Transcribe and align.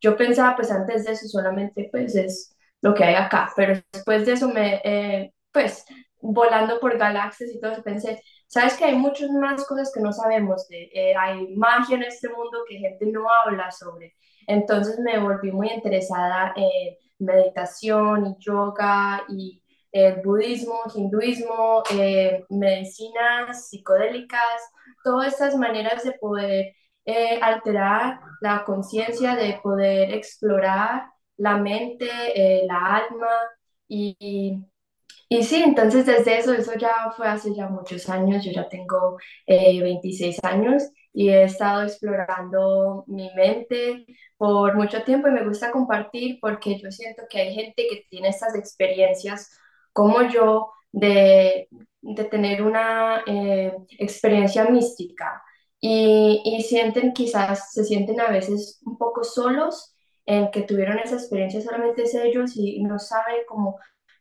yo 0.00 0.16
pensaba 0.16 0.56
pues 0.56 0.70
antes 0.70 1.04
de 1.04 1.12
eso 1.12 1.28
solamente 1.28 1.88
pues 1.90 2.14
es 2.14 2.56
lo 2.82 2.94
que 2.94 3.04
hay 3.04 3.14
acá, 3.14 3.52
pero 3.56 3.80
después 3.92 4.24
de 4.26 4.32
eso 4.32 4.48
me, 4.48 4.80
eh, 4.84 5.32
pues 5.52 5.84
volando 6.20 6.80
por 6.80 6.98
galaxias 6.98 7.50
y 7.50 7.60
todo 7.60 7.72
eso, 7.72 7.82
pensé, 7.82 8.22
sabes 8.46 8.74
que 8.76 8.84
hay 8.84 8.96
muchas 8.96 9.30
más 9.30 9.64
cosas 9.66 9.92
que 9.94 10.00
no 10.00 10.12
sabemos, 10.12 10.68
de, 10.68 10.90
eh, 10.92 11.14
hay 11.16 11.54
magia 11.56 11.96
en 11.96 12.04
este 12.04 12.28
mundo 12.28 12.64
que 12.68 12.78
gente 12.78 13.06
no 13.06 13.26
habla 13.30 13.70
sobre. 13.70 14.14
Entonces 14.46 14.98
me 14.98 15.18
volví 15.18 15.52
muy 15.52 15.68
interesada 15.70 16.52
en 16.56 16.96
meditación 17.18 18.26
y 18.26 18.36
yoga 18.44 19.24
y 19.28 19.62
el 19.92 20.22
budismo, 20.22 20.82
hinduismo, 20.94 21.82
eh, 21.92 22.44
medicinas 22.48 23.68
psicodélicas, 23.68 24.40
todas 25.04 25.32
estas 25.32 25.56
maneras 25.56 26.04
de 26.04 26.12
poder 26.12 26.74
eh, 27.10 27.40
alterar 27.42 28.20
la 28.40 28.64
conciencia, 28.64 29.36
de 29.36 29.60
poder 29.62 30.12
explorar 30.14 31.04
la 31.36 31.56
mente, 31.58 32.06
la 32.66 32.96
alma 32.96 33.28
y 33.88 34.58
y 35.32 35.44
sí, 35.44 35.62
entonces 35.62 36.06
desde 36.06 36.38
eso, 36.38 36.52
eso 36.52 36.72
ya 36.76 37.12
fue 37.16 37.28
hace 37.28 37.54
ya 37.54 37.68
muchos 37.68 38.08
años, 38.08 38.44
yo 38.44 38.50
ya 38.50 38.68
tengo 38.68 39.16
26 39.46 40.36
eh, 40.36 40.40
años 40.42 40.82
y 41.12 41.28
he 41.28 41.44
estado 41.44 41.82
explorando 41.82 43.04
mi 43.06 43.30
mente 43.36 44.06
por 44.36 44.74
mucho 44.74 45.04
tiempo 45.04 45.28
y 45.28 45.30
me 45.30 45.44
gusta 45.46 45.70
compartir 45.70 46.38
porque 46.40 46.76
yo 46.80 46.90
siento 46.90 47.22
que 47.30 47.40
hay 47.42 47.54
gente 47.54 47.86
que 47.88 48.06
tiene 48.10 48.28
estas 48.28 48.56
experiencias 48.56 49.56
como 49.92 50.20
yo 50.22 50.72
de, 50.90 51.68
de 52.00 52.24
tener 52.24 52.62
una 52.62 53.22
eh, 53.24 53.72
experiencia 54.00 54.64
mística 54.64 55.40
y, 55.80 56.42
y 56.44 56.62
sienten 56.62 57.12
quizás, 57.12 57.72
se 57.72 57.84
sienten 57.84 58.20
a 58.20 58.30
veces 58.30 58.80
un 58.84 58.98
poco 58.98 59.24
solos 59.24 59.94
en 60.26 60.50
que 60.50 60.62
tuvieron 60.62 60.98
esa 60.98 61.16
experiencia 61.16 61.60
solamente 61.60 62.04
ellos 62.24 62.52
y 62.56 62.82
no 62.82 62.98
saben 62.98 63.38
cómo 63.48 63.78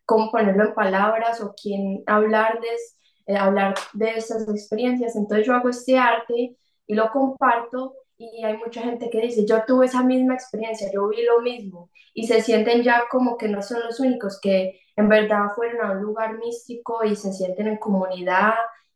cómo 0.09 0.31
ponerlo 0.31 0.65
en 0.65 0.73
palabras 0.73 1.39
o 1.39 1.53
quién 1.53 2.01
hablar 2.07 2.59
de, 2.61 3.33
eh, 3.33 3.37
hablar 3.37 3.75
de 3.93 4.09
esas 4.15 4.49
experiencias. 4.49 5.15
Entonces 5.15 5.45
yo 5.45 5.53
hago 5.53 5.69
este 5.69 5.99
arte 5.99 6.57
y 6.87 6.95
lo 6.95 7.11
comparto 7.11 7.93
y 8.17 8.43
hay 8.43 8.57
mucha 8.57 8.81
gente 8.81 9.11
que 9.11 9.21
dice, 9.21 9.45
yo 9.45 9.63
tuve 9.67 9.85
esa 9.85 10.03
misma 10.03 10.33
experiencia, 10.33 10.89
yo 10.91 11.07
vi 11.09 11.23
lo 11.23 11.41
mismo 11.41 11.91
y 12.15 12.25
se 12.25 12.41
sienten 12.41 12.81
ya 12.81 13.03
como 13.09 13.37
que 13.37 13.47
no 13.47 13.61
son 13.61 13.81
los 13.85 13.99
únicos, 13.99 14.39
que 14.41 14.81
en 14.95 15.07
verdad 15.09 15.49
fueron 15.55 15.85
a 15.85 15.91
un 15.91 16.01
lugar 16.01 16.39
místico 16.39 17.03
y 17.03 17.15
se 17.15 17.31
sienten 17.31 17.67
en 17.67 17.77
comunidad 17.77 18.55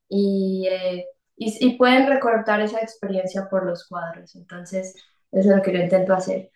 y, 0.10 0.68
eh, 0.68 1.06
y, 1.36 1.78
pueden 1.78 2.08
recordar 2.08 2.62
esa 2.62 2.80
experiencia 2.80 3.48
por 3.50 3.66
los 3.66 3.88
cuadros. 3.88 4.36
Entonces, 4.36 4.96
eso 5.32 5.50
es 5.50 5.56
lo 5.56 5.62
que 5.62 5.74
yo 5.74 5.80
intento 5.80 6.14
hacer. 6.14 6.52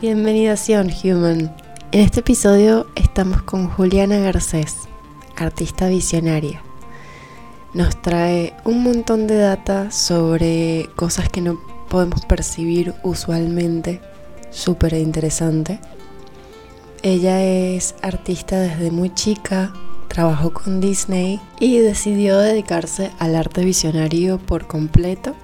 Bienvenida 0.00 0.52
a 0.52 0.82
Human. 1.02 1.56
En 1.92 2.00
este 2.00 2.20
episodio 2.20 2.86
estamos 2.94 3.42
con 3.42 3.68
Juliana 3.68 4.18
Garcés, 4.18 4.88
artista 5.36 5.88
visionaria. 5.88 6.60
Nos 7.72 8.00
trae 8.02 8.54
un 8.64 8.82
montón 8.82 9.26
de 9.26 9.38
data 9.38 9.90
sobre 9.90 10.90
cosas 10.96 11.28
que 11.28 11.40
no 11.40 11.73
podemos 11.94 12.24
percibir 12.26 12.92
usualmente, 13.04 14.00
súper 14.50 14.94
interesante. 14.94 15.78
Ella 17.04 17.40
es 17.44 17.94
artista 18.02 18.58
desde 18.58 18.90
muy 18.90 19.14
chica, 19.14 19.72
trabajó 20.08 20.52
con 20.52 20.80
Disney 20.80 21.40
y 21.60 21.78
decidió 21.78 22.36
dedicarse 22.38 23.12
al 23.20 23.36
arte 23.36 23.64
visionario 23.64 24.38
por 24.38 24.66
completo 24.66 25.36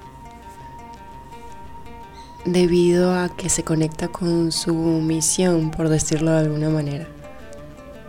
debido 2.45 3.15
a 3.15 3.29
que 3.29 3.49
se 3.49 3.63
conecta 3.63 4.09
con 4.09 4.51
su 4.51 4.75
misión, 4.75 5.71
por 5.71 5.89
decirlo 5.89 6.33
de 6.33 6.41
alguna 6.41 6.69
manera. 6.69 7.07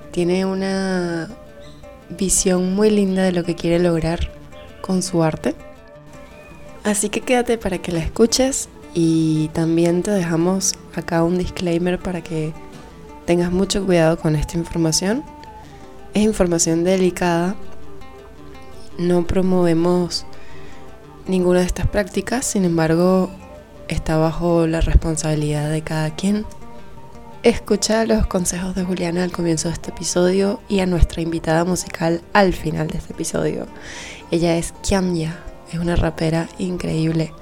Tiene 0.10 0.48
una 0.48 1.30
visión 2.10 2.74
muy 2.74 2.90
linda 2.90 3.22
de 3.22 3.34
lo 3.34 3.44
que 3.44 3.54
quiere 3.54 3.78
lograr 3.78 4.32
con 4.82 5.04
su 5.04 5.22
arte. 5.22 5.54
Así 6.84 7.10
que 7.10 7.22
quédate 7.22 7.58
para 7.58 7.78
que 7.78 7.92
la 7.92 8.00
escuches 8.00 8.70
y 8.94 9.50
también 9.50 10.02
te 10.02 10.12
dejamos 10.12 10.74
acá 10.96 11.24
un 11.24 11.38
disclaimer 11.38 12.00
para 12.00 12.22
que 12.22 12.54
tengas 13.26 13.52
mucho 13.52 13.86
cuidado 13.86 14.18
con 14.18 14.36
esta 14.36 14.58
información. 14.58 15.24
Es 16.14 16.24
información 16.24 16.84
delicada. 16.84 17.56
No 18.98 19.26
promovemos 19.28 20.26
ninguna 21.28 21.60
de 21.60 21.68
estas 21.68 21.88
prácticas, 21.88 22.46
sin 22.46 22.66
embargo 22.66 23.30
está 23.88 24.18
bajo 24.18 24.68
la 24.68 24.82
responsabilidad 24.82 25.70
de 25.70 25.84
cada 25.84 26.16
quien. 26.16 26.46
Escucha 27.44 28.06
los 28.06 28.28
consejos 28.28 28.76
de 28.76 28.84
Juliana 28.84 29.24
al 29.24 29.32
comienzo 29.32 29.68
de 29.68 29.76
este 29.76 29.92
episodio 29.92 30.62
y 30.68 30.80
a 30.80 30.86
nuestra 30.86 31.22
invitada 31.22 31.64
musical 31.64 32.22
al 32.34 32.54
final 32.54 32.88
de 32.88 32.98
este 32.98 33.14
episodio. 33.14 33.68
Ella 34.30 34.58
es 34.58 34.74
Kiamya, 34.84 35.40
es 35.72 35.80
una 35.80 35.96
rapera 35.96 36.48
increíble. 36.58 37.34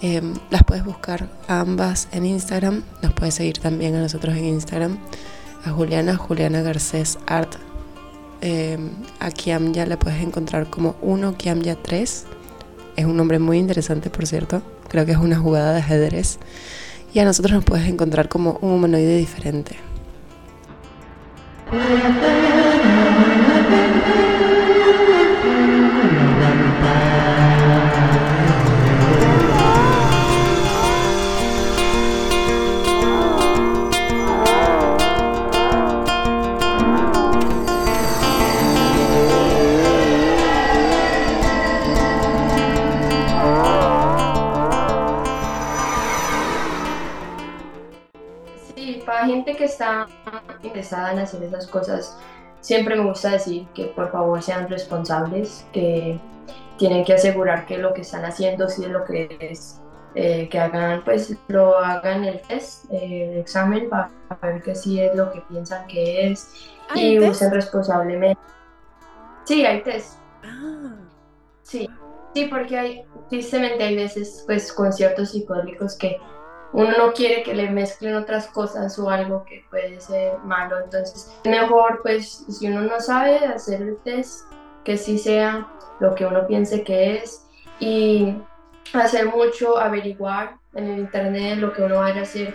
Em, 0.00 0.34
las 0.50 0.64
puedes 0.64 0.84
buscar 0.84 1.28
ambas 1.46 2.08
en 2.12 2.26
Instagram, 2.26 2.82
nos 3.02 3.12
puedes 3.12 3.34
seguir 3.34 3.58
también 3.58 3.94
a 3.94 4.00
nosotros 4.00 4.34
en 4.36 4.44
Instagram, 4.46 4.98
a 5.64 5.70
Juliana, 5.70 6.16
Juliana 6.16 6.62
Garcés 6.62 7.18
Art. 7.26 7.54
Em, 8.40 8.90
a 9.20 9.30
Kiamya 9.30 9.86
la 9.86 9.98
puedes 9.98 10.20
encontrar 10.20 10.68
como 10.68 10.96
1 11.02 11.36
Kiamya 11.36 11.76
3. 11.76 12.24
Es 12.96 13.04
un 13.04 13.16
nombre 13.16 13.38
muy 13.38 13.58
interesante, 13.58 14.10
por 14.10 14.26
cierto. 14.26 14.62
Creo 14.88 15.06
que 15.06 15.12
es 15.12 15.18
una 15.18 15.38
jugada 15.38 15.72
de 15.72 15.78
ajedrez. 15.78 16.38
Y 17.14 17.20
a 17.20 17.24
nosotros 17.24 17.52
nos 17.52 17.64
puedes 17.64 17.86
encontrar 17.86 18.28
como 18.28 18.58
un 18.60 18.72
humanoide 18.72 19.16
diferente. 19.18 19.76
Que 49.44 49.64
está 49.64 50.06
interesada 50.62 51.12
en 51.12 51.18
hacer 51.20 51.42
esas 51.42 51.66
cosas, 51.66 52.18
siempre 52.60 52.96
me 52.96 53.04
gusta 53.04 53.30
decir 53.30 53.66
que 53.74 53.86
por 53.86 54.10
favor 54.12 54.42
sean 54.42 54.68
responsables, 54.68 55.66
que 55.72 56.18
tienen 56.78 57.04
que 57.04 57.14
asegurar 57.14 57.66
que 57.66 57.78
lo 57.78 57.94
que 57.94 58.02
están 58.02 58.24
haciendo 58.24 58.68
si 58.68 58.84
es 58.84 58.90
lo 58.90 59.04
que 59.04 59.36
es, 59.40 59.80
eh, 60.14 60.48
que 60.48 60.58
hagan, 60.58 61.02
pues 61.04 61.36
lo 61.48 61.78
hagan 61.78 62.24
el 62.24 62.40
test, 62.42 62.84
el 62.90 63.38
examen 63.38 63.88
para 63.88 64.10
ver 64.42 64.62
que 64.62 64.74
sí 64.74 65.00
es 65.00 65.14
lo 65.14 65.32
que 65.32 65.40
piensan 65.42 65.86
que 65.86 66.30
es 66.30 66.70
y 66.94 67.18
usen 67.18 67.50
responsablemente. 67.50 68.40
Sí, 69.44 69.64
hay 69.64 69.82
test. 69.82 70.18
Ah. 70.44 70.94
Sí, 71.62 71.88
sí, 72.34 72.46
porque 72.46 72.78
hay, 72.78 73.04
tristemente 73.30 73.82
hay 73.82 73.96
veces, 73.96 74.42
pues, 74.46 74.72
conciertos 74.72 75.30
psicodélicos 75.30 75.96
que 75.96 76.18
uno 76.72 76.90
no 76.96 77.12
quiere 77.12 77.42
que 77.42 77.54
le 77.54 77.70
mezclen 77.70 78.16
otras 78.16 78.46
cosas 78.48 78.98
o 78.98 79.10
algo 79.10 79.44
que 79.44 79.64
puede 79.70 80.00
ser 80.00 80.38
malo. 80.38 80.80
Entonces, 80.80 81.32
mejor, 81.44 82.00
pues, 82.02 82.44
si 82.48 82.68
uno 82.68 82.82
no 82.82 83.00
sabe 83.00 83.38
hacer 83.38 83.82
el 83.82 83.96
test, 83.98 84.46
que 84.84 84.96
sí 84.96 85.18
sea 85.18 85.68
lo 86.00 86.14
que 86.14 86.26
uno 86.26 86.46
piense 86.46 86.82
que 86.82 87.16
es 87.16 87.46
y 87.78 88.34
hacer 88.92 89.26
mucho, 89.26 89.78
averiguar 89.78 90.56
en 90.74 90.88
el 90.88 90.98
internet 91.00 91.58
lo 91.58 91.72
que 91.72 91.82
uno 91.82 91.96
vaya 91.96 92.20
a 92.20 92.22
hacer, 92.22 92.54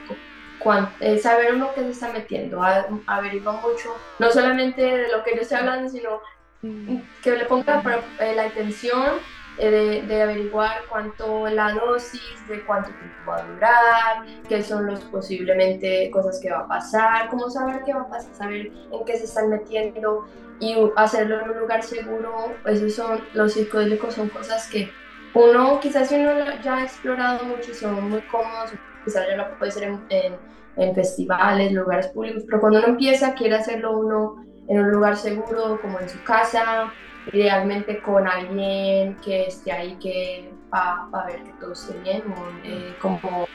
eh, 1.00 1.18
saber 1.18 1.54
uno 1.54 1.70
qué 1.74 1.82
se 1.82 1.92
está 1.92 2.12
metiendo, 2.12 2.62
averiguar 3.06 3.62
mucho, 3.62 3.96
no 4.20 4.32
solamente 4.32 4.82
de 4.82 5.12
lo 5.12 5.24
que 5.24 5.36
yo 5.36 5.42
estoy 5.42 5.60
hablando, 5.60 5.90
sino 5.90 6.20
mm. 6.64 6.98
que 7.24 7.32
le 7.32 7.46
ponga 7.46 7.82
eh, 8.20 8.34
la 8.36 8.46
atención 8.46 9.14
eh, 9.60 10.04
de, 10.08 10.22
averiguar 10.22 10.84
cuánto 10.90 11.48
la 11.48 11.74
dosis, 11.74 12.48
de 12.48 12.64
cuánto 12.66 12.90
tiempo 12.90 13.16
va 13.28 13.38
a 13.38 13.44
durar, 13.44 14.26
qué 14.48 14.62
son 14.62 14.86
los 14.86 15.00
posiblemente 15.06 16.12
cosas 16.12 16.40
que 16.40 16.52
va 16.52 16.60
a 16.60 16.68
pasar, 16.68 17.30
cómo 17.30 17.50
saber 17.50 17.82
qué 17.84 17.94
va 17.94 18.02
a 18.02 18.10
pasar, 18.10 18.36
saber 18.36 18.72
en 18.92 19.06
qué 19.06 19.18
se 19.18 19.26
están 19.26 19.50
metiendo 19.50 20.28
y 20.60 20.76
hacerlo 20.96 21.42
en 21.42 21.50
un 21.50 21.60
lugar 21.60 21.82
seguro. 21.82 22.56
Esos 22.66 22.94
son 22.94 23.22
los 23.34 23.54
psicodélicos, 23.54 24.14
son 24.14 24.30
cosas 24.30 24.70
que 24.70 24.92
uno, 25.34 25.80
quizás 25.80 26.12
uno 26.12 26.32
ya 26.64 26.78
ha 26.78 26.84
explorado 26.84 27.44
mucho, 27.46 27.74
son 27.74 28.10
muy 28.10 28.22
cómodos, 28.22 28.72
quizás 29.04 29.28
ya 29.28 29.38
lo 29.38 29.58
puede 29.58 29.72
hacer 29.72 29.84
en, 30.10 30.38
en 30.76 30.96
festivales, 30.96 31.72
lugares 31.72 32.08
públicos, 32.08 32.44
pero 32.46 32.60
cuando 32.62 32.80
uno 32.80 32.90
empieza 32.90 33.34
quiere 33.34 33.56
hacerlo 33.56 33.98
uno 33.98 34.46
en 34.68 34.80
un 34.80 34.92
lugar 34.92 35.16
seguro, 35.16 35.80
como 35.82 36.00
en 36.00 36.10
su 36.10 36.22
casa, 36.24 36.92
idealmente 37.34 38.02
con 38.02 38.28
alguien 38.28 39.16
que 39.24 39.48
esté 39.48 39.72
ahí 39.72 39.98
que 40.00 40.54
va, 40.74 41.10
a 41.12 41.26
ver 41.28 41.44
que 41.44 41.52
todo 41.60 41.74
esté 41.74 41.98
bien, 42.00 42.24
eh, 42.64 42.96
como 43.02 43.48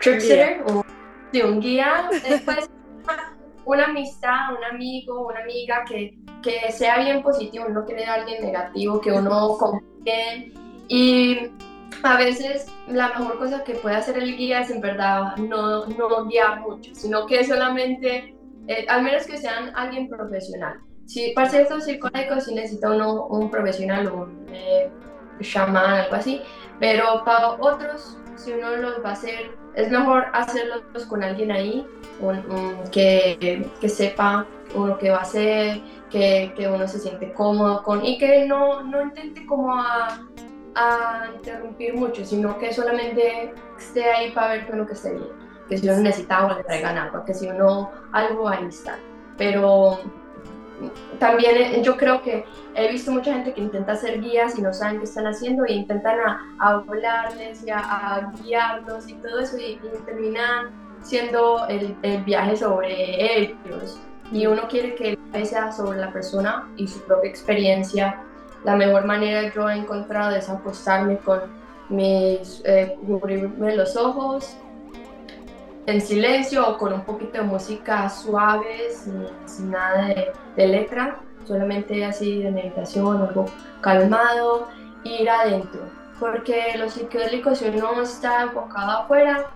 trip 0.00 0.20
sitter, 0.20 0.62
o 0.66 0.84
un 1.44 1.60
guía, 1.60 2.08
después 2.10 2.70
una 3.64 3.84
amistad, 3.84 4.56
un 4.56 4.64
amigo, 4.64 5.26
una 5.26 5.40
amiga 5.40 5.84
que, 5.86 6.18
que 6.42 6.72
sea 6.72 6.98
bien 6.98 7.22
positivo, 7.22 7.66
no 7.68 7.80
a 7.80 8.14
alguien 8.14 8.42
negativo, 8.42 9.00
que 9.00 9.12
uno 9.12 9.56
confíe. 9.58 10.52
Y 10.88 11.50
a 12.02 12.16
veces 12.16 12.66
la 12.86 13.08
mejor 13.08 13.38
cosa 13.38 13.64
que 13.64 13.74
puede 13.74 13.96
hacer 13.96 14.16
el 14.16 14.36
guía 14.36 14.60
es 14.60 14.70
en 14.70 14.80
verdad 14.80 15.36
no, 15.36 15.86
no 15.86 16.24
guiar 16.24 16.60
mucho, 16.60 16.94
sino 16.94 17.26
que 17.26 17.44
solamente, 17.44 18.34
eh, 18.68 18.86
al 18.88 19.02
menos 19.02 19.26
que 19.26 19.36
sean 19.36 19.70
alguien 19.76 20.08
profesional. 20.08 20.80
Si 21.08 21.32
para 21.32 21.48
ciertos 21.48 21.84
psicólogos 21.84 22.44
sí 22.44 22.54
necesita 22.54 22.90
uno 22.90 23.26
un 23.26 23.50
profesional, 23.50 24.12
un 24.12 24.46
eh, 24.52 24.90
chamán, 25.40 26.02
algo 26.02 26.14
así, 26.14 26.42
pero 26.78 27.24
para 27.24 27.52
otros, 27.52 28.18
si 28.36 28.52
uno 28.52 28.76
los 28.76 29.02
va 29.04 29.10
a 29.10 29.12
hacer, 29.12 29.56
es 29.74 29.90
mejor 29.90 30.26
hacerlos 30.32 31.06
con 31.08 31.24
alguien 31.24 31.50
ahí, 31.50 31.86
que, 32.92 33.66
que, 33.80 33.88
sepa 33.88 34.46
uno 34.74 34.98
qué 34.98 35.10
va 35.10 35.18
a 35.18 35.22
hacer, 35.22 35.80
que, 36.10 36.52
que, 36.54 36.68
uno 36.68 36.86
se 36.86 36.98
siente 36.98 37.32
cómodo 37.32 37.82
con 37.82 38.04
y 38.04 38.18
que 38.18 38.44
no, 38.46 38.82
no 38.82 39.02
intente 39.02 39.46
como 39.46 39.74
a 39.74 40.28
a 40.78 41.30
interrumpir 41.34 41.94
mucho, 41.94 42.24
sino 42.24 42.56
que 42.58 42.72
solamente 42.72 43.52
esté 43.78 44.04
ahí 44.04 44.30
para 44.30 44.54
ver 44.54 44.66
que 44.66 44.72
uno 44.72 44.86
que 44.86 44.92
esté 44.92 45.12
bien, 45.12 45.28
que 45.68 45.78
si 45.78 45.88
uno 45.88 45.98
necesita 45.98 46.46
o 46.46 46.56
le 46.56 46.62
traigan 46.62 46.96
algo, 46.96 47.24
que 47.24 47.34
si 47.34 47.48
uno 47.48 47.90
algo 48.12 48.48
ahí 48.48 48.66
está. 48.66 48.96
Pero 49.36 49.98
también 51.18 51.56
eh, 51.56 51.82
yo 51.82 51.96
creo 51.96 52.22
que 52.22 52.44
he 52.74 52.90
visto 52.90 53.10
mucha 53.10 53.32
gente 53.34 53.52
que 53.52 53.60
intenta 53.60 53.92
hacer 53.92 54.20
guías 54.20 54.58
y 54.58 54.62
no 54.62 54.72
saben 54.72 54.98
qué 54.98 55.04
están 55.04 55.26
haciendo 55.26 55.64
y 55.66 55.72
intentan 55.72 56.18
a, 56.20 56.40
hablarles 56.58 57.64
y 57.66 57.70
a, 57.70 58.32
guiarlos 58.42 59.08
y 59.08 59.14
todo 59.14 59.40
eso 59.40 59.56
y, 59.58 59.80
terminan 60.06 60.70
siendo 61.02 61.66
el, 61.68 61.96
el, 62.02 62.24
viaje 62.24 62.56
sobre 62.56 63.42
ellos. 63.42 64.00
Y 64.30 64.46
uno 64.46 64.68
quiere 64.68 64.94
que 64.94 65.10
el 65.10 65.16
viaje 65.16 65.46
sea 65.46 65.72
sobre 65.72 65.98
la 65.98 66.12
persona 66.12 66.68
y 66.76 66.86
su 66.86 67.00
propia 67.02 67.30
experiencia 67.30 68.22
la 68.64 68.76
mejor 68.76 69.04
manera 69.04 69.52
yo 69.54 69.68
he 69.68 69.76
encontrado 69.76 70.34
es 70.34 70.48
acostarme 70.48 71.18
con 71.18 71.40
mis, 71.88 72.62
eh, 72.64 72.96
cubrirme 73.06 73.76
los 73.76 73.96
ojos 73.96 74.56
en 75.88 76.02
silencio 76.02 76.68
o 76.68 76.76
con 76.76 76.92
un 76.92 77.00
poquito 77.00 77.38
de 77.38 77.44
música 77.44 78.10
suave, 78.10 78.90
sin, 78.90 79.70
nada 79.70 80.14
de, 80.54 80.66
letra, 80.66 81.16
solamente 81.44 82.04
así 82.04 82.42
de 82.42 82.50
meditación, 82.50 83.22
algo 83.22 83.46
calmado, 83.80 84.68
ir 85.04 85.30
adentro. 85.30 85.80
Porque 86.20 86.74
los 86.76 86.92
psicodélicos, 86.92 87.58
si 87.58 87.68
uno 87.68 88.02
está 88.02 88.42
enfocado 88.42 89.02
afuera, 89.02 89.46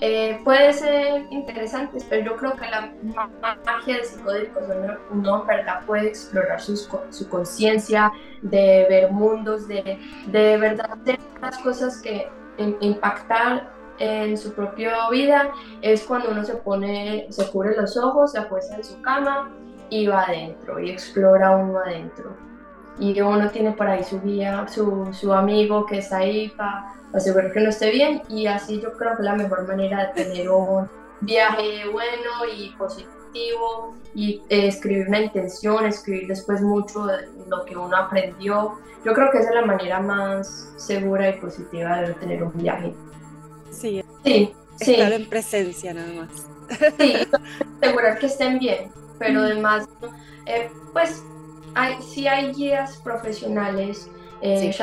eh, 0.00 0.40
puede 0.44 0.72
ser 0.72 1.26
interesante, 1.30 1.98
pero 2.08 2.26
yo 2.26 2.36
creo 2.36 2.52
que 2.54 2.70
la 2.70 2.92
magia 3.64 3.96
de 3.96 4.04
psicodélicos, 4.04 4.62
uno, 4.68 4.98
uno 5.10 5.40
en 5.40 5.46
verdad 5.48 5.80
puede 5.84 6.08
explorar 6.08 6.60
su, 6.60 6.76
su 6.76 7.28
conciencia, 7.28 8.12
de 8.42 8.86
ver 8.88 9.10
mundos, 9.10 9.66
de, 9.66 9.98
de 10.26 10.56
verdad 10.58 10.92
hacer 10.92 11.18
las 11.40 11.58
cosas 11.58 12.00
que 12.00 12.28
impactar 12.80 13.71
en 13.98 14.36
su 14.36 14.52
propia 14.52 15.08
vida 15.10 15.52
es 15.80 16.02
cuando 16.02 16.30
uno 16.30 16.44
se 16.44 16.54
pone, 16.54 17.26
se 17.30 17.50
cubre 17.50 17.76
los 17.76 17.96
ojos, 17.96 18.32
se 18.32 18.38
apuesta 18.38 18.76
en 18.76 18.84
su 18.84 19.00
cama 19.02 19.50
y 19.90 20.06
va 20.06 20.22
adentro 20.22 20.80
y 20.80 20.90
explora 20.90 21.56
uno 21.56 21.78
adentro. 21.78 22.36
Y 22.98 23.18
uno 23.20 23.50
tiene 23.50 23.72
por 23.72 23.86
ahí 23.88 24.04
su 24.04 24.20
guía, 24.20 24.66
su, 24.68 25.08
su 25.12 25.32
amigo 25.32 25.86
que 25.86 25.98
está 25.98 26.18
ahí 26.18 26.48
para 26.50 26.94
asegurar 27.12 27.52
que 27.52 27.60
no 27.60 27.70
esté 27.70 27.90
bien 27.90 28.22
y 28.28 28.46
así 28.46 28.80
yo 28.80 28.92
creo 28.94 29.16
que 29.16 29.22
la 29.22 29.34
mejor 29.34 29.66
manera 29.66 30.06
de 30.06 30.24
tener 30.24 30.50
un 30.50 30.88
viaje 31.20 31.88
bueno 31.90 32.30
y 32.54 32.70
positivo 32.70 33.94
y 34.14 34.42
eh, 34.48 34.68
escribir 34.68 35.08
una 35.08 35.20
intención, 35.20 35.86
escribir 35.86 36.28
después 36.28 36.60
mucho 36.60 37.06
de 37.06 37.28
lo 37.48 37.64
que 37.64 37.76
uno 37.76 37.96
aprendió. 37.96 38.78
Yo 39.04 39.14
creo 39.14 39.30
que 39.30 39.38
esa 39.38 39.48
es 39.50 39.54
la 39.54 39.66
manera 39.66 40.00
más 40.00 40.72
segura 40.76 41.28
y 41.30 41.40
positiva 41.40 42.02
de 42.02 42.14
tener 42.14 42.42
un 42.42 42.52
viaje. 42.54 42.94
Sí, 44.24 44.54
sí, 44.76 44.94
estar 44.94 45.12
en 45.12 45.28
presencia 45.28 45.94
nada 45.94 46.12
más. 46.12 46.46
Sí, 46.98 47.14
asegurar 47.82 48.18
que 48.18 48.26
estén 48.26 48.58
bien, 48.58 48.90
pero 49.18 49.40
además, 49.40 49.86
eh, 50.46 50.70
pues 50.92 51.22
hay, 51.74 52.00
sí 52.02 52.26
hay 52.26 52.52
guías 52.52 52.96
profesionales 52.98 54.08
eh, 54.42 54.74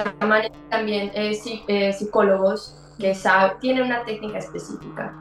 también 0.69 1.11
eh, 1.13 1.37
eh, 1.67 1.93
psicólogos 1.93 2.75
que 2.97 3.13
saben, 3.13 3.59
tienen 3.59 3.83
una 3.83 4.03
técnica 4.05 4.37
específica. 4.37 5.13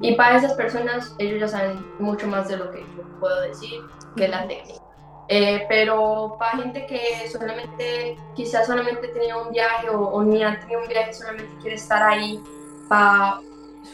Y 0.00 0.14
para 0.14 0.36
esas 0.36 0.52
personas, 0.52 1.14
ellos 1.18 1.40
ya 1.40 1.48
saben 1.48 1.78
mucho 1.98 2.26
más 2.26 2.48
de 2.48 2.58
lo 2.58 2.70
que 2.70 2.80
yo 2.80 3.02
puedo 3.18 3.40
decir, 3.40 3.80
que 4.14 4.28
la 4.28 4.46
técnica. 4.46 4.82
Eh, 5.28 5.64
pero 5.68 6.36
para 6.38 6.58
gente 6.58 6.86
que 6.86 7.28
solamente, 7.30 8.16
quizás 8.36 8.66
solamente 8.66 9.08
tenía 9.08 9.36
un 9.36 9.50
viaje 9.50 9.88
o, 9.90 10.22
ni 10.22 10.44
ha 10.44 10.60
tenido 10.60 10.82
un 10.82 10.88
viaje, 10.88 11.12
solamente 11.14 11.50
quiere 11.60 11.76
estar 11.76 12.02
ahí 12.02 12.40
para 12.88 13.40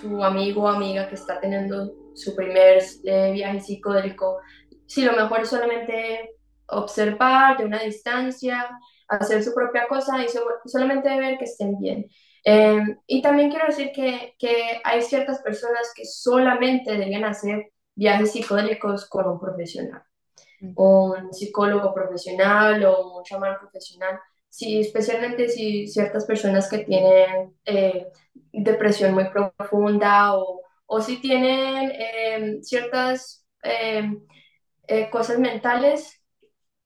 su 0.00 0.24
amigo 0.24 0.62
o 0.62 0.68
amiga 0.68 1.08
que 1.08 1.14
está 1.14 1.40
teniendo 1.40 1.92
su 2.14 2.34
primer 2.34 2.82
viaje 3.02 3.60
psicodélico, 3.60 4.38
sí, 4.86 5.02
lo 5.04 5.12
mejor 5.12 5.40
es 5.40 5.48
solamente 5.48 6.36
observar 6.66 7.58
de 7.58 7.64
una 7.64 7.80
distancia, 7.80 8.68
hacer 9.08 9.42
su 9.42 9.54
propia 9.54 9.86
cosa 9.88 10.24
y 10.24 10.28
solamente 10.66 11.08
ver 11.08 11.38
que 11.38 11.44
estén 11.44 11.78
bien. 11.78 12.06
Em, 12.44 12.98
y 13.06 13.22
también 13.22 13.50
quiero 13.50 13.66
decir 13.66 13.92
que, 13.94 14.34
que, 14.38 14.80
hay 14.82 15.02
ciertas 15.02 15.40
personas 15.42 15.92
que 15.94 16.04
solamente 16.04 16.90
deberían 16.90 17.24
hacer 17.24 17.70
viajes 17.94 18.32
psicodélicos 18.32 19.08
con 19.08 19.28
un 19.28 19.38
profesional, 19.38 20.02
un 20.74 21.32
psicólogo 21.32 21.94
profesional 21.94 22.84
o 22.84 23.18
un 23.18 23.24
chamán 23.24 23.58
profesional, 23.60 24.18
sí, 24.48 24.80
especialmente 24.80 25.48
si 25.48 25.86
ciertas 25.86 26.26
personas 26.26 26.68
que 26.68 26.78
tienen 26.78 27.54
eh, 27.64 28.08
depresión 28.52 29.14
muy 29.14 29.24
profunda 29.30 30.36
o, 30.36 30.60
o 30.86 31.00
si 31.00 31.20
tienen 31.20 31.92
em, 31.94 32.62
ciertas 32.62 33.46
em, 33.62 34.24
eh, 34.86 35.08
cosas 35.10 35.38
mentales 35.38 36.22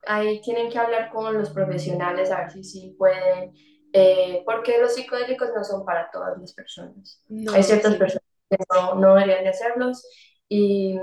ahí 0.06 0.40
tienen 0.40 0.70
que 0.70 0.78
hablar 0.78 1.10
con 1.10 1.36
los 1.36 1.50
profesionales 1.50 2.30
a 2.30 2.42
ver 2.42 2.52
si 2.52 2.64
sí 2.64 2.94
pueden, 2.96 3.52
eh, 3.92 4.42
porque 4.44 4.78
los 4.80 4.94
psicodélicos 4.94 5.50
no 5.54 5.64
son 5.64 5.84
para 5.84 6.10
todas 6.10 6.38
las 6.38 6.52
personas. 6.54 7.22
Hay 7.52 7.62
ciertas 7.62 7.96
personas 7.96 8.24
que 8.48 8.56
no, 8.72 8.94
no, 8.94 9.14
deberían 9.14 9.44
de 9.44 9.50
hacerlos 9.50 10.06
y 10.48 10.98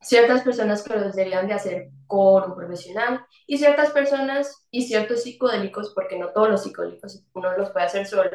ciertas 0.00 0.42
personas 0.42 0.82
que 0.82 0.94
los 0.94 1.14
deberían 1.14 1.46
de 1.46 1.54
hacer 1.54 1.90
con 2.06 2.50
un 2.50 2.56
profesional 2.56 3.24
y 3.46 3.58
ciertas 3.58 3.90
personas 3.90 4.66
y 4.70 4.82
ciertos 4.86 5.22
psicodélicos, 5.22 5.92
porque 5.94 6.18
no 6.18 6.32
todos 6.32 6.48
los 6.48 6.62
psicodélicos 6.62 7.24
uno 7.34 7.56
los 7.56 7.70
puede 7.70 7.86
hacer 7.86 8.06
solo, 8.06 8.30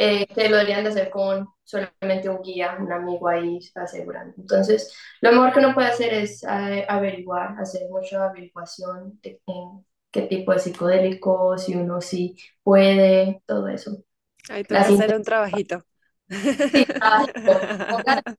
eh, 0.00 0.28
que 0.28 0.48
lo 0.48 0.58
deberían 0.58 0.84
de 0.84 0.90
hacer 0.90 1.10
con 1.10 1.48
solamente 1.64 2.28
un 2.28 2.40
guía, 2.40 2.78
un 2.78 2.92
amigo 2.92 3.26
ahí 3.26 3.58
asegurando. 3.74 4.32
Entonces, 4.38 4.96
lo 5.20 5.32
mejor 5.32 5.52
que 5.52 5.58
uno 5.58 5.74
puede 5.74 5.88
hacer 5.88 6.14
es 6.14 6.44
eh, 6.44 6.86
averiguar, 6.88 7.56
hacer 7.58 7.88
mucha 7.90 8.24
averiguación 8.24 9.18
de 9.20 9.42
en 9.44 9.84
qué 10.12 10.22
tipo 10.22 10.52
de 10.52 10.60
psicodélico, 10.60 11.58
si 11.58 11.74
uno 11.74 12.00
sí 12.00 12.36
puede, 12.62 13.42
todo 13.44 13.66
eso. 13.66 14.04
Ahí 14.48 14.62
te 14.62 14.76
hacer 14.76 15.16
un 15.16 15.24
trabajito. 15.24 15.82
Sí, 16.28 16.86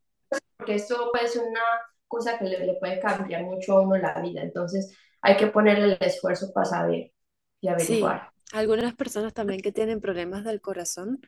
porque 0.58 0.76
eso 0.76 1.10
puede 1.12 1.28
ser 1.28 1.42
una 1.42 1.62
cosa 2.08 2.40
que 2.40 2.46
le, 2.46 2.66
le, 2.66 2.76
puede 2.76 3.02
cambiar 3.02 3.44
mucho 3.44 3.74
a 3.74 3.82
uno 3.82 3.98
la 3.98 4.18
vida. 4.22 4.42
Entonces, 4.44 4.98
hay 5.22 5.36
que 5.36 5.48
ponerle 5.48 5.86
el 5.86 5.98
esfuerzo 6.00 6.54
para 6.54 6.66
saber 6.66 7.12
y 7.60 7.68
averiguar. 7.68 8.32
Sí. 8.32 8.58
Algunas 8.58 8.96
personas 8.96 9.34
también 9.34 9.60
que 9.60 9.74
tienen 9.74 10.00
problemas 10.00 10.46
del 10.46 10.62
corazón 10.62 11.20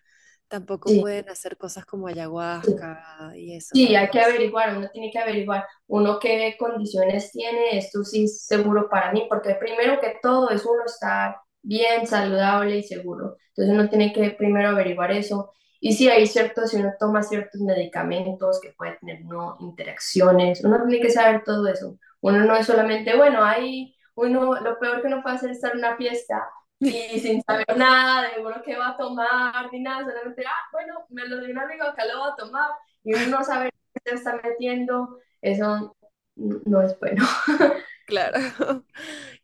tampoco 0.51 0.91
pueden 1.00 1.29
hacer 1.29 1.55
cosas 1.55 1.86
como 1.86 2.08
ayahuasca 2.08 3.31
y 3.36 3.55
eso. 3.55 3.70
Sí, 3.74 3.96
hay 3.96 4.10
que 4.10 4.20
averiguar, 4.20 4.77
uno 4.77 4.89
tiene 4.91 5.10
que 5.10 5.17
averiguar 5.17 5.65
uno 5.88 6.20
qué 6.20 6.58
condiciones 6.60 7.31
tiene, 7.31 7.77
esto 7.77 8.03
sí 8.03 8.25
es 8.25 8.46
seguro 8.46 8.89
para 8.89 9.13
mí, 9.13 9.27
porque 9.29 9.55
primero 9.55 10.01
que 10.01 10.17
todo 10.22 10.50
es 10.50 10.65
uno 10.65 10.84
estar 10.86 11.38
bien, 11.62 12.05
saludable 12.05 12.77
y 12.77 12.84
seguro. 12.84 13.38
Entonces 13.55 13.74
uno 13.74 13.89
tiene 13.89 14.12
que 14.12 14.31
primero 14.31 14.70
averiguar 14.70 15.12
eso. 15.12 15.53
Y 15.79 15.93
sí, 15.93 16.10
hay 16.10 16.27
ciertos, 16.27 16.72
si 16.72 16.77
uno 16.77 16.91
toma 17.00 17.24
ciertos 17.24 17.62
medicamentos 17.62 18.60
que 18.62 18.74
pueden 18.77 18.98
tener 19.00 19.22
no, 19.24 19.55
interacciones, 19.62 20.63
uno 20.65 20.86
tiene 20.86 21.01
que 21.01 21.12
saber 21.12 21.43
todo 21.46 21.65
eso. 21.67 21.98
Uno 22.20 22.43
no 22.43 22.55
es 22.58 22.65
solamente, 22.67 23.15
bueno, 23.15 23.43
hay 23.43 23.96
uno, 24.15 24.60
lo 24.60 24.77
peor 24.79 25.01
que 25.01 25.08
uno 25.08 25.24
puede 25.24 25.38
hacer 25.38 25.51
es 25.51 25.58
estar 25.58 25.72
en 25.72 25.79
una 25.79 25.96
fiesta 25.96 26.46
y 26.82 27.20
sin 27.20 27.42
saber 27.44 27.78
nada 27.78 28.30
de 28.30 28.42
uno 28.42 28.62
qué 28.64 28.76
va 28.76 28.90
a 28.90 28.98
tomar 28.98 29.72
ni 29.72 29.82
nada, 29.82 30.04
solamente, 30.04 30.44
ah, 30.46 30.70
bueno, 30.72 31.06
me 31.10 31.28
lo 31.28 31.40
dio 31.40 31.52
un 31.52 31.60
amigo, 31.60 31.84
acá 31.84 32.06
lo 32.06 32.20
va 32.20 32.28
a 32.30 32.36
tomar, 32.36 32.72
y 33.04 33.14
uno 33.14 33.38
no 33.38 33.44
sabe 33.44 33.70
se 34.04 34.16
está 34.16 34.40
metiendo, 34.44 35.20
eso 35.42 35.96
no 36.36 36.82
es 36.82 36.98
bueno. 37.00 37.26
Claro. 38.08 38.40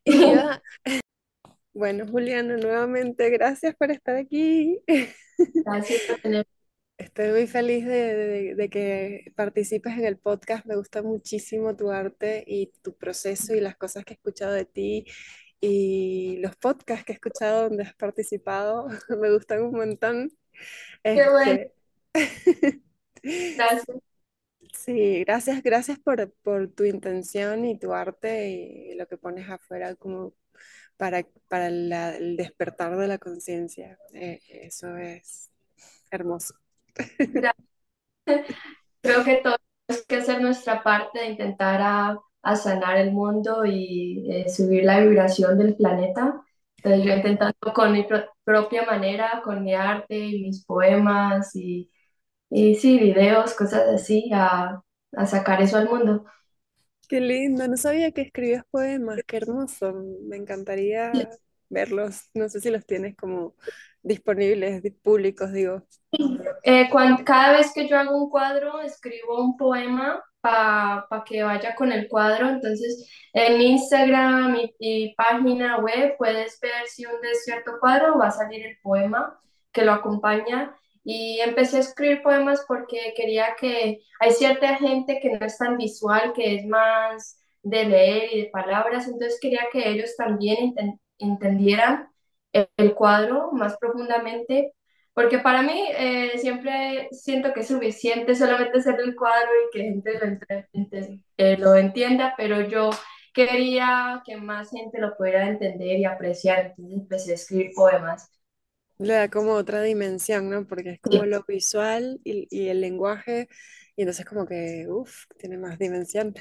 Bueno, 1.74 2.08
Juliana, 2.08 2.58
nuevamente 2.58 3.30
gracias 3.30 3.76
por 3.76 3.92
estar 3.92 4.16
aquí. 4.16 4.82
Gracias 5.64 6.02
por 6.08 6.20
tener. 6.22 6.48
Estoy 6.98 7.30
muy 7.30 7.46
feliz 7.46 7.86
de, 7.86 8.56
de, 8.56 8.70
que 8.72 9.32
participes 9.36 9.94
en 9.94 10.06
el 10.06 10.18
podcast. 10.18 10.66
Me 10.66 10.76
gusta 10.76 11.04
muchísimo 11.04 11.76
tu 11.76 11.92
arte 11.92 12.44
y 12.48 12.74
tu 12.82 12.98
proceso 12.98 13.54
y 13.54 13.60
las 13.60 13.78
cosas 13.78 14.04
que 14.06 14.14
he 14.14 14.18
escuchado 14.18 14.54
de 14.54 14.66
ti 14.66 15.06
y 15.60 16.38
los 16.38 16.56
podcasts 16.56 17.06
que 17.06 17.14
he 17.14 17.16
escuchado 17.16 17.70
donde 17.70 17.84
has 17.84 17.96
participado. 17.96 18.88
Me 19.10 19.32
gustan 19.32 19.64
un 19.64 19.72
montón. 19.72 20.32
Qué 21.04 21.30
bueno. 21.30 21.62
Este, 22.14 22.82
gracias. 23.56 23.98
Sí, 24.74 25.24
gracias, 25.24 25.64
gracias 25.64 26.00
por, 26.00 26.32
por, 26.44 26.68
tu 26.70 26.84
intención 26.84 27.66
y 27.66 27.80
tu 27.80 27.94
arte 27.94 28.50
y 28.50 28.96
lo 28.96 29.08
que 29.08 29.18
pones 29.18 29.50
afuera 29.50 29.96
como 29.96 30.34
para, 30.98 31.26
para 31.48 31.68
el 31.68 32.36
despertar 32.38 32.96
de 32.98 33.08
la 33.08 33.18
conciencia. 33.18 33.98
Eh, 34.14 34.40
eso 34.50 34.96
es 34.98 35.52
hermoso. 36.12 36.56
Creo 39.02 39.24
que 39.24 39.36
todos 39.38 39.58
tenemos 39.86 40.06
que 40.08 40.16
hacer 40.16 40.42
nuestra 40.42 40.84
parte 40.84 41.20
de 41.20 41.28
intentar 41.28 41.82
a, 41.82 42.20
a 42.44 42.56
sanar 42.56 42.98
el 42.98 43.12
mundo 43.12 43.66
y 43.66 44.28
eh, 44.32 44.50
subir 44.50 44.84
la 44.86 45.00
vibración 45.02 45.58
del 45.58 45.76
planeta. 45.76 46.42
Entonces 46.78 47.06
yo 47.06 47.14
intentando 47.16 47.74
con 47.74 47.92
mi 47.94 48.06
propia 48.44 48.86
manera, 48.86 49.42
con 49.44 49.64
mi 49.64 49.74
arte 49.76 50.18
y 50.18 50.44
mis 50.44 50.66
poemas 50.66 51.56
y 51.56 51.92
y 52.50 52.76
sí, 52.76 53.00
videos, 53.00 53.54
cosas 53.56 53.84
así, 53.96 54.30
a, 54.34 54.82
a 55.14 55.26
sacar 55.26 55.62
eso 55.62 55.78
al 55.78 55.90
mundo. 55.90 56.26
Qué 57.08 57.22
lindo, 57.22 57.66
no 57.68 57.78
sabía 57.78 58.12
que 58.12 58.22
escribías 58.22 58.66
poemas, 58.70 59.22
qué 59.26 59.38
hermoso, 59.38 59.94
me 60.28 60.36
encantaría 60.36 61.30
verlos, 61.70 62.24
no 62.34 62.50
sé 62.50 62.60
si 62.60 62.70
los 62.70 62.86
tienes 62.86 63.16
como 63.16 63.56
disponibles, 64.04 64.82
públicos, 65.02 65.54
digo. 65.54 65.84
Eh, 66.64 66.90
cada 67.26 67.54
vez 67.58 67.72
que 67.74 67.88
yo 67.88 67.98
hago 67.98 68.18
un 68.18 68.30
cuadro, 68.30 68.82
escribo 68.82 69.42
un 69.44 69.58
poema 69.58 70.22
para 70.42 71.08
que 71.26 71.44
vaya 71.44 71.76
con 71.76 71.92
el 71.92 72.08
cuadro, 72.08 72.50
entonces 72.50 73.10
en 73.34 73.62
Instagram 73.62 74.56
y, 74.56 74.76
y, 74.80 75.16
página 75.16 75.80
web 75.80 76.16
puedes 76.18 76.60
ver 76.62 76.88
si 76.88 77.06
un 77.06 77.20
de 77.22 77.36
cierto 77.36 77.74
cuadro 77.80 78.18
va 78.18 78.28
a 78.28 78.32
salir 78.32 78.66
el 78.66 78.78
poema 78.82 79.40
que 79.72 79.84
lo 79.86 79.94
acompaña. 79.94 80.76
Y 81.04 81.40
empecé 81.40 81.78
a 81.78 81.80
escribir 81.82 82.22
poemas 82.22 82.66
porque 82.68 83.14
quería 83.16 83.56
que 83.60 84.00
hay 84.20 84.32
cierta 84.32 84.76
gente 84.76 85.20
que 85.22 85.38
no 85.38 85.46
es 85.46 85.58
tan 85.58 85.78
visual, 85.78 86.34
que 86.34 86.56
es 86.56 86.66
más 86.66 87.38
de 87.70 87.86
leer 87.86 88.34
y 88.34 88.42
de 88.44 88.50
palabras, 88.50 89.08
entonces 89.08 89.40
quería 89.42 89.68
que 89.72 89.90
ellos 89.90 90.16
también 90.18 90.74
entendieran 91.20 92.10
el, 92.54 92.94
cuadro 92.96 93.52
más 93.52 93.78
profundamente, 93.78 94.74
porque 95.18 95.40
para 95.40 95.64
mí 95.64 95.74
eh, 95.98 96.38
siempre 96.40 97.10
siento 97.12 97.52
que 97.54 97.62
es 97.62 97.68
suficiente 97.70 98.36
solamente 98.36 98.78
hacer 98.80 99.00
el 99.02 99.16
cuadro 99.16 99.50
y 99.68 99.78
que 99.78 99.84
gente 99.86 100.14
lo, 100.20 101.18
eh, 101.38 101.58
lo 101.58 101.76
entienda, 101.76 102.36
pero 102.38 102.62
yo 102.70 102.92
quería 103.34 104.22
que 104.26 104.38
más 104.38 104.70
gente 104.72 105.00
lo 105.02 105.18
pudiera 105.18 105.48
entender 105.50 105.98
y 106.00 106.06
apreciar, 106.06 106.76
entonces 106.78 106.94
empecé 107.02 107.32
a 107.32 107.36
escribir 107.36 107.72
poemas. 107.76 108.30
Le 109.00 109.14
da 109.14 109.30
como 109.30 109.54
otra 109.54 109.82
dimensión, 109.84 110.50
¿no? 110.50 110.66
Porque 110.68 110.92
es 110.92 111.00
como 111.02 111.26
lo 111.26 111.44
visual 111.48 112.20
y, 112.24 112.48
y 112.50 112.70
el 112.70 112.82
lenguaje, 112.82 113.48
y 113.96 114.02
entonces 114.02 114.26
como 114.26 114.46
que, 114.48 114.86
uff, 114.90 115.26
tiene 115.38 115.58
más 115.58 115.78
dimensión. 115.80 116.34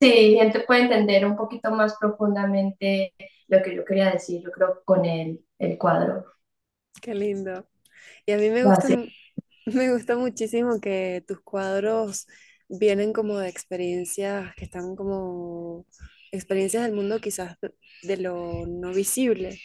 Sí, 0.00 0.34
gente 0.38 0.60
puede 0.60 0.82
entender 0.82 1.24
un 1.24 1.36
poquito 1.36 1.70
más 1.70 1.96
profundamente 1.98 3.14
lo 3.46 3.62
que 3.62 3.74
yo 3.76 3.84
quería 3.84 4.10
decir, 4.10 4.42
yo 4.42 4.50
creo, 4.50 4.82
con 4.84 5.04
el, 5.04 5.44
el 5.58 5.78
cuadro. 5.78 6.24
Qué 7.00 7.14
lindo. 7.14 7.66
Y 8.26 8.32
a 8.32 8.38
mí 8.38 8.50
me 8.50 8.64
gusta, 8.64 8.88
me 9.66 9.92
gusta 9.92 10.16
muchísimo 10.16 10.80
que 10.80 11.24
tus 11.26 11.40
cuadros 11.42 12.26
vienen 12.68 13.12
como 13.12 13.38
de 13.38 13.48
experiencias 13.48 14.54
que 14.56 14.64
están 14.66 14.96
como 14.96 15.86
experiencias 16.32 16.84
del 16.84 16.94
mundo 16.94 17.20
quizás 17.20 17.58
de 18.02 18.16
lo 18.18 18.66
no 18.66 18.92
visible. 18.92 19.60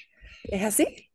¿Es 0.46 0.64
así? 0.64 1.10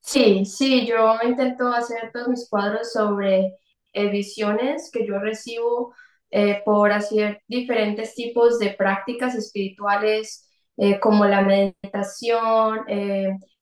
Sí, 0.00 0.44
sí, 0.44 0.86
yo 0.86 1.16
intento 1.22 1.68
hacer 1.68 2.10
todos 2.12 2.28
mis 2.28 2.48
cuadros 2.48 2.92
sobre 2.92 3.54
eh, 3.92 4.10
visiones 4.10 4.90
que 4.92 5.06
yo 5.06 5.18
recibo 5.18 5.94
eh, 6.30 6.62
por 6.64 6.92
hacer 6.92 7.42
diferentes 7.48 8.14
tipos 8.14 8.58
de 8.58 8.70
prácticas 8.74 9.34
espirituales 9.34 10.48
eh, 10.76 10.98
como 11.00 11.24
la 11.26 11.42
meditación, 11.42 12.80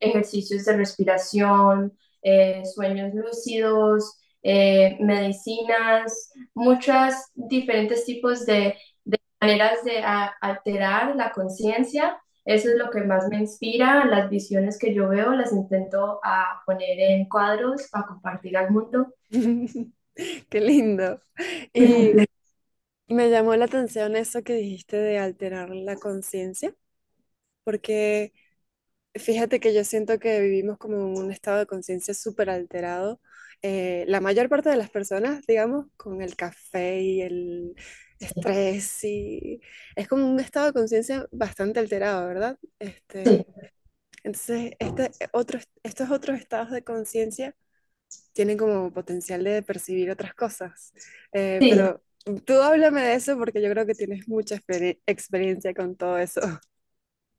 ejercicios 0.01 0.65
de 0.65 0.77
respiración, 0.77 1.93
sueños 2.75 3.15
lúcidos, 3.15 4.19
medicinas, 4.43 6.33
muchos 6.55 7.15
diferentes 7.35 8.05
tipos 8.05 8.47
de, 8.47 8.77
de 9.05 9.21
maneras 9.41 9.85
de 9.85 10.03
alterar 10.41 11.15
la 11.17 11.33
conciencia 11.33 12.19
eso 12.45 12.71
es 12.71 12.77
lo 12.77 12.91
que 12.91 13.03
más 13.03 13.29
me 13.29 13.39
inspira, 13.39 14.05
las 14.05 14.29
visiones 14.29 14.79
que 14.79 14.93
yo 14.95 15.09
veo 15.09 15.33
las 15.33 15.53
intento 15.53 16.19
a 16.25 16.63
poner 16.67 16.99
en 16.99 17.29
cuadros 17.29 17.89
para 17.91 18.07
compartir 18.07 18.57
al 18.57 18.71
mundo. 18.71 19.15
Qué 20.51 20.61
lindo. 20.61 21.21
Y 23.09 23.15
me 23.15 23.31
llamó 23.31 23.55
la 23.57 23.67
atención 23.67 24.17
eso 24.17 24.43
que 24.43 24.55
dijiste 24.55 24.97
de 24.97 25.19
alterar 25.19 25.71
la 25.71 25.97
conciencia, 25.97 26.75
porque 27.65 28.33
fíjate 29.15 29.61
que 29.61 29.75
yo 29.75 29.85
siento 29.85 30.19
que 30.19 30.41
vivimos 30.41 30.79
como 30.79 30.97
en 30.99 31.19
un 31.25 31.33
estado 31.33 31.59
de 31.61 31.67
conciencia 31.67 32.15
súper 32.15 32.51
alterado. 32.51 33.21
Eh, 33.63 34.05
la 34.09 34.21
mayor 34.21 34.49
parte 34.49 34.71
de 34.71 34.77
las 34.77 34.91
personas, 34.91 35.47
digamos, 35.47 35.87
con 35.97 36.23
el 36.23 36.37
café 36.37 37.01
y 37.03 37.23
el 37.23 37.75
estrés 38.21 39.05
y 39.05 39.61
es 39.97 40.09
como 40.09 40.31
un 40.31 40.41
estado 40.41 40.67
de 40.69 40.73
conciencia 40.75 41.27
bastante 41.33 41.81
alterado, 41.81 42.27
¿verdad? 42.29 42.59
Este, 42.79 43.47
Entonces, 44.25 44.73
este 44.79 45.11
otro, 45.33 45.59
estos 45.83 46.11
otros 46.11 46.39
estados 46.39 46.71
de 46.71 46.85
conciencia 46.85 47.57
tienen 48.33 48.59
como 48.59 48.93
potencial 48.93 49.45
de 49.45 49.63
percibir 49.63 50.11
otras 50.11 50.35
cosas. 50.35 50.93
Eh, 51.33 51.65
pero 51.69 52.03
tú 52.47 52.55
háblame 52.63 53.03
de 53.03 53.15
eso 53.17 53.39
porque 53.39 53.63
yo 53.63 53.71
creo 53.71 53.87
que 53.87 53.95
tienes 53.95 54.29
mucha 54.29 54.57
experiencia 55.07 55.75
con 55.75 55.97
todo 55.97 56.19
eso. 56.19 56.41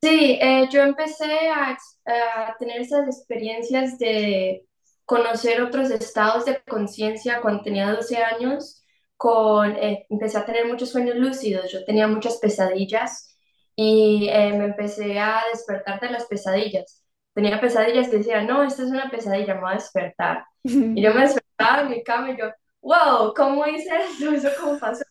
Sí, 0.03 0.37
eh, 0.41 0.67
yo 0.69 0.81
empecé 0.81 1.49
a, 1.49 1.77
a, 2.05 2.57
tener 2.59 2.81
esas 2.81 3.07
experiencias 3.07 3.97
de 3.97 4.65
conocer 5.05 5.61
otros 5.61 5.91
estados 5.91 6.43
de 6.43 6.61
conciencia 6.63 7.39
cuando 7.41 7.63
tenía 7.63 7.89
12 7.89 8.17
años 8.17 8.83
con, 9.15 9.77
eh, 9.77 10.05
empecé 10.09 10.37
a 10.37 10.45
tener 10.45 10.67
muchos 10.67 10.89
sueños 10.89 11.15
lúcidos, 11.15 11.71
yo 11.71 11.85
tenía 11.85 12.05
muchas 12.07 12.37
pesadillas 12.39 13.37
y 13.77 14.27
eh, 14.29 14.51
me 14.57 14.65
empecé 14.65 15.17
a 15.19 15.41
despertar 15.53 16.01
de 16.01 16.11
las 16.11 16.25
pesadillas. 16.25 17.05
Tenía 17.33 17.61
pesadillas 17.61 18.09
y 18.09 18.17
decía, 18.17 18.43
no, 18.43 18.61
esta 18.61 18.83
es 18.83 18.89
una 18.89 19.09
pesadilla, 19.09 19.55
me 19.55 19.61
voy 19.61 19.71
a 19.71 19.75
despertar. 19.75 20.43
Y 20.63 21.01
yo 21.01 21.13
me 21.13 21.21
despertaba 21.21 21.83
en 21.83 21.89
mi 21.91 22.03
cama 22.03 22.31
y 22.31 22.37
yo, 22.37 22.51
wow, 22.81 23.33
¿cómo 23.33 23.65
hice 23.67 23.89
eso? 23.95 24.31
¿Eso 24.33 24.49
cómo 24.59 24.77
pasó? 24.79 25.05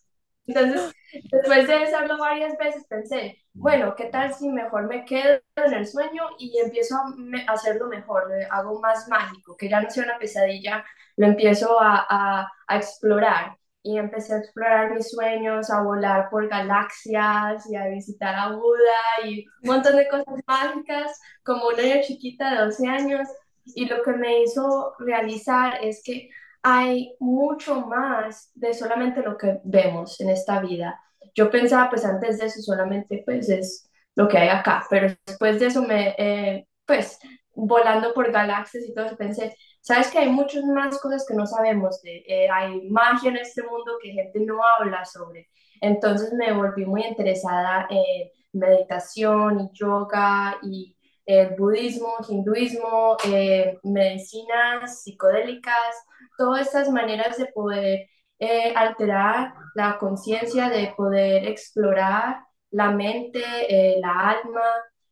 Entonces, 0.45 0.91
después 1.31 1.67
de 1.67 1.73
hacerlo 1.73 2.19
varias 2.19 2.55
veces, 2.59 2.85
pensé, 2.87 3.42
bueno, 3.53 3.95
¿qué 3.95 4.05
tal 4.05 4.33
si 4.33 4.49
mejor 4.49 4.87
me 4.87 5.05
quedo 5.05 5.39
en 5.57 5.73
el 5.73 5.87
sueño 5.87 6.23
y 6.39 6.57
empiezo 6.59 6.95
a 6.95 7.53
hacerlo 7.53 7.87
mejor, 7.87 8.29
lo 8.29 8.35
hago 8.53 8.79
más 8.81 9.07
mágico, 9.09 9.55
que 9.57 9.69
ya 9.69 9.81
no 9.81 9.89
sea 9.89 10.05
una 10.05 10.17
pesadilla, 10.19 10.83
lo 11.17 11.27
empiezo 11.27 11.79
a, 11.79 12.05
a, 12.09 12.51
a 12.67 12.77
explorar 12.77 13.57
y 13.83 13.97
empecé 13.97 14.33
a 14.33 14.37
explorar 14.39 14.93
mis 14.93 15.11
sueños, 15.11 15.69
a 15.69 15.81
volar 15.83 16.29
por 16.29 16.47
galaxias 16.47 17.69
y 17.69 17.75
a 17.75 17.87
visitar 17.87 18.33
a 18.35 18.49
Buda 18.55 19.25
y 19.25 19.45
un 19.63 19.69
montón 19.69 19.97
de 19.97 20.07
cosas 20.07 20.25
mágicas 20.47 21.19
como 21.43 21.67
una 21.67 21.81
niña 21.83 22.01
chiquita 22.01 22.51
de 22.51 22.65
12 22.65 22.87
años. 22.87 23.27
Y 23.65 23.85
lo 23.87 24.01
que 24.03 24.11
me 24.13 24.41
hizo 24.43 24.95
realizar 24.99 25.79
es 25.83 26.01
que 26.03 26.29
hay 26.61 27.15
mucho 27.19 27.81
más 27.81 28.51
de 28.55 28.73
solamente 28.73 29.21
lo 29.21 29.37
que 29.37 29.59
vemos 29.63 30.19
en 30.21 30.29
esta 30.29 30.59
vida. 30.61 30.99
Yo 31.35 31.49
pensaba, 31.49 31.89
pues 31.89 32.05
antes 32.05 32.39
de 32.39 32.45
eso 32.47 32.61
solamente 32.61 33.23
pues 33.25 33.49
es 33.49 33.89
lo 34.15 34.27
que 34.27 34.37
hay 34.37 34.49
acá, 34.49 34.85
pero 34.89 35.07
después 35.25 35.59
de 35.59 35.67
eso 35.67 35.81
me, 35.81 36.15
eh, 36.17 36.67
pues 36.85 37.19
volando 37.55 38.13
por 38.13 38.31
galaxias 38.31 38.83
y 38.87 38.93
todo, 38.93 39.15
pensé, 39.17 39.55
sabes 39.81 40.09
que 40.09 40.19
hay 40.19 40.29
muchas 40.29 40.63
más 40.65 40.99
cosas 40.99 41.25
que 41.27 41.35
no 41.35 41.45
sabemos, 41.45 42.01
de, 42.01 42.23
eh, 42.27 42.49
hay 42.49 42.89
magia 42.89 43.29
en 43.29 43.37
este 43.37 43.63
mundo 43.63 43.97
que 44.01 44.11
gente 44.11 44.39
no 44.41 44.61
habla 44.63 45.05
sobre. 45.05 45.49
Entonces 45.81 46.33
me 46.33 46.53
volví 46.53 46.85
muy 46.85 47.03
interesada 47.03 47.87
en 47.89 48.29
meditación 48.53 49.59
y 49.61 49.77
yoga 49.77 50.57
y 50.63 50.95
el 51.25 51.55
budismo, 51.55 52.15
hinduismo, 52.29 53.17
eh, 53.25 53.79
medicinas 53.83 55.03
psicodélicas, 55.03 55.95
todas 56.37 56.67
estas 56.67 56.89
maneras 56.89 57.37
de 57.37 57.45
poder 57.47 58.07
eh, 58.43 58.73
alterar 58.75 59.53
la 59.75 59.97
conciencia, 59.97 60.69
de 60.69 60.93
poder 60.95 61.47
explorar 61.47 62.37
la 62.71 62.91
mente, 62.91 63.39
eh, 63.69 63.99
la 64.01 64.29
alma 64.31 64.61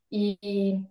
y, 0.10 0.86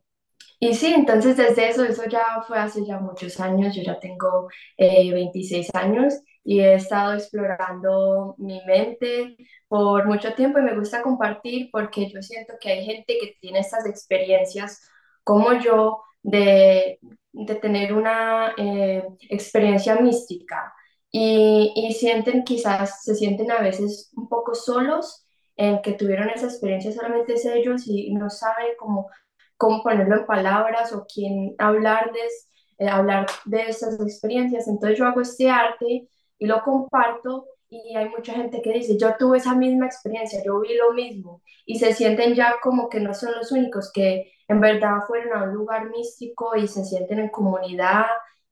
y, 0.61 0.75
sí, 0.75 0.93
entonces 0.95 1.37
desde 1.37 1.69
eso, 1.71 1.85
eso 1.85 2.05
ya 2.09 2.43
fue 2.47 2.59
hace 2.59 2.85
ya 2.87 2.99
muchos 2.99 3.41
años, 3.41 3.75
yo 3.75 3.83
ya 3.83 3.99
tengo 3.99 4.49
eh, 4.77 5.13
26 5.13 5.75
años 5.75 6.15
y 6.45 6.61
he 6.61 6.75
estado 6.75 7.15
explorando 7.15 8.35
mi 8.39 8.61
mente 8.67 9.37
por 9.69 10.07
mucho 10.07 10.35
tiempo 10.35 10.59
y 10.59 10.63
me 10.63 10.77
gusta 10.77 11.03
compartir 11.03 11.69
porque 11.73 12.09
yo 12.11 12.23
siento 12.23 12.55
que 12.61 12.71
hay 12.71 12.85
gente 12.85 13.19
que 13.21 13.35
tiene 13.41 13.61
estas 13.61 13.87
experiencias 13.87 14.81
como 15.25 15.53
yo 15.55 16.03
de, 16.23 16.99
de 17.33 17.55
tener 17.57 17.93
una 17.93 18.55
eh, 18.57 19.05
experiencia 19.29 19.97
mística 19.97 20.73
y, 21.11 21.73
y 21.75 21.93
sienten 21.95 22.45
quizás, 22.45 23.03
se 23.03 23.15
sienten 23.15 23.51
a 23.51 23.61
veces 23.61 24.11
un 24.17 24.29
poco 24.29 24.55
solos 24.55 25.27
en 25.57 25.83
que 25.83 25.93
tuvieron 25.93 26.31
esa 26.31 26.47
experiencia 26.47 26.93
solamente 26.93 27.35
ellos 27.55 27.87
y 27.87 28.15
no 28.15 28.31
saben 28.31 28.69
cómo, 28.79 29.09
cómo 29.57 29.83
ponerlo 29.83 30.17
en 30.17 30.27
palabras 30.27 30.93
o 30.95 31.07
quién 31.13 31.55
hablar 31.59 32.13
de, 32.13 32.87
eh, 32.87 32.89
hablar 32.89 33.27
de 33.45 33.63
esas 33.63 34.01
experiencias. 34.01 34.69
Entonces 34.69 34.99
yo 34.99 35.07
hago 35.07 35.21
este 35.21 35.51
arte 35.51 36.09
y 36.39 36.47
lo 36.47 36.63
comparto 36.63 37.47
y 37.69 37.95
hay 37.95 38.09
mucha 38.09 38.33
gente 38.33 38.63
que 38.63 38.73
dice, 38.73 38.97
yo 38.99 39.15
tuve 39.19 39.39
esa 39.39 39.55
misma 39.55 39.87
experiencia, 39.87 40.43
yo 40.45 40.61
vi 40.61 40.75
lo 40.77 40.93
mismo 40.93 41.43
y 41.67 41.79
se 41.79 41.93
sienten 41.93 42.35
ya 42.35 42.57
como 42.63 42.89
que 42.89 43.01
no 43.01 43.15
son 43.15 43.33
los 43.37 43.53
únicos, 43.53 43.93
que 43.93 44.33
en 44.49 44.61
verdad 44.61 45.01
fueron 45.07 45.39
a 45.39 45.45
un 45.45 45.55
lugar 45.55 45.91
místico 45.91 46.57
y 46.57 46.67
se 46.67 46.85
sienten 46.85 47.21
en 47.21 47.29
comunidad 47.29 48.07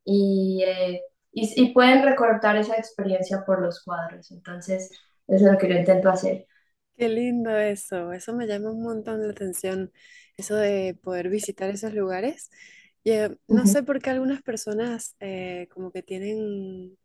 y, 0.05 0.63
eh, 0.65 1.03
y, 1.33 1.53
y, 1.63 1.73
pueden 1.73 2.03
recordar 2.05 2.57
esa 2.57 2.77
experiencia 2.77 3.45
por 3.47 3.61
los 3.63 3.83
cuadros. 3.85 4.31
Entonces, 4.33 4.91
eso 5.27 5.47
es 5.47 5.53
lo 5.53 5.59
que 5.59 5.69
yo 5.69 5.75
intento 5.77 6.11
hacer. 6.11 6.47
Qué 6.97 7.09
lindo 7.09 7.57
eso, 7.57 8.13
eso 8.13 8.35
me 8.35 8.47
llama 8.49 8.71
un 8.73 8.83
montón 8.83 9.23
la 9.23 9.31
atención, 9.31 9.93
eso 10.37 10.57
de 10.57 10.99
poder 11.01 11.29
visitar 11.29 11.71
esos 11.71 11.95
lugares. 11.95 12.51
Y, 13.05 13.13
eh, 13.13 13.37
no 13.47 13.67
sé 13.67 13.85
por 13.85 14.01
qué 14.03 14.11
algunas 14.11 14.43
personas 14.43 15.15
eh, 15.21 15.69
como 15.73 15.93
que 15.93 16.03
tienen 16.03 16.99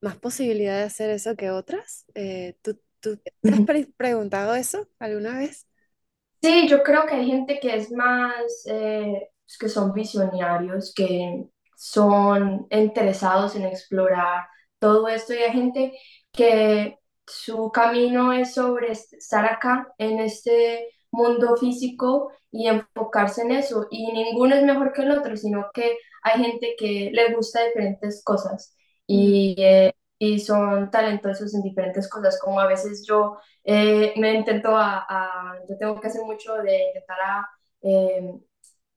más 0.00 0.16
posibilidad 0.18 0.78
de 0.78 0.84
hacer 0.84 1.10
eso 1.10 1.36
que 1.36 1.50
otras. 1.50 2.06
Eh, 2.14 2.56
¿tú, 2.62 2.80
tú 3.00 3.18
te 3.44 3.52
has 3.52 3.62
pre- 3.62 3.92
preguntado 3.96 4.54
eso 4.56 4.88
alguna 5.00 5.38
vez? 5.38 5.66
Sí, 6.42 6.68
yo 6.68 6.82
creo 6.82 7.06
que 7.06 7.14
hay 7.16 7.26
gente 7.26 7.60
que 7.60 7.74
es 7.76 7.90
más, 7.92 8.64
eh, 8.66 9.30
que 9.58 9.68
son 9.68 9.92
visionarios, 9.92 10.94
que 10.94 11.46
son 11.80 12.66
interesados 12.70 13.56
en 13.56 13.64
explorar 13.64 14.46
todo 14.78 15.08
esto. 15.08 15.32
Y 15.34 15.38
hay 15.38 15.52
gente 15.52 15.98
que 16.32 16.98
su 17.26 17.70
camino 17.72 18.32
es 18.32 18.54
sobre 18.54 18.92
est- 18.92 19.14
estar 19.14 19.44
acá 19.46 19.88
en 19.98 20.20
este 20.20 20.88
mundo 21.10 21.56
físico 21.56 22.30
y 22.50 22.68
enfocarse 22.68 23.42
en 23.42 23.52
eso. 23.52 23.86
Y 23.90 24.12
ninguno 24.12 24.54
es 24.56 24.62
mejor 24.64 24.92
que 24.92 25.02
el 25.02 25.10
otro, 25.12 25.36
sino 25.36 25.66
que 25.72 25.96
hay 26.22 26.42
gente 26.44 26.74
que 26.78 27.10
le 27.12 27.34
gusta 27.34 27.64
diferentes 27.64 28.22
cosas. 28.24 28.76
Y, 29.06 29.54
eh, 29.58 29.94
y 30.18 30.38
son 30.40 30.90
talentosos 30.90 31.54
en 31.54 31.62
diferentes 31.62 32.08
cosas, 32.08 32.38
como 32.40 32.60
a 32.60 32.66
veces 32.66 33.04
yo 33.08 33.38
eh, 33.64 34.12
me 34.16 34.34
intento 34.34 34.76
a, 34.76 35.06
a- 35.08 35.58
yo 35.68 35.76
tengo 35.78 35.98
que 36.00 36.08
hacer 36.08 36.22
mucho 36.24 36.54
de 36.56 36.84
intentar 36.88 37.18
a, 37.24 37.48
eh, 37.82 38.34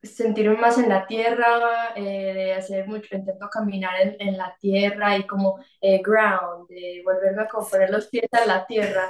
sentirme 0.03 0.57
más 0.57 0.77
en 0.77 0.89
la 0.89 1.07
tierra, 1.07 1.93
eh, 1.95 2.33
de 2.33 2.53
hacer 2.53 2.87
mucho, 2.87 3.15
intento 3.15 3.49
caminar 3.49 3.99
en, 4.01 4.15
en 4.19 4.37
la 4.37 4.55
tierra 4.59 5.17
y 5.17 5.25
como 5.25 5.63
eh, 5.81 6.01
ground, 6.03 6.67
de 6.67 7.01
volverme 7.03 7.43
a 7.43 7.47
como 7.47 7.67
poner 7.67 7.89
los 7.89 8.07
pies 8.07 8.25
en 8.31 8.47
la 8.47 8.65
tierra. 8.65 9.09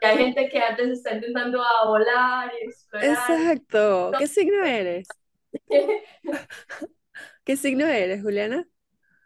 Y 0.00 0.06
hay 0.06 0.16
gente 0.16 0.48
que 0.48 0.58
antes 0.58 0.88
está 0.88 1.14
intentando 1.14 1.62
a 1.62 1.86
volar 1.86 2.50
y 2.60 2.66
explorar. 2.66 3.10
Exacto. 3.10 4.12
¿Qué 4.18 4.26
signo 4.26 4.64
eres? 4.64 5.06
¿Qué 7.44 7.56
signo 7.56 7.86
eres, 7.86 8.22
Juliana? 8.22 8.66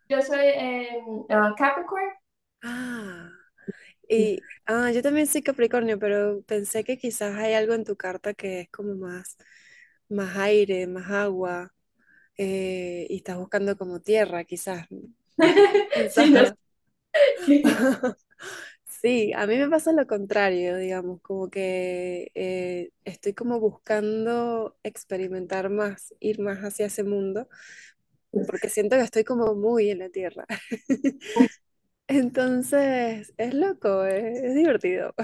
Yo 0.09 0.21
soy 0.21 0.47
eh, 0.47 0.89
uh, 1.07 1.55
Capricorn. 1.57 2.13
Ah, 2.63 3.31
y 4.09 4.41
ah, 4.67 4.91
yo 4.91 5.03
también 5.03 5.27
soy 5.27 5.43
Capricornio, 5.43 5.99
pero 5.99 6.43
pensé 6.43 6.85
que 6.85 6.99
quizás 6.99 7.37
hay 7.37 7.55
algo 7.55 7.75
en 7.75 7.85
tu 7.85 7.97
carta 7.97 8.35
que 8.35 8.61
es 8.61 8.71
como 8.71 8.95
más, 8.95 9.37
más 10.09 10.37
aire, 10.37 10.87
más 10.87 11.11
agua, 11.11 11.73
eh, 12.39 13.07
y 13.11 13.17
estás 13.17 13.37
buscando 13.39 13.77
como 13.77 14.01
tierra, 14.01 14.45
quizás. 14.45 14.87
Sí, 16.11 17.63
no 17.63 17.75
a 19.37 19.47
mí 19.47 19.59
me 19.59 19.69
pasa 19.69 19.93
lo 19.93 20.07
contrario, 20.07 20.77
digamos, 20.77 21.21
como 21.21 21.51
que 21.51 22.31
eh, 22.35 22.91
estoy 23.05 23.35
como 23.35 23.61
buscando 23.61 24.77
experimentar 24.83 25.69
más, 25.71 26.15
ir 26.21 26.41
más 26.41 26.61
hacia 26.61 26.87
ese 26.87 27.05
mundo, 27.05 27.49
porque 28.49 28.69
siento 28.69 28.97
que 28.97 29.03
estoy 29.03 29.25
como 29.25 29.55
muy 29.55 29.91
en 29.91 30.01
la 30.01 30.09
tierra. 30.09 30.47
Entonces, 32.07 33.33
es 33.37 33.55
loco, 33.55 34.05
es, 34.05 34.43
es 34.43 34.55
divertido. 34.55 35.15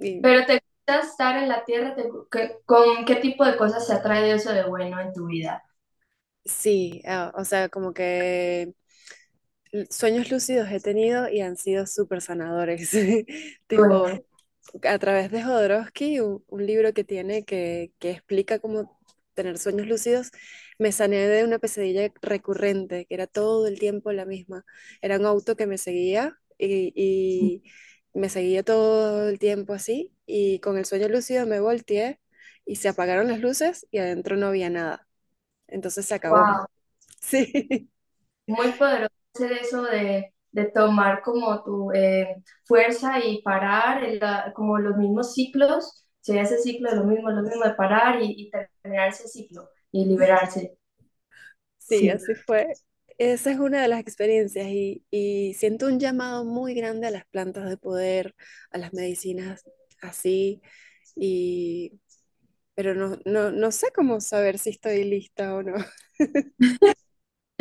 Y 0.00 0.20
Pero 0.20 0.46
te 0.46 0.60
estar 0.96 1.36
en 1.42 1.48
la 1.48 1.64
tierra, 1.64 1.94
¿Te- 1.94 2.10
qué- 2.30 2.58
¿con 2.66 3.04
qué 3.04 3.16
tipo 3.16 3.44
de 3.44 3.56
cosas 3.56 3.86
se 3.86 3.92
ha 3.94 4.02
traído 4.02 4.36
eso 4.36 4.52
de 4.52 4.64
bueno 4.64 5.00
en 5.00 5.12
tu 5.12 5.26
vida? 5.26 5.62
sí, 6.44 7.02
ah, 7.06 7.32
o 7.36 7.44
sea, 7.44 7.68
como 7.68 7.92
que 7.94 8.74
sueños 9.90 10.30
lúcidos 10.30 10.70
he 10.70 10.80
tenido 10.80 11.28
y 11.28 11.40
han 11.40 11.56
sido 11.56 11.86
súper 11.86 12.20
sanadores. 12.22 12.90
Bueno, 13.74 13.96
Tipo, 13.98 14.24
a 14.84 14.98
través 14.98 15.30
de 15.30 15.42
Jodorowsky, 15.42 16.20
un, 16.20 16.44
un 16.48 16.66
libro 16.66 16.92
que 16.94 17.04
tiene 17.04 17.44
que, 17.44 17.92
que 17.98 18.10
explica 18.12 18.58
cómo 18.58 18.98
tener 19.34 19.58
sueños 19.58 19.86
lúcidos, 19.86 20.30
me 20.78 20.92
sané 20.92 21.28
de 21.28 21.44
una 21.44 21.58
pesadilla 21.58 22.10
recurrente, 22.22 23.06
que 23.06 23.14
era 23.14 23.26
todo 23.26 23.66
el 23.68 23.78
tiempo 23.78 24.12
la 24.12 24.24
misma. 24.26 24.64
Era 25.02 25.18
un 25.18 25.26
auto 25.26 25.56
que 25.56 25.66
me 25.66 25.78
seguía 25.78 26.38
y, 26.58 26.92
y 26.96 27.62
me 28.14 28.28
seguía 28.28 28.62
todo 28.64 29.28
el 29.28 29.38
tiempo 29.38 29.74
así, 29.74 30.14
y 30.26 30.60
con 30.60 30.78
el 30.78 30.84
sueño 30.86 31.08
lúcido 31.08 31.46
me 31.46 31.60
volteé 31.60 32.20
y 32.64 32.76
se 32.76 32.88
apagaron 32.88 33.28
las 33.28 33.40
luces 33.40 33.86
y 33.90 33.98
adentro 33.98 34.36
no 34.36 34.46
había 34.48 34.70
nada. 34.70 35.08
Entonces 35.68 36.06
se 36.06 36.14
acabó. 36.14 36.46
wow, 36.46 36.66
Sí, 37.22 37.90
muy 38.46 38.72
poderoso 38.72 39.12
hacer 39.34 39.52
eso 39.52 39.82
de, 39.82 40.34
de 40.52 40.64
tomar 40.66 41.22
como 41.22 41.62
tu 41.64 41.92
eh, 41.92 42.42
fuerza 42.64 43.18
y 43.24 43.42
parar, 43.42 44.04
en 44.04 44.18
la- 44.18 44.52
como 44.54 44.78
los 44.78 44.96
mismos 44.96 45.34
ciclos, 45.34 46.04
sería 46.20 46.42
ese 46.42 46.58
ciclo 46.58 46.90
de 46.90 46.96
lo 46.96 47.04
mismo, 47.04 47.30
lo 47.30 47.42
mismo 47.42 47.64
de 47.64 47.74
parar 47.74 48.20
y, 48.22 48.32
y 48.36 48.50
terminar 48.50 49.08
ese 49.08 49.28
ciclo 49.28 49.68
y 49.92 50.04
liberarse. 50.06 50.78
sí, 51.78 52.08
Sí. 52.08 52.10
así 52.10 52.34
fue. 52.34 52.78
Esa 53.18 53.50
es 53.50 53.58
una 53.58 53.82
de 53.82 53.88
las 53.88 54.00
experiencias 54.00 54.66
y, 54.68 55.04
y 55.10 55.54
siento 55.54 55.86
un 55.86 55.98
llamado 55.98 56.44
muy 56.44 56.74
grande 56.74 57.08
a 57.08 57.10
las 57.10 57.24
plantas 57.26 57.68
de 57.68 57.76
poder, 57.76 58.34
a 58.70 58.78
las 58.78 58.92
medicinas 58.94 59.64
así, 60.00 60.62
y, 61.16 62.00
pero 62.74 62.94
no, 62.94 63.18
no, 63.26 63.50
no 63.52 63.72
sé 63.72 63.88
cómo 63.94 64.20
saber 64.20 64.58
si 64.58 64.70
estoy 64.70 65.04
lista 65.04 65.54
o 65.54 65.62
no. 65.64 65.76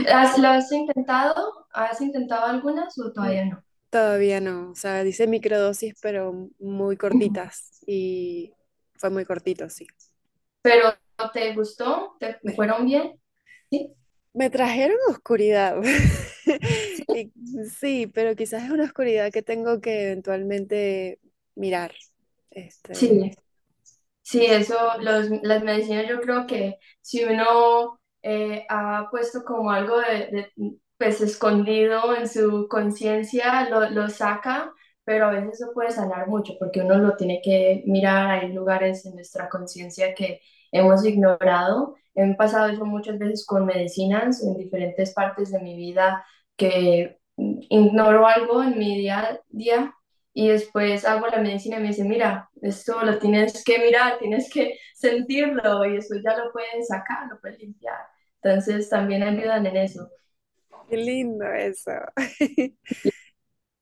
¿Has, 0.07 0.37
lo 0.39 0.47
has 0.47 0.71
intentado? 0.71 1.67
¿Has 1.71 2.01
intentado 2.01 2.45
algunas 2.47 2.97
o 2.97 3.11
todavía 3.11 3.45
no? 3.45 3.63
Todavía 3.89 4.41
no, 4.41 4.71
o 4.71 4.75
sea, 4.75 5.03
dice 5.03 5.27
microdosis, 5.27 5.95
pero 6.01 6.49
muy 6.59 6.97
cortitas 6.97 7.81
y 7.87 8.53
fue 8.97 9.09
muy 9.09 9.23
cortito, 9.25 9.69
sí. 9.69 9.87
¿Pero 10.61 10.93
te 11.33 11.53
gustó? 11.53 12.15
¿Te 12.19 12.37
Me, 12.43 12.53
fueron 12.53 12.85
bien? 12.85 13.19
Sí. 13.69 13.93
Me 14.37 14.49
trajeron 14.49 14.97
oscuridad. 15.09 15.77
Sí, 16.93 17.05
Y, 17.09 17.31
sí, 17.69 18.07
pero 18.07 18.35
quizás 18.35 18.63
es 18.63 18.69
una 18.69 18.83
oscuridad 18.85 19.31
que 19.31 19.41
tengo 19.41 19.81
que 19.81 20.03
eventualmente 20.03 21.19
mirar. 21.55 21.93
Este, 22.51 22.93
sí. 22.95 23.31
Sí, 24.21 24.45
eso, 24.45 24.75
los, 24.99 25.29
las 25.41 25.63
medicinas 25.63 26.07
yo 26.09 26.19
creo 26.19 26.45
que 26.47 26.79
si 27.01 27.23
uno 27.23 28.01
eh, 28.21 28.65
ha 28.69 29.07
puesto 29.09 29.43
como 29.45 29.71
algo 29.71 29.99
de, 29.99 30.51
de, 30.55 30.77
pues 30.97 31.21
escondido 31.21 32.15
en 32.15 32.27
su 32.27 32.67
conciencia, 32.67 33.69
lo, 33.69 33.89
lo 33.89 34.09
saca, 34.09 34.73
pero 35.05 35.27
a 35.27 35.31
veces 35.31 35.61
eso 35.61 35.71
puede 35.73 35.91
sanar 35.91 36.27
mucho 36.27 36.55
porque 36.59 36.81
uno 36.81 36.97
lo 36.97 37.15
tiene 37.15 37.41
que 37.41 37.83
mirar, 37.85 38.29
hay 38.31 38.51
lugares 38.51 39.05
en 39.05 39.15
nuestra 39.15 39.47
conciencia 39.49 40.13
que 40.13 40.41
hemos 40.73 41.05
ignorado. 41.05 41.95
He 42.17 42.35
pasado 42.35 42.67
eso 42.69 42.85
muchas 42.85 43.19
veces 43.19 43.45
con 43.47 43.65
medicinas 43.67 44.43
en 44.43 44.57
diferentes 44.57 45.13
partes 45.15 45.51
de 45.53 45.61
mi 45.61 45.77
vida 45.77 46.25
que 46.57 47.19
ignoro 47.37 48.27
algo 48.27 48.63
en 48.63 48.77
mi 48.79 48.97
día 48.97 49.19
a 49.21 49.39
día 49.49 49.93
y 50.33 50.49
después 50.49 51.05
hago 51.05 51.27
la 51.29 51.39
medicina 51.41 51.77
y 51.79 51.81
me 51.81 51.89
dice, 51.89 52.05
mira, 52.05 52.49
esto 52.61 53.03
lo 53.03 53.19
tienes 53.19 53.63
que 53.65 53.79
mirar, 53.79 54.19
tienes 54.19 54.49
que 54.53 54.77
sentirlo 54.95 55.85
y 55.85 55.97
eso 55.97 56.15
ya 56.23 56.37
lo 56.37 56.51
puedes 56.53 56.87
sacar, 56.89 57.27
lo 57.29 57.39
puedes 57.41 57.59
limpiar. 57.59 57.97
Entonces 58.43 58.89
también 58.89 59.23
ayudan 59.23 59.65
en 59.67 59.77
eso. 59.77 60.09
qué 60.87 60.97
lindo 60.97 61.45
eso. 61.53 61.91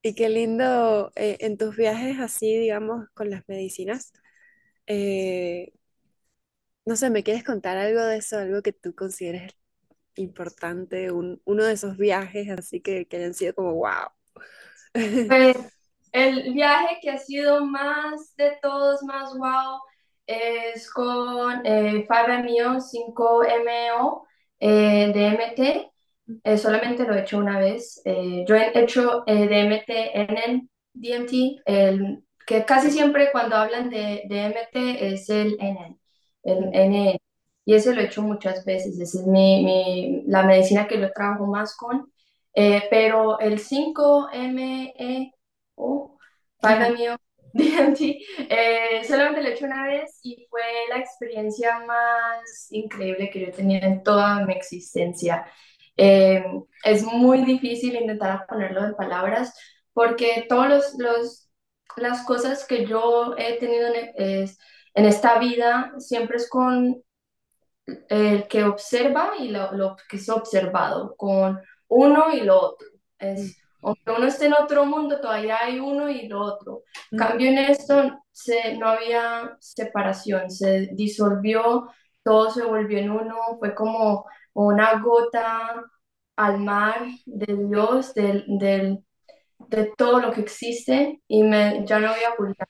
Y 0.01 0.13
qué 0.15 0.29
lindo 0.29 1.11
eh, 1.15 1.37
en 1.41 1.57
tus 1.57 1.75
viajes 1.75 2.19
así, 2.19 2.57
digamos, 2.57 3.07
con 3.13 3.29
las 3.31 3.43
medicinas. 3.49 4.13
eh, 4.87 5.73
no 6.85 6.95
sé, 6.95 7.09
¿me 7.09 7.23
quieres 7.23 7.43
contar 7.43 7.77
algo 7.77 8.01
de 8.03 8.17
eso? 8.17 8.37
Algo 8.37 8.61
que 8.61 8.73
tú 8.73 8.93
consideres 8.95 9.53
importante, 10.15 11.11
un- 11.11 11.41
uno 11.45 11.65
de 11.65 11.73
esos 11.73 11.97
viajes 11.97 12.49
así 12.51 12.81
que, 12.81 13.07
que 13.07 13.17
hayan 13.17 13.33
sido 13.35 13.55
como 13.55 13.73
wow. 13.75 14.09
Pues 15.27 15.55
el 16.11 16.53
viaje 16.53 16.99
que 17.01 17.09
ha 17.11 17.17
sido 17.17 17.65
más 17.65 18.35
de 18.37 18.57
todos, 18.61 19.03
más 19.03 19.33
wow, 19.37 19.79
es 20.27 20.89
con 20.91 21.65
eh, 21.65 22.05
5MEO, 22.07 22.79
5MEO 22.81 24.23
eh, 24.59 25.11
DMT. 25.13 25.91
Eh, 26.43 26.57
solamente 26.57 27.03
lo 27.05 27.15
he 27.15 27.21
hecho 27.21 27.37
una 27.39 27.59
vez. 27.59 28.01
Eh, 28.05 28.45
yo 28.47 28.55
he 28.55 28.77
hecho 28.79 29.23
eh, 29.27 29.47
DMT 29.47 30.21
en 30.21 30.69
DMT, 30.93 31.61
el, 31.65 32.23
que 32.47 32.65
casi 32.65 32.91
siempre 32.91 33.31
cuando 33.31 33.55
hablan 33.55 33.89
de 33.89 34.23
DMT 34.29 35.11
es 35.13 35.29
el 35.29 35.57
NN, 35.59 35.99
el 36.45 36.65
NN. 36.73 37.21
Y 37.65 37.73
ese 37.75 37.93
lo 37.95 38.01
he 38.01 38.05
hecho 38.05 38.21
muchas 38.21 38.63
veces. 38.65 38.99
Esa 38.99 39.19
es 39.21 39.27
mi, 39.27 39.63
mi- 39.65 40.23
la 40.27 40.43
medicina 40.43 40.87
que 40.87 40.99
yo 41.01 41.11
trabajo 41.11 41.47
más 41.47 41.75
con. 41.75 42.11
Eh, 42.53 42.83
pero 42.89 43.39
el 43.39 43.59
5-MeO, 43.59 45.33
Ujú. 45.77 46.19
5-MeO 46.61 47.17
DMT, 47.53 48.19
eh, 48.49 49.03
solamente 49.07 49.41
lo 49.41 49.47
he 49.49 49.53
hecho 49.53 49.65
una 49.65 49.83
vez 49.87 50.19
y 50.23 50.45
fue 50.49 50.61
la 50.89 50.97
experiencia 50.99 51.79
más 51.85 52.67
increíble 52.71 53.29
que 53.29 53.39
yo 53.41 53.47
he 53.47 53.51
tenido 53.51 53.85
en 53.87 54.03
toda 54.03 54.45
mi 54.45 54.53
existencia. 54.53 55.45
Eh, 55.97 56.43
es 56.83 57.03
muy 57.03 57.43
difícil 57.45 57.95
intentar 57.95 58.45
ponerlo 58.47 58.85
en 58.85 58.95
palabras 58.95 59.53
porque 59.93 60.45
todos 60.49 60.67
los, 60.69 60.95
los- 60.99 61.49
las 61.97 62.25
cosas 62.25 62.65
que 62.65 62.85
yo 62.85 63.35
he 63.37 63.57
tenido 63.59 63.87
en, 63.93 64.11
es- 64.15 64.57
en 64.95 65.05
esta 65.05 65.37
vida 65.39 65.93
siempre 65.99 66.37
es 66.37 66.49
con 66.49 67.03
el 68.09 68.47
que 68.47 68.63
observa 68.63 69.33
y 69.37 69.49
lo, 69.49 69.71
lo 69.73 69.95
que 70.09 70.17
es 70.17 70.29
observado, 70.29 71.15
con 71.15 71.59
uno 71.87 72.31
y 72.31 72.41
lo 72.41 72.59
otro. 72.59 72.87
Es, 73.19 73.57
aunque 73.81 74.11
uno 74.11 74.25
esté 74.25 74.47
en 74.47 74.53
otro 74.53 74.85
mundo, 74.85 75.19
todavía 75.19 75.59
hay 75.61 75.79
uno 75.79 76.09
y 76.09 76.27
lo 76.27 76.41
otro. 76.41 76.83
Ujú. 77.11 77.17
Cambio 77.17 77.49
en 77.49 77.59
esto, 77.59 78.19
se, 78.31 78.77
no 78.77 78.87
había 78.87 79.55
separación, 79.59 80.49
se 80.49 80.89
disolvió, 80.93 81.89
todo 82.23 82.49
se 82.49 82.63
volvió 82.63 82.97
en 82.97 83.11
uno, 83.11 83.35
fue 83.59 83.75
como 83.75 84.25
una 84.53 84.99
gota 84.99 85.83
al 86.37 86.59
mar 86.59 87.05
de 87.25 87.55
Dios, 87.67 88.13
del, 88.13 88.45
del, 88.47 89.05
de 89.69 89.93
todo 89.97 90.19
lo 90.19 90.31
que 90.31 90.41
existe, 90.41 91.21
y 91.27 91.43
me, 91.43 91.85
ya 91.85 91.99
no 91.99 92.09
había 92.09 92.31
ocultar. 92.31 92.67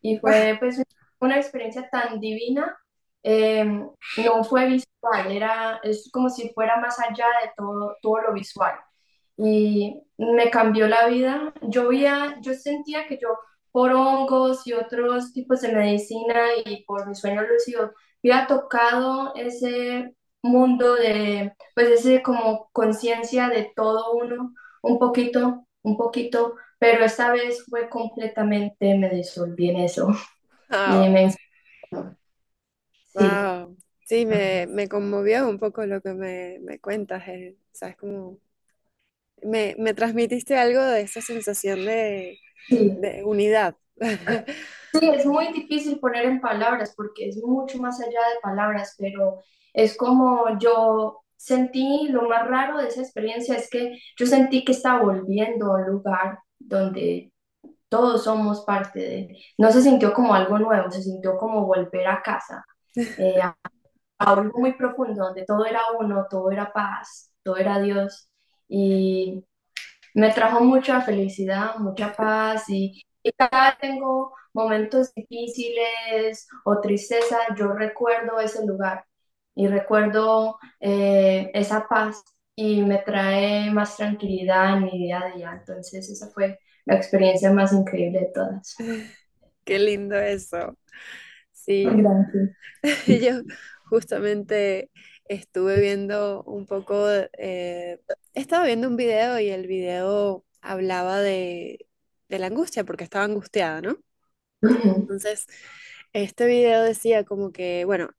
Y 0.00 0.18
fue 0.18 0.56
pues 0.58 0.82
una 1.26 1.36
experiencia 1.36 1.88
tan 1.90 2.20
divina, 2.20 2.76
eh, 3.22 3.64
no 3.64 4.44
fue 4.44 4.66
visual, 4.66 5.30
era, 5.30 5.80
es 5.82 6.10
como 6.12 6.28
si 6.28 6.50
fuera 6.50 6.76
más 6.80 6.98
allá 7.00 7.26
de 7.42 7.52
todo, 7.56 7.96
todo 8.02 8.20
lo 8.22 8.32
visual. 8.34 8.74
Y 9.36 10.02
me 10.18 10.50
cambió 10.50 10.88
la 10.88 11.06
vida. 11.06 11.54
Yo 11.62 11.90
yo 11.92 12.54
sentía 12.54 13.06
que 13.06 13.18
yo 13.20 13.28
por 13.72 13.92
hongos 13.92 14.66
y 14.66 14.74
otros 14.74 15.32
tipos 15.32 15.62
de 15.62 15.72
medicina 15.72 16.48
y 16.64 16.84
por 16.84 17.08
mis 17.08 17.18
sueños 17.20 17.46
lúcidos, 17.50 17.92
había 18.22 18.46
tocado 18.46 19.34
ese 19.34 20.14
mundo 20.42 20.94
de, 20.96 21.54
pues 21.74 21.88
ese 21.88 22.22
como 22.22 22.68
conciencia 22.72 23.48
de 23.48 23.72
todo 23.74 24.12
uno, 24.12 24.54
un 24.82 24.98
poquito, 24.98 25.66
un 25.82 25.96
poquito, 25.96 26.56
pero 26.78 27.04
esta 27.04 27.32
vez 27.32 27.64
fue 27.68 27.88
completamente, 27.88 28.94
me 28.96 29.08
disolví 29.10 29.70
en 29.70 29.76
eso 29.78 30.08
Wow. 30.72 31.08
me. 31.10 31.30
Sí, 33.16 33.38
Wow. 33.38 33.76
Sí, 34.04 34.26
me, 34.26 34.66
me 34.66 34.88
conmovió 34.88 35.48
un 35.48 35.58
poco 35.58 35.86
lo 35.86 36.00
que 36.02 36.12
me, 36.14 36.58
me 36.60 36.78
cuentas, 36.80 37.26
eh, 37.28 37.56
¿Sabes? 37.72 37.96
Como 37.96 38.40
me, 39.42 39.74
me 39.78 39.94
transmitiste 39.94 40.56
algo 40.56 40.82
de 40.82 41.02
esa 41.02 41.20
sensación 41.20 41.84
de, 41.84 42.38
sí. 42.68 42.96
de 42.96 43.24
unidad. 43.24 43.76
Sí, 44.92 45.08
es 45.10 45.24
muy 45.24 45.52
difícil 45.52 45.98
poner 46.00 46.26
en 46.26 46.40
palabras 46.40 46.92
porque 46.96 47.28
es 47.28 47.38
mucho 47.42 47.78
más 47.78 48.00
allá 48.00 48.10
de 48.10 48.40
palabras, 48.42 48.94
pero 48.98 49.40
es 49.72 49.96
como 49.96 50.58
yo 50.58 51.22
sentí, 51.36 52.08
lo 52.10 52.28
más 52.28 52.46
raro 52.46 52.78
de 52.78 52.88
esa 52.88 53.00
experiencia 53.00 53.56
es 53.56 53.70
que 53.70 53.98
yo 54.18 54.26
sentí 54.26 54.64
que 54.64 54.72
estaba 54.72 55.02
volviendo 55.02 55.66
a 55.66 55.76
un 55.78 55.86
lugar 55.86 56.38
donde 56.58 57.32
todos 57.92 58.24
somos 58.24 58.62
parte 58.64 59.00
de, 59.00 59.38
no 59.58 59.70
se 59.70 59.82
sintió 59.82 60.14
como 60.14 60.34
algo 60.34 60.58
nuevo, 60.58 60.90
se 60.90 61.02
sintió 61.02 61.36
como 61.36 61.66
volver 61.66 62.06
a 62.08 62.22
casa, 62.22 62.64
eh, 62.96 63.38
a, 63.38 63.54
algo 64.18 64.58
muy 64.58 64.72
profundo, 64.72 65.24
donde 65.26 65.44
todo 65.44 65.66
era 65.66 65.82
uno, 66.00 66.26
todo 66.30 66.50
era 66.50 66.72
paz, 66.72 67.34
todo 67.42 67.58
era 67.58 67.78
Dios. 67.78 68.30
Y 68.66 69.44
me 70.14 70.30
trajo 70.32 70.64
mucha 70.64 71.02
felicidad, 71.02 71.76
mucha 71.76 72.14
paz 72.14 72.64
y, 72.70 73.02
y 73.22 73.32
cada 73.32 73.70
vez 73.70 73.78
tengo 73.78 74.34
momentos 74.54 75.12
difíciles 75.14 76.48
o 76.64 76.80
tristeza, 76.80 77.36
yo 77.58 77.72
recuerdo 77.74 78.40
ese 78.40 78.64
lugar 78.66 79.04
y 79.54 79.66
recuerdo 79.66 80.58
eh, 80.80 81.50
esa 81.52 81.86
paz 81.88 82.24
y 82.56 82.80
me 82.82 82.98
trae 83.00 83.70
más 83.70 83.96
tranquilidad 83.98 84.78
en 84.78 84.84
mi 84.84 84.98
día 84.98 85.20
a 85.20 85.36
día. 85.36 85.52
Entonces 85.52 86.08
esa 86.08 86.30
fue 86.30 86.58
la 86.84 86.96
experiencia 86.96 87.52
más 87.52 87.72
increíble 87.72 88.20
de 88.20 88.26
todas. 88.26 88.76
Qué 89.64 89.78
lindo 89.78 90.16
eso. 90.16 90.76
Sí, 91.52 91.84
Gracias. 91.84 92.50
yo 93.06 93.42
justamente 93.88 94.90
estuve 95.26 95.80
viendo 95.80 96.42
un 96.44 96.66
poco, 96.66 97.06
eh, 97.38 98.00
estaba 98.34 98.64
viendo 98.66 98.88
un 98.88 98.96
video 98.96 99.38
y 99.38 99.50
el 99.50 99.66
video 99.66 100.44
hablaba 100.60 101.20
de, 101.20 101.86
de 102.28 102.38
la 102.38 102.48
angustia 102.48 102.84
porque 102.84 103.04
estaba 103.04 103.24
angustiada, 103.24 103.80
¿no? 103.80 103.98
Entonces, 104.62 105.46
este 106.12 106.46
video 106.46 106.82
decía 106.82 107.24
como 107.24 107.52
que, 107.52 107.84
bueno, 107.84 108.10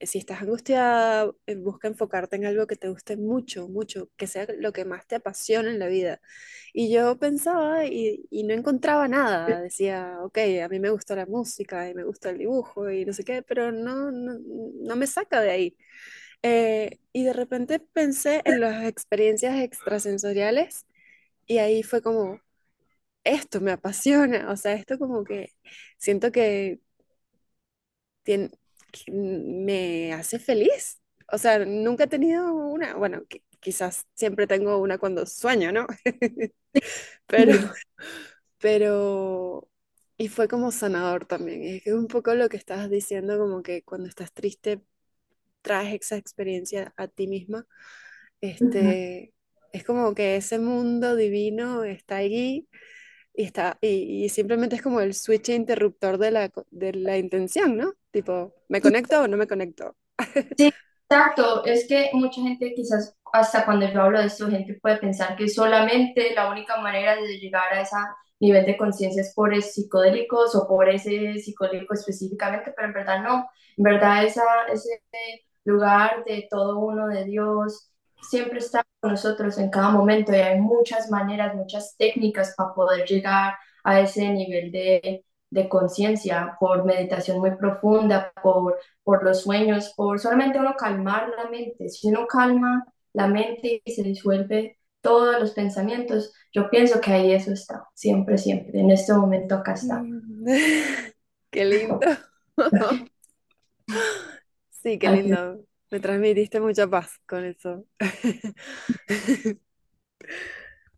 si 0.00 0.18
estás 0.18 0.42
angustiada, 0.42 1.32
eh, 1.46 1.56
busca 1.56 1.88
enfocarte 1.88 2.36
en 2.36 2.46
algo 2.46 2.66
que 2.66 2.76
te 2.76 2.88
guste 2.88 3.16
mucho, 3.16 3.68
mucho, 3.68 4.08
que 4.16 4.26
sea 4.26 4.46
lo 4.58 4.72
que 4.72 4.84
más 4.84 5.06
te 5.06 5.16
apasiona 5.16 5.70
en 5.70 5.78
la 5.78 5.88
vida. 5.88 6.20
Y 6.72 6.90
yo 6.92 7.18
pensaba 7.18 7.86
y, 7.86 8.26
y 8.30 8.44
no 8.44 8.54
encontraba 8.54 9.08
nada. 9.08 9.60
Decía, 9.62 10.18
ok, 10.22 10.38
a 10.64 10.68
mí 10.68 10.80
me 10.80 10.90
gusta 10.90 11.16
la 11.16 11.26
música 11.26 11.88
y 11.90 11.94
me 11.94 12.04
gusta 12.04 12.30
el 12.30 12.38
dibujo 12.38 12.90
y 12.90 13.04
no 13.04 13.12
sé 13.12 13.24
qué, 13.24 13.42
pero 13.42 13.72
no, 13.72 14.10
no, 14.12 14.38
no 14.82 14.96
me 14.96 15.06
saca 15.06 15.40
de 15.40 15.50
ahí. 15.50 15.76
Eh, 16.42 16.98
y 17.12 17.24
de 17.24 17.32
repente 17.34 17.80
pensé 17.80 18.42
en 18.44 18.60
las 18.60 18.84
experiencias 18.86 19.58
extrasensoriales 19.60 20.86
y 21.46 21.58
ahí 21.58 21.82
fue 21.82 22.02
como, 22.02 22.40
esto 23.24 23.60
me 23.60 23.72
apasiona, 23.72 24.50
o 24.52 24.56
sea, 24.56 24.74
esto 24.74 24.98
como 24.98 25.24
que 25.24 25.54
siento 25.98 26.32
que 26.32 26.80
me 29.12 30.12
hace 30.12 30.38
feliz. 30.38 31.00
O 31.32 31.38
sea, 31.38 31.58
nunca 31.64 32.04
he 32.04 32.06
tenido 32.08 32.52
una, 32.54 32.94
bueno, 32.96 33.22
qui- 33.28 33.42
quizás 33.60 34.06
siempre 34.14 34.46
tengo 34.46 34.78
una 34.78 34.98
cuando 34.98 35.26
sueño, 35.26 35.72
¿no? 35.72 35.86
Pero, 37.26 37.52
pero, 38.58 39.68
y 40.16 40.28
fue 40.28 40.48
como 40.48 40.72
sanador 40.72 41.26
también. 41.26 41.62
Es 41.64 41.82
que 41.82 41.90
es 41.90 41.96
un 41.96 42.08
poco 42.08 42.34
lo 42.34 42.48
que 42.48 42.56
estabas 42.56 42.90
diciendo, 42.90 43.38
como 43.38 43.62
que 43.62 43.82
cuando 43.84 44.08
estás 44.08 44.32
triste, 44.32 44.82
traes 45.62 45.94
esa 46.02 46.16
experiencia 46.16 46.94
a 46.96 47.08
ti 47.08 47.26
misma. 47.28 47.66
Este, 48.40 49.34
es 49.72 49.84
como 49.84 50.14
que 50.14 50.36
ese 50.36 50.58
mundo 50.58 51.16
divino 51.16 51.84
está 51.84 52.16
allí 52.18 52.68
y 53.34 53.44
está, 53.44 53.78
y, 53.80 54.24
y 54.26 54.28
simplemente 54.30 54.76
es 54.76 54.82
como 54.82 55.00
el 55.00 55.14
switch 55.14 55.50
interruptor 55.50 56.18
de 56.18 56.30
la, 56.32 56.52
de 56.70 56.94
la 56.94 57.18
intención, 57.18 57.76
¿no? 57.76 57.94
Tipo, 58.18 58.52
¿me 58.68 58.80
conecto 58.80 59.22
o 59.22 59.28
no 59.28 59.36
me 59.36 59.46
conecto? 59.46 59.94
Sí, 60.56 60.72
exacto. 61.08 61.64
Es 61.64 61.86
que 61.86 62.10
mucha 62.14 62.42
gente 62.42 62.74
quizás 62.74 63.16
hasta 63.32 63.64
cuando 63.64 63.88
yo 63.88 64.02
hablo 64.02 64.18
de 64.18 64.26
esto, 64.26 64.50
gente 64.50 64.74
puede 64.82 64.96
pensar 64.96 65.36
que 65.36 65.46
solamente 65.48 66.34
la 66.34 66.50
única 66.50 66.78
manera 66.80 67.14
de 67.14 67.38
llegar 67.38 67.72
a 67.72 67.82
ese 67.82 67.94
nivel 68.40 68.66
de 68.66 68.76
conciencia 68.76 69.22
es 69.22 69.32
por 69.36 69.54
psicodélicos 69.62 70.56
o 70.56 70.66
por 70.66 70.88
ese 70.88 71.38
psicodélico 71.38 71.94
específicamente, 71.94 72.72
pero 72.74 72.88
en 72.88 72.94
verdad 72.94 73.22
no. 73.22 73.48
En 73.76 73.84
verdad 73.84 74.24
esa, 74.24 74.42
ese 74.72 75.00
lugar 75.62 76.24
de 76.24 76.48
todo 76.50 76.80
uno 76.80 77.06
de 77.06 77.24
Dios 77.24 77.92
siempre 78.20 78.58
está 78.58 78.84
con 78.98 79.12
nosotros 79.12 79.58
en 79.58 79.70
cada 79.70 79.90
momento 79.90 80.32
y 80.32 80.40
hay 80.40 80.60
muchas 80.60 81.08
maneras, 81.08 81.54
muchas 81.54 81.94
técnicas 81.96 82.52
para 82.56 82.74
poder 82.74 83.06
llegar 83.06 83.54
a 83.84 84.00
ese 84.00 84.28
nivel 84.30 84.72
de, 84.72 85.24
de 85.50 85.68
conciencia 85.68 86.56
por 86.60 86.84
meditación 86.84 87.38
muy 87.40 87.56
profunda, 87.56 88.32
por 88.42 88.78
por 89.08 89.24
los 89.24 89.40
sueños, 89.40 89.94
por 89.96 90.20
solamente 90.20 90.58
uno 90.58 90.74
calmar 90.76 91.30
la 91.34 91.48
mente. 91.48 91.88
Si 91.88 92.08
uno 92.08 92.26
calma 92.26 92.84
la 93.14 93.26
mente 93.26 93.80
y 93.82 93.92
se 93.92 94.02
disuelve, 94.02 94.78
todos 95.00 95.40
los 95.40 95.52
pensamientos, 95.52 96.34
yo 96.52 96.68
pienso 96.68 97.00
que 97.00 97.12
ahí 97.12 97.32
eso 97.32 97.52
está, 97.52 97.86
siempre, 97.94 98.36
siempre, 98.36 98.78
en 98.78 98.90
este 98.90 99.14
momento 99.14 99.54
acá 99.54 99.72
está. 99.72 100.02
Mm. 100.02 100.44
Qué 101.50 101.64
lindo. 101.64 102.00
Sí, 104.70 104.96
qué 104.98 105.10
lindo. 105.10 105.64
Me 105.90 105.98
transmitiste 105.98 106.60
mucha 106.60 106.86
paz 106.86 107.18
con 107.26 107.44
eso. 107.44 107.84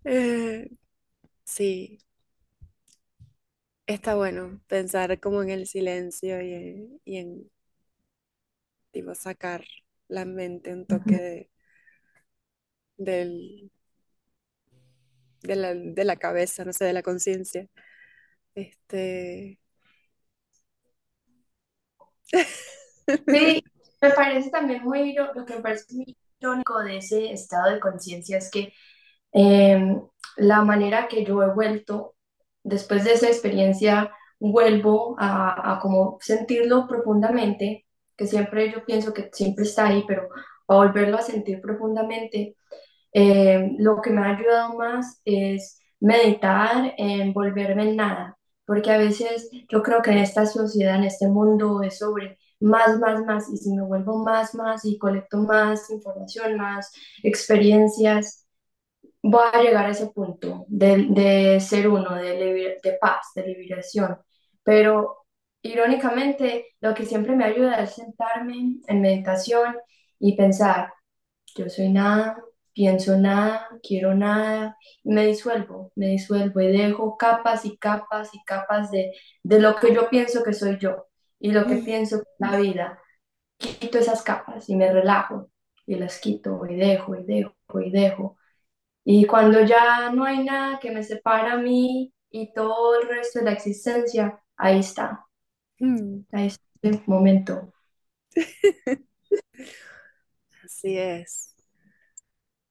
Eh, 0.04 0.70
sí, 1.44 1.98
está 3.94 4.14
bueno 4.14 4.60
pensar 4.68 5.20
como 5.20 5.42
en 5.42 5.50
el 5.50 5.66
silencio 5.66 6.40
y 6.42 6.52
en, 6.54 7.00
y 7.04 7.16
en, 7.18 7.50
tipo, 8.92 9.14
sacar 9.14 9.64
la 10.08 10.24
mente 10.24 10.72
un 10.72 10.86
toque 10.86 11.16
de, 11.16 11.50
del- 12.98 13.70
de 15.42 15.56
la, 15.56 15.74
de 15.74 16.04
la 16.04 16.16
cabeza, 16.16 16.64
no 16.64 16.72
sé, 16.72 16.84
de 16.86 16.92
la 16.92 17.02
conciencia. 17.02 17.66
Este, 18.54 19.60
Sí, 23.26 23.62
me 24.00 24.10
parece 24.10 24.50
también 24.50 24.82
muy, 24.82 25.12
iro- 25.12 25.32
lo 25.34 25.44
que 25.44 25.54
me 25.56 25.60
parece 25.62 25.84
muy 25.94 26.16
irónico 26.40 26.80
de 26.82 26.98
ese 26.98 27.32
estado 27.32 27.70
de 27.72 27.80
conciencia 27.80 28.38
es 28.38 28.50
que 28.50 28.72
eh, 29.32 29.96
la 30.36 30.62
manera 30.64 31.08
que 31.08 31.24
yo 31.24 31.42
he 31.42 31.52
vuelto, 31.54 32.16
después 32.62 33.04
de 33.04 33.14
esa 33.14 33.28
experiencia, 33.28 34.12
vuelvo 34.38 35.16
a, 35.18 35.78
como 35.82 36.18
sentirlo 36.20 36.86
profundamente, 36.88 37.86
que 38.16 38.26
siempre 38.26 38.72
yo 38.72 38.84
pienso 38.84 39.12
que 39.14 39.30
siempre 39.32 39.64
está 39.64 39.88
ahí, 39.88 40.04
pero 40.06 40.28
a 40.68 40.74
volverlo 40.74 41.18
a 41.18 41.22
sentir 41.22 41.60
profundamente, 41.60 42.56
eh, 43.12 43.72
lo 43.78 44.00
que 44.00 44.10
me 44.10 44.22
ha 44.22 44.36
ayudado 44.36 44.76
más 44.76 45.20
es 45.24 45.80
meditar, 46.00 46.94
en 46.96 47.32
volverme 47.32 47.90
en 47.90 47.96
nada, 47.96 48.38
porque 48.64 48.90
a 48.90 48.98
veces 48.98 49.50
yo 49.68 49.82
creo 49.82 50.00
que 50.02 50.12
en 50.12 50.18
esta 50.18 50.46
sociedad, 50.46 50.96
en 50.96 51.04
este 51.04 51.28
mundo, 51.28 51.82
es 51.82 51.98
sobre 51.98 52.38
más, 52.60 52.98
más, 52.98 53.24
más, 53.24 53.50
y 53.52 53.56
si 53.56 53.72
me 53.74 53.82
vuelvo 53.82 54.18
más, 54.22 54.54
más 54.54 54.84
y 54.84 54.98
colecto 54.98 55.38
más 55.38 55.90
información, 55.90 56.56
más 56.56 56.92
experiencias, 57.22 58.39
voy 59.22 59.42
a 59.52 59.62
llegar 59.62 59.86
a 59.86 59.90
ese 59.90 60.08
punto 60.08 60.64
de, 60.68 61.06
de 61.10 61.60
ser 61.60 61.88
uno, 61.88 62.14
de, 62.16 62.78
de 62.82 62.92
paz, 63.00 63.28
de 63.34 63.46
liberación. 63.46 64.18
Pero 64.62 65.26
irónicamente, 65.62 66.68
lo 66.80 66.94
que 66.94 67.06
siempre 67.06 67.36
me 67.36 67.44
ayuda 67.44 67.82
es 67.82 67.94
sentarme 67.94 68.78
en 68.86 69.00
meditación 69.00 69.76
y 70.18 70.36
pensar, 70.36 70.92
yo 71.56 71.68
soy 71.68 71.90
nada, 71.90 72.42
pienso 72.72 73.16
nada, 73.18 73.68
quiero 73.82 74.14
nada, 74.14 74.76
y 75.02 75.12
me 75.12 75.26
disuelvo, 75.26 75.92
me 75.96 76.06
disuelvo 76.08 76.60
y 76.60 76.68
dejo 76.76 77.16
capas 77.16 77.64
y 77.64 77.76
capas 77.78 78.30
y 78.34 78.42
capas 78.44 78.90
de, 78.90 79.12
de 79.42 79.60
lo 79.60 79.76
que 79.76 79.94
yo 79.94 80.08
pienso 80.10 80.42
que 80.44 80.52
soy 80.54 80.78
yo 80.78 81.06
y 81.38 81.52
lo 81.52 81.66
que 81.66 81.78
pienso 81.78 82.20
que 82.20 82.26
la 82.38 82.56
vida. 82.58 82.98
Quito 83.58 83.98
esas 83.98 84.22
capas 84.22 84.68
y 84.68 84.76
me 84.76 84.92
relajo 84.92 85.50
y 85.86 85.96
las 85.96 86.20
quito 86.20 86.62
y 86.68 86.76
dejo 86.76 87.16
y 87.16 87.24
dejo 87.24 87.80
y 87.80 87.90
dejo. 87.90 88.38
Y 89.04 89.26
cuando 89.26 89.62
ya 89.64 90.10
no 90.10 90.24
hay 90.24 90.44
nada 90.44 90.78
que 90.80 90.90
me 90.90 91.02
separa 91.02 91.54
a 91.54 91.58
mí 91.58 92.12
y 92.30 92.52
todo 92.54 93.00
el 93.00 93.08
resto 93.08 93.40
de 93.40 93.44
la 93.46 93.52
existencia, 93.52 94.42
ahí 94.56 94.80
está, 94.80 95.26
Mm, 95.80 96.24
ahí 96.32 96.46
está 96.48 96.64
el 96.82 97.02
momento. 97.06 97.72
Así 100.64 100.96
es. 100.98 101.54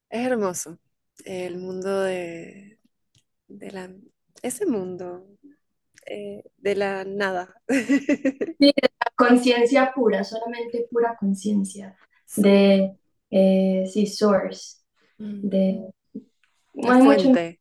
Es 0.09 0.25
hermoso 0.27 0.79
el 1.25 1.57
mundo 1.57 2.01
de, 2.01 2.79
de 3.47 3.71
la, 3.71 3.91
ese 4.43 4.65
mundo 4.65 5.27
eh, 6.07 6.43
de 6.57 6.75
la 6.75 7.05
nada. 7.05 7.55
Sí, 8.59 8.65
de 8.67 8.89
la 8.99 9.11
conciencia 9.15 9.91
pura, 9.93 10.23
solamente 10.23 10.87
pura 10.91 11.15
conciencia, 11.17 11.97
de, 12.35 12.97
eh, 13.31 13.85
sí, 13.91 14.05
source, 14.05 14.77
Mm. 15.19 15.49
de, 15.49 15.91
La 16.81 16.95
hay 16.95 17.01
mucho, 17.01 17.29
fuente. 17.29 17.59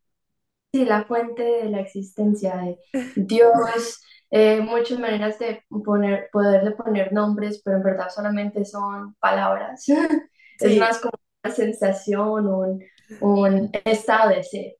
sí, 0.73 0.85
la 0.85 1.05
fuente 1.05 1.43
de 1.43 1.71
la 1.71 1.81
existencia, 1.81 2.57
de 2.59 2.79
Dios, 3.15 4.03
eh, 4.31 4.61
muchas 4.61 4.99
maneras 4.99 5.39
de 5.39 5.63
poner, 5.85 6.29
poderle 6.33 6.73
poner 6.73 7.13
nombres, 7.13 7.63
pero 7.65 7.79
en 7.79 7.83
verdad 7.85 8.09
solamente 8.15 8.65
son 8.65 9.15
palabras. 9.17 9.85
Es 10.61 10.77
más 10.77 10.99
como 11.01 11.13
una 11.45 11.55
sensación, 11.55 12.47
un, 12.49 12.85
un 13.21 13.71
estado 13.85 14.31
de 14.31 14.43
ser. 14.43 14.73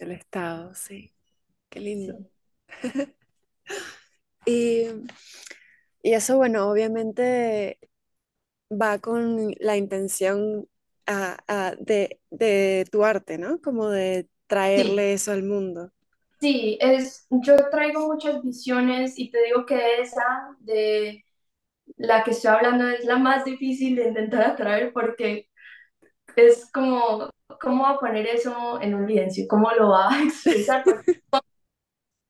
el 0.00 0.10
estado, 0.12 0.74
sí. 0.74 1.14
Qué 1.70 1.80
lindo. 1.80 2.14
Sí, 2.14 2.30
Y, 4.44 4.86
y 6.02 6.14
eso, 6.14 6.36
bueno, 6.36 6.70
obviamente 6.70 7.78
va 8.72 9.00
con 9.00 9.52
la 9.60 9.78
intención 9.78 10.68
a- 11.10 11.38
a- 11.48 11.76
de, 11.80 12.20
de 12.30 12.86
tu 12.92 13.04
arte, 13.04 13.38
¿no? 13.38 13.60
Como 13.60 13.88
de 13.90 14.28
sí, 14.74 14.82
traerle 14.86 15.14
eso 15.14 15.32
al 15.32 15.42
mundo. 15.44 15.92
sí, 16.40 16.78
es, 16.80 17.26
yo 17.30 17.56
traigo 17.70 18.06
muchas 18.06 18.42
visiones 18.42 19.18
y 19.18 19.30
te 19.30 19.42
digo 19.44 19.66
que 19.66 20.00
esa 20.00 20.56
de 20.60 21.24
la 21.96 22.24
que 22.24 22.32
estoy 22.32 22.50
hablando 22.52 22.88
es 22.88 23.04
la 23.04 23.18
más 23.18 23.44
difícil 23.44 23.96
de 23.96 24.08
intentar 24.08 24.42
atraer 24.44 24.92
porque 24.92 25.48
es 26.36 26.70
como, 26.72 27.30
¿cómo 27.60 27.84
va 27.84 27.90
a 27.92 27.98
poner 28.00 28.26
eso 28.28 28.80
en 28.82 28.94
un 28.94 29.06
lienzo? 29.08 29.42
¿Cómo 29.48 29.70
lo 29.72 29.90
va 29.90 30.10
a 30.14 30.22
expresar? 30.24 30.84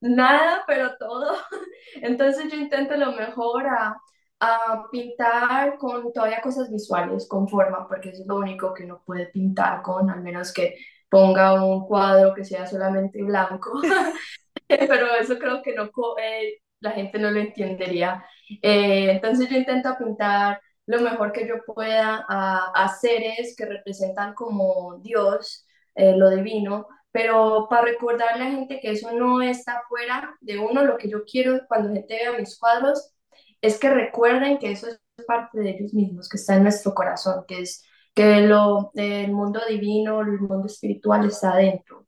Nada, 0.01 0.63
pero 0.67 0.97
todo. 0.97 1.35
Entonces 1.95 2.51
yo 2.51 2.57
intento 2.57 2.95
lo 2.97 3.11
mejor 3.13 3.67
a, 3.67 3.95
a 4.41 4.87
pintar 4.91 5.77
con 5.77 6.11
todavía 6.11 6.41
cosas 6.41 6.69
visuales, 6.71 7.27
con 7.27 7.47
forma, 7.47 7.87
porque 7.87 8.09
eso 8.09 8.23
es 8.23 8.27
lo 8.27 8.37
único 8.37 8.73
que 8.73 8.85
uno 8.85 9.01
puede 9.05 9.27
pintar 9.27 9.81
con, 9.83 10.09
al 10.09 10.21
menos 10.21 10.51
que 10.51 10.77
ponga 11.09 11.63
un 11.63 11.85
cuadro 11.87 12.33
que 12.33 12.43
sea 12.43 12.65
solamente 12.67 13.21
blanco. 13.23 13.79
pero 14.67 15.07
eso 15.19 15.37
creo 15.37 15.61
que 15.61 15.75
no, 15.75 15.91
eh, 16.21 16.61
la 16.79 16.91
gente 16.91 17.19
no 17.19 17.29
lo 17.31 17.39
entendería. 17.39 18.25
Eh, 18.61 19.11
entonces 19.11 19.47
yo 19.49 19.57
intento 19.57 19.95
pintar 19.97 20.59
lo 20.87 21.01
mejor 21.01 21.31
que 21.31 21.47
yo 21.47 21.55
pueda 21.65 22.25
a, 22.27 22.71
a 22.73 22.87
seres 22.89 23.55
que 23.55 23.65
representan 23.65 24.33
como 24.33 24.99
Dios, 25.03 25.67
eh, 25.95 26.15
lo 26.17 26.29
divino, 26.31 26.87
pero 27.11 27.67
para 27.69 27.83
recordarle 27.83 28.43
a 28.43 28.47
la 28.47 28.51
gente 28.55 28.79
que 28.79 28.91
eso 28.91 29.11
no 29.11 29.41
está 29.41 29.83
fuera 29.87 30.35
de 30.41 30.57
uno, 30.57 30.83
lo 30.83 30.97
que 30.97 31.09
yo 31.09 31.25
quiero 31.25 31.59
cuando 31.67 31.93
gente 31.93 32.15
vea 32.15 32.33
mis 32.37 32.57
cuadros 32.57 33.13
es 33.61 33.79
que 33.79 33.89
recuerden 33.89 34.57
que 34.59 34.71
eso 34.71 34.87
es 34.89 34.99
parte 35.27 35.59
de 35.59 35.71
ellos 35.71 35.93
mismos, 35.93 36.29
que 36.29 36.37
está 36.37 36.55
en 36.57 36.63
nuestro 36.63 36.93
corazón, 36.93 37.45
que 37.47 37.61
es 37.61 37.83
que 38.15 38.41
lo, 38.41 38.91
el 38.95 39.31
mundo 39.31 39.61
divino, 39.69 40.21
el 40.21 40.39
mundo 40.39 40.65
espiritual 40.67 41.25
está 41.27 41.53
adentro 41.53 42.07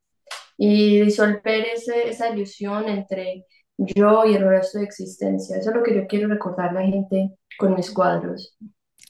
y 0.57 1.01
disolver 1.01 1.67
ese, 1.73 2.09
esa 2.09 2.29
ilusión 2.29 2.87
entre 2.89 3.45
yo 3.77 4.25
y 4.25 4.35
el 4.35 4.47
resto 4.47 4.79
de 4.79 4.85
existencia. 4.85 5.57
Eso 5.57 5.71
es 5.71 5.75
lo 5.75 5.83
que 5.83 5.95
yo 5.95 6.07
quiero 6.07 6.29
recordar 6.29 6.69
a 6.69 6.73
la 6.73 6.83
gente 6.83 7.31
con 7.57 7.75
mis 7.75 7.91
cuadros. 7.91 8.57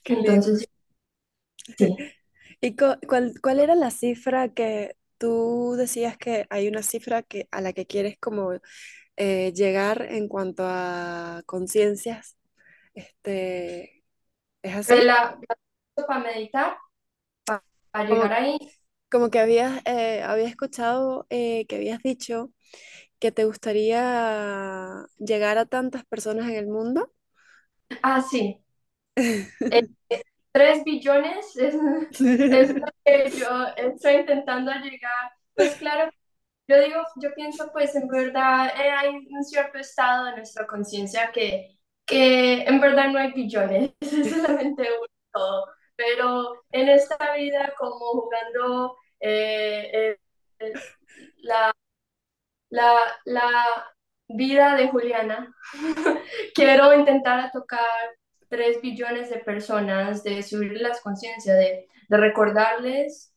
Qué 0.03 0.15
lindo. 0.15 0.49
Entonces, 0.49 0.65
sí, 1.77 1.95
¿Y 2.61 2.75
cu- 2.75 2.97
cuál, 3.07 3.33
cuál 3.41 3.59
era 3.59 3.75
la 3.75 3.91
cifra 3.91 4.49
que 4.49 4.97
tú 5.17 5.75
decías 5.77 6.17
que 6.17 6.45
hay 6.49 6.67
una 6.67 6.83
cifra 6.83 7.23
que, 7.23 7.47
a 7.51 7.61
la 7.61 7.73
que 7.73 7.85
quieres 7.85 8.17
como 8.19 8.51
eh, 9.17 9.53
llegar 9.53 10.07
en 10.11 10.27
cuanto 10.27 10.63
a 10.67 11.43
conciencias? 11.45 12.37
Este, 12.95 14.03
¿es 14.63 14.75
así? 14.77 15.05
la, 15.05 15.37
la- 15.95 16.05
para 16.07 16.19
meditar, 16.19 16.77
para, 17.45 17.63
llegar 18.07 18.33
ahí. 18.33 18.57
como 19.09 19.29
que 19.29 19.39
habías, 19.39 19.81
eh, 19.85 20.23
había 20.23 20.47
escuchado 20.47 21.27
eh, 21.29 21.65
que 21.67 21.75
habías 21.77 22.01
dicho 22.03 22.51
que 23.19 23.31
te 23.31 23.45
gustaría 23.45 25.05
llegar 25.19 25.57
a 25.59 25.65
tantas 25.67 26.05
personas 26.05 26.49
en 26.49 26.55
el 26.57 26.67
mundo. 26.67 27.11
Ah, 28.03 28.21
sí, 28.21 28.63
eh, 29.69 29.83
tres 30.51 30.83
billones 30.83 31.55
es, 31.57 31.75
es 32.49 32.69
lo 32.75 32.87
que 33.05 33.33
yo 33.37 33.67
estoy 33.77 34.15
intentando 34.17 34.71
llegar. 34.73 35.33
Pues 35.55 35.75
claro, 35.77 36.11
Yo 36.67 36.79
digo, 36.81 37.01
yo 37.21 37.33
pienso 37.35 37.69
pues 37.73 37.93
en 37.95 38.07
verdad 38.07 38.67
eh, 38.79 38.89
hay 38.89 39.09
un 39.29 39.43
cierto 39.43 39.77
estado 39.79 40.25
de 40.27 40.37
nuestra 40.37 40.65
conciencia 40.65 41.29
que, 41.31 41.77
que 42.05 42.63
en 42.63 42.79
verdad 42.79 43.09
no 43.09 43.19
hay 43.19 43.33
billones, 43.33 43.91
es 44.01 44.31
solamente 44.31 44.83
uno. 44.83 45.65
Pero 45.95 46.63
en 46.71 46.89
esta 46.89 47.35
vida 47.35 47.73
como 47.77 47.97
jugando 48.13 48.97
eh, 49.19 50.17
eh, 50.59 50.73
la, 51.41 51.71
la, 52.69 52.95
la 53.25 53.95
vida 54.27 54.75
de 54.75 54.89
Juliana, 54.89 55.55
quiero 56.55 56.93
intentar 56.93 57.51
tocar 57.51 57.81
tres 58.49 58.81
billones 58.81 59.29
de 59.29 59.39
personas, 59.39 60.23
de 60.23 60.43
subir 60.43 60.73
las 60.81 61.01
conciencias, 61.01 61.57
de, 61.57 61.87
de 62.09 62.17
recordarles 62.17 63.32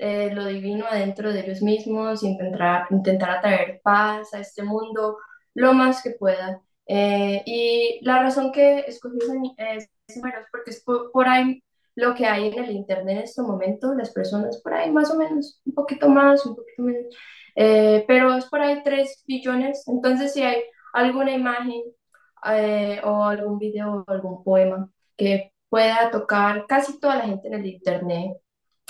eh, 0.00 0.30
lo 0.32 0.46
divino 0.46 0.86
adentro 0.86 1.30
de 1.30 1.40
ellos 1.40 1.60
mismos, 1.60 2.22
intentar, 2.22 2.86
intentar 2.90 3.30
atraer 3.32 3.80
paz 3.82 4.32
a 4.32 4.40
este 4.40 4.62
mundo 4.62 5.18
lo 5.54 5.74
más 5.74 6.02
que 6.02 6.12
puedan. 6.12 6.58
Eh, 6.86 7.42
y 7.44 8.00
la 8.02 8.22
razón 8.22 8.50
que 8.50 8.80
escogí 8.80 9.18
ese, 9.58 9.90
número 10.16 10.40
es 10.40 10.46
porque 10.50 10.70
es 10.70 10.82
por, 10.82 11.28
ahí 11.28 11.62
lo 11.96 12.14
que 12.14 12.24
hay 12.26 12.48
en 12.48 12.64
el 12.64 12.70
Internet 12.70 13.18
en 13.18 13.24
este 13.24 13.42
momento, 13.42 13.94
las 13.94 14.10
personas 14.10 14.60
por 14.62 14.72
ahí 14.72 14.90
más 14.90 15.10
o 15.10 15.18
menos, 15.18 15.60
un 15.66 15.74
poquito 15.74 16.08
más, 16.08 16.46
un 16.46 16.56
poquito 16.56 16.82
menos, 16.82 17.14
eh, 17.56 18.04
pero 18.08 18.34
es 18.34 18.46
por 18.46 18.60
ahí 18.62 18.82
3 18.82 19.24
billones, 19.26 19.86
entonces 19.86 20.32
si 20.32 20.42
hay 20.42 20.62
alguna 20.94 21.32
imagen 21.32 21.82
o 23.04 23.24
algún 23.24 23.58
video 23.58 24.04
o 24.06 24.10
algún 24.10 24.42
poema 24.44 24.90
que 25.16 25.52
pueda 25.68 26.10
tocar 26.10 26.66
casi 26.66 26.98
toda 26.98 27.16
la 27.16 27.24
gente 27.26 27.48
en 27.48 27.54
el 27.54 27.66
Internet, 27.66 28.32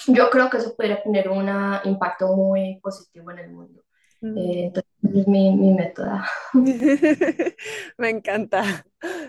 yo 0.06 0.30
creo 0.30 0.50
que 0.50 0.58
eso 0.58 0.74
podría 0.76 1.02
tener 1.02 1.28
un 1.28 1.48
impacto 1.84 2.34
muy 2.36 2.78
positivo 2.82 3.30
en 3.30 3.38
el 3.38 3.50
mundo. 3.50 3.82
Eh, 4.22 4.64
entonces, 4.66 4.90
es 5.02 5.28
mi, 5.28 5.56
mi 5.56 5.72
método. 5.72 6.20
me 7.98 8.10
encanta, 8.10 8.84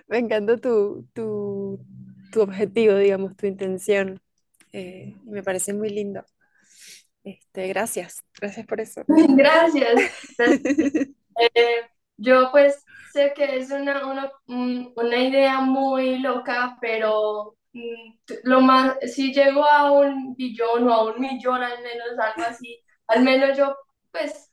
me 0.07 0.17
encanta 0.17 0.57
tu, 0.57 1.07
tu, 1.13 1.79
tu 2.31 2.41
objetivo, 2.41 2.95
digamos, 2.95 3.36
tu 3.38 3.47
intención. 3.47 4.21
Eh, 4.73 5.15
me 5.23 5.43
parece 5.43 5.73
muy 5.73 5.89
lindo. 5.89 6.25
Este, 7.23 7.67
gracias, 7.67 8.23
gracias 8.39 8.65
por 8.65 8.81
eso. 8.81 9.03
Gracias. 9.07 10.12
Eh, 11.55 11.88
yo 12.17 12.49
pues 12.51 12.84
sé 13.13 13.31
que 13.34 13.57
es 13.57 13.71
una, 13.71 14.05
una, 14.05 14.31
una 14.47 15.17
idea 15.17 15.62
muy 15.62 16.19
loca, 16.19 16.77
pero 16.81 17.55
lo 18.43 18.62
más, 18.62 18.97
si 19.13 19.34
llego 19.34 19.65
a 19.65 19.91
un 19.91 20.36
billón 20.36 20.88
o 20.89 20.93
a 20.93 21.05
un 21.13 21.19
millón 21.21 21.63
al 21.63 21.81
menos, 21.81 22.07
algo 22.19 22.43
así, 22.49 22.81
al 23.07 23.23
menos 23.23 23.57
yo 23.57 23.75
pues 24.12 24.51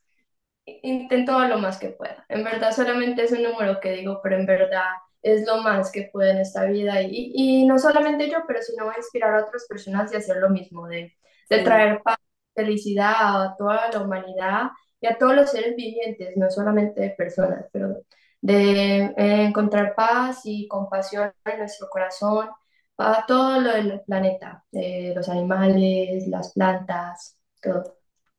intento 0.65 1.39
lo 1.47 1.57
más 1.59 1.79
que 1.79 1.89
pueda. 1.89 2.25
En 2.29 2.43
verdad 2.43 2.71
solamente 2.75 3.23
es 3.23 3.31
un 3.31 3.43
número 3.43 3.79
que 3.79 3.91
digo, 3.93 4.19
pero 4.23 4.37
en 4.37 4.45
verdad 4.45 4.85
es 5.21 5.45
lo 5.45 5.57
más 5.63 5.91
que 5.91 6.09
puedo 6.13 6.29
en 6.31 6.37
esta 6.39 6.65
vida 6.65 7.01
y, 7.01 7.31
y 7.35 7.65
no 7.65 7.77
solamente 7.79 8.29
yo, 8.29 8.39
pero 8.47 8.61
sino 8.61 8.91
inspirar 8.97 9.35
a 9.35 9.43
otras 9.45 9.65
personas 9.67 10.11
y 10.13 10.17
hacer 10.17 10.37
lo 10.37 10.49
mismo, 10.49 10.87
de, 10.87 11.13
de 11.49 11.59
traer 11.63 12.01
paz, 12.03 12.17
felicidad 12.55 13.43
a 13.45 13.55
toda 13.57 13.89
la 13.91 14.01
humanidad 14.01 14.69
y 15.01 15.07
a 15.07 15.17
todos 15.17 15.35
los 15.35 15.51
seres 15.51 15.75
vivientes, 15.75 16.35
no 16.37 16.49
solamente 16.51 17.01
de 17.01 17.09
personas, 17.11 17.65
pero 17.71 17.95
de 18.41 19.05
eh, 19.17 19.43
encontrar 19.45 19.95
paz 19.95 20.41
y 20.45 20.67
compasión 20.67 21.33
en 21.45 21.59
nuestro 21.59 21.87
corazón 21.89 22.49
a 22.99 23.25
todo 23.25 23.61
lo 23.61 23.71
del 23.71 24.01
planeta, 24.05 24.63
los 24.71 25.29
animales, 25.29 26.27
las 26.27 26.53
plantas, 26.53 27.37
todo. 27.61 27.97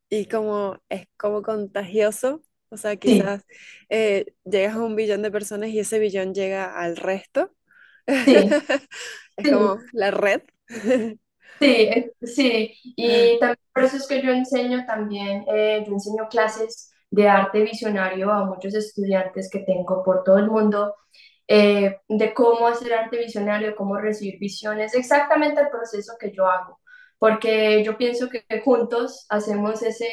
Y 0.09 0.27
como 0.27 0.77
es 0.89 1.07
como 1.17 1.43
contagioso, 1.43 2.43
o 2.69 2.77
sea, 2.77 2.97
quizás 2.97 3.45
eh, 3.89 4.35
llegas 4.45 4.77
a 4.77 4.83
un 4.83 4.97
billón 4.97 5.23
de 5.23 5.31
personas 5.31 5.71
y 5.71 5.81
ese 5.81 5.99
billón 5.99 6.35
llega 6.35 6.79
al 6.79 6.97
resto. 6.97 7.53
Sí. 8.07 8.35
es 9.37 9.51
como 9.51 9.79
la 9.93 10.11
red. 10.11 10.43
sí, 11.59 12.11
sí. 12.23 12.75
Y 12.97 13.39
también 13.39 13.59
por 13.73 13.85
eso 13.85 13.97
es 13.97 14.07
que 14.07 14.23
yo 14.23 14.31
enseño 14.31 14.85
también, 14.87 15.45
eh, 15.53 15.85
yo 15.87 15.93
enseño 15.93 16.29
clases 16.29 16.93
de 17.11 17.29
arte 17.29 17.63
visionario 17.63 18.31
a 18.31 18.45
muchos 18.45 18.75
estudiantes 18.75 19.49
que 19.51 19.61
tengo 19.61 20.05
por 20.05 20.23
todo 20.23 20.39
el 20.39 20.49
mundo 20.49 20.95
eh, 21.53 21.97
de 22.09 22.33
cómo 22.33 22.69
hacer 22.69 22.95
arte 22.95 23.19
visionario, 23.19 23.75
cómo 23.75 23.97
recibir 23.97 24.39
visiones, 24.39 24.95
exactamente 24.95 25.61
el 25.61 25.69
proceso 25.69 26.13
que 26.17 26.31
yo 26.31 26.47
hago, 26.47 26.79
porque 27.19 27.83
yo 27.83 27.99
pienso 27.99 28.29
que 28.29 28.45
juntos 28.61 29.27
hacemos 29.29 29.83
ese 29.83 30.07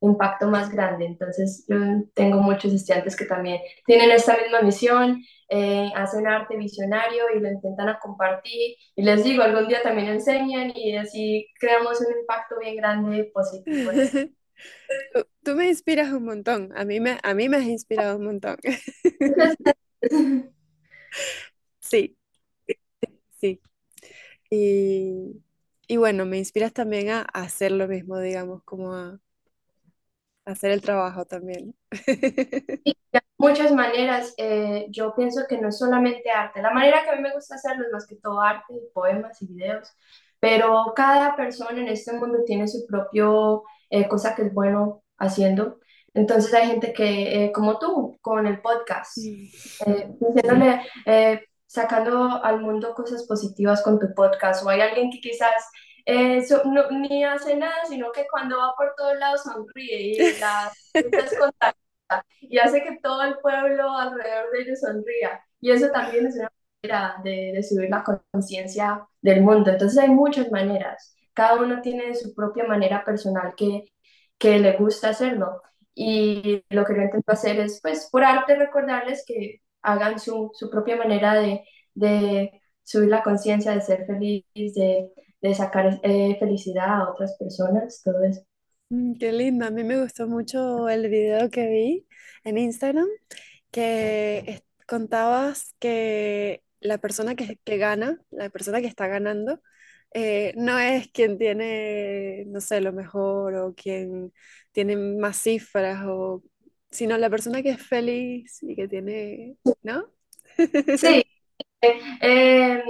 impacto 0.00 0.46
más 0.46 0.70
grande. 0.70 1.06
Entonces, 1.06 1.64
yo 1.66 1.76
tengo 2.14 2.40
muchos 2.40 2.72
estudiantes 2.72 3.16
que 3.16 3.24
también 3.24 3.60
tienen 3.84 4.12
esta 4.12 4.36
misma 4.36 4.62
misión, 4.62 5.24
eh, 5.48 5.90
hacen 5.96 6.28
arte 6.28 6.56
visionario 6.56 7.24
y 7.34 7.40
lo 7.40 7.50
intentan 7.50 7.88
a 7.88 7.98
compartir. 7.98 8.76
Y 8.94 9.02
les 9.02 9.24
digo, 9.24 9.42
algún 9.42 9.66
día 9.66 9.82
también 9.82 10.06
enseñan 10.06 10.70
y 10.72 10.96
así 10.96 11.48
creamos 11.58 12.00
un 12.00 12.16
impacto 12.20 12.60
bien 12.60 12.76
grande 12.76 13.18
y 13.18 13.30
positivo. 13.32 13.90
Tú, 15.42 15.56
me 15.56 15.66
inspiras 15.66 16.12
un 16.12 16.26
montón, 16.26 16.72
a 16.76 16.84
mí 16.84 17.00
me, 17.00 17.18
a 17.24 17.34
mí 17.34 17.48
me 17.48 17.56
has 17.56 17.64
inspirado 17.64 18.18
un 18.18 18.24
montón. 18.24 18.56
Sí, 21.80 22.16
sí. 23.40 23.60
Y, 24.50 25.42
y 25.88 25.96
bueno, 25.96 26.26
me 26.26 26.38
inspiras 26.38 26.72
también 26.72 27.10
a, 27.10 27.22
hacer 27.22 27.72
lo 27.72 27.88
mismo, 27.88 28.18
digamos, 28.18 28.62
como 28.64 28.94
a, 28.94 29.20
hacer 30.44 30.70
el 30.72 30.80
trabajo 30.82 31.24
también. 31.24 31.74
muchas 33.38 33.72
maneras, 33.72 34.34
eh, 34.38 34.86
yo 34.90 35.14
pienso 35.14 35.42
que 35.48 35.58
no 35.58 35.68
es 35.68 35.78
solamente 35.78 36.30
arte. 36.30 36.62
La 36.62 36.72
manera 36.72 37.02
que 37.04 37.10
a 37.10 37.16
mí 37.16 37.22
me 37.22 37.32
gusta 37.32 37.56
hacerlo 37.56 37.84
es 37.84 37.92
más 37.92 38.06
que 38.06 38.16
todo 38.16 38.40
arte, 38.40 38.74
poemas 38.92 39.40
y 39.42 39.46
videos, 39.46 39.92
pero 40.40 40.92
cada 40.94 41.36
persona 41.36 41.80
en 41.80 41.88
este 41.88 42.12
mundo 42.12 42.44
tiene 42.44 42.68
su 42.68 42.86
propio 42.86 43.64
eh, 43.90 44.08
cosa 44.08 44.34
que 44.34 44.42
es 44.42 44.54
bueno 44.54 45.02
haciendo. 45.18 45.80
Entonces 46.16 46.52
hay 46.54 46.66
gente 46.66 46.92
que, 46.92 47.44
eh, 47.44 47.52
como 47.52 47.78
tú, 47.78 48.18
con 48.20 48.46
el 48.46 48.60
podcast, 48.60 49.16
diciéndole, 49.16 50.80
sacando 51.66 52.42
al 52.42 52.60
mundo 52.60 52.94
cosas 52.94 53.24
positivas 53.24 53.82
con 53.82 53.98
tu 53.98 54.12
podcast, 54.14 54.64
o 54.64 54.68
hay 54.68 54.80
alguien 54.80 55.10
que 55.10 55.20
quizás 55.20 55.52
eh, 56.06 56.46
no, 56.64 56.90
ni 56.90 57.24
hace 57.24 57.56
nada, 57.56 57.84
sino 57.88 58.12
que 58.12 58.26
cuando 58.30 58.56
va 58.58 58.74
por 58.76 58.94
todos 58.96 59.18
lados 59.18 59.42
sonríe 59.42 60.12
y 60.12 60.16
la 60.40 60.72
y 62.40 62.58
hace 62.58 62.82
que 62.82 62.98
todo 63.02 63.22
el 63.24 63.38
pueblo 63.38 63.90
alrededor 63.90 64.52
de 64.52 64.62
ellos 64.62 64.80
sonría. 64.80 65.40
Y 65.60 65.72
eso 65.72 65.88
también 65.90 66.26
es 66.26 66.36
una 66.36 66.52
manera 66.82 67.16
de, 67.24 67.52
de 67.54 67.62
subir 67.64 67.90
la 67.90 68.04
conciencia 68.32 69.04
del 69.20 69.42
mundo. 69.42 69.70
Entonces 69.70 69.98
hay 69.98 70.10
muchas 70.10 70.50
maneras. 70.52 71.16
Cada 71.34 71.56
uno 71.56 71.80
tiene 71.82 72.14
su 72.14 72.32
propia 72.34 72.64
manera 72.64 73.04
personal 73.04 73.54
que, 73.56 73.86
que 74.38 74.58
le 74.60 74.76
gusta 74.76 75.08
hacerlo. 75.08 75.62
Y 75.98 76.62
lo 76.68 76.84
que 76.84 76.94
yo 76.94 77.02
intento 77.02 77.32
hacer 77.32 77.58
es, 77.58 77.80
pues, 77.82 78.08
por 78.12 78.22
arte 78.22 78.54
recordarles 78.54 79.24
que 79.26 79.62
hagan 79.80 80.20
su, 80.20 80.50
su 80.52 80.68
propia 80.70 80.96
manera 80.96 81.34
de, 81.34 81.64
de 81.94 82.60
subir 82.84 83.08
la 83.08 83.22
conciencia, 83.22 83.72
de 83.72 83.80
ser 83.80 84.04
feliz, 84.06 84.44
de, 84.54 85.10
de 85.40 85.54
sacar 85.54 85.98
eh, 86.02 86.36
felicidad 86.38 87.00
a 87.00 87.10
otras 87.10 87.34
personas, 87.38 88.02
todo 88.04 88.22
eso. 88.24 88.42
Mm, 88.90 89.14
qué 89.18 89.32
lindo, 89.32 89.64
a 89.66 89.70
mí 89.70 89.84
me 89.84 90.00
gustó 90.00 90.28
mucho 90.28 90.88
el 90.90 91.08
video 91.08 91.50
que 91.50 91.66
vi 91.68 92.06
en 92.44 92.58
Instagram, 92.58 93.08
que 93.70 94.62
contabas 94.86 95.74
que 95.78 96.62
la 96.80 96.98
persona 96.98 97.34
que, 97.34 97.58
que, 97.64 97.78
gana, 97.78 98.20
la 98.30 98.50
persona 98.50 98.80
que 98.82 98.86
está 98.86 99.06
ganando, 99.08 99.62
eh, 100.14 100.52
no 100.56 100.78
es 100.78 101.08
quien 101.08 101.38
tiene, 101.38 102.44
no 102.46 102.60
sé, 102.60 102.80
lo 102.80 102.92
mejor 102.92 103.54
o 103.56 103.74
quien 103.74 104.32
tiene 104.76 104.94
más 104.94 105.38
cifras 105.38 106.04
o 106.06 106.42
sino 106.90 107.16
la 107.16 107.30
persona 107.30 107.62
que 107.62 107.70
es 107.70 107.82
feliz 107.82 108.62
y 108.62 108.76
que 108.76 108.86
tiene, 108.86 109.56
¿no? 109.82 110.10
Sí, 110.98 111.24
eh, 111.80 112.82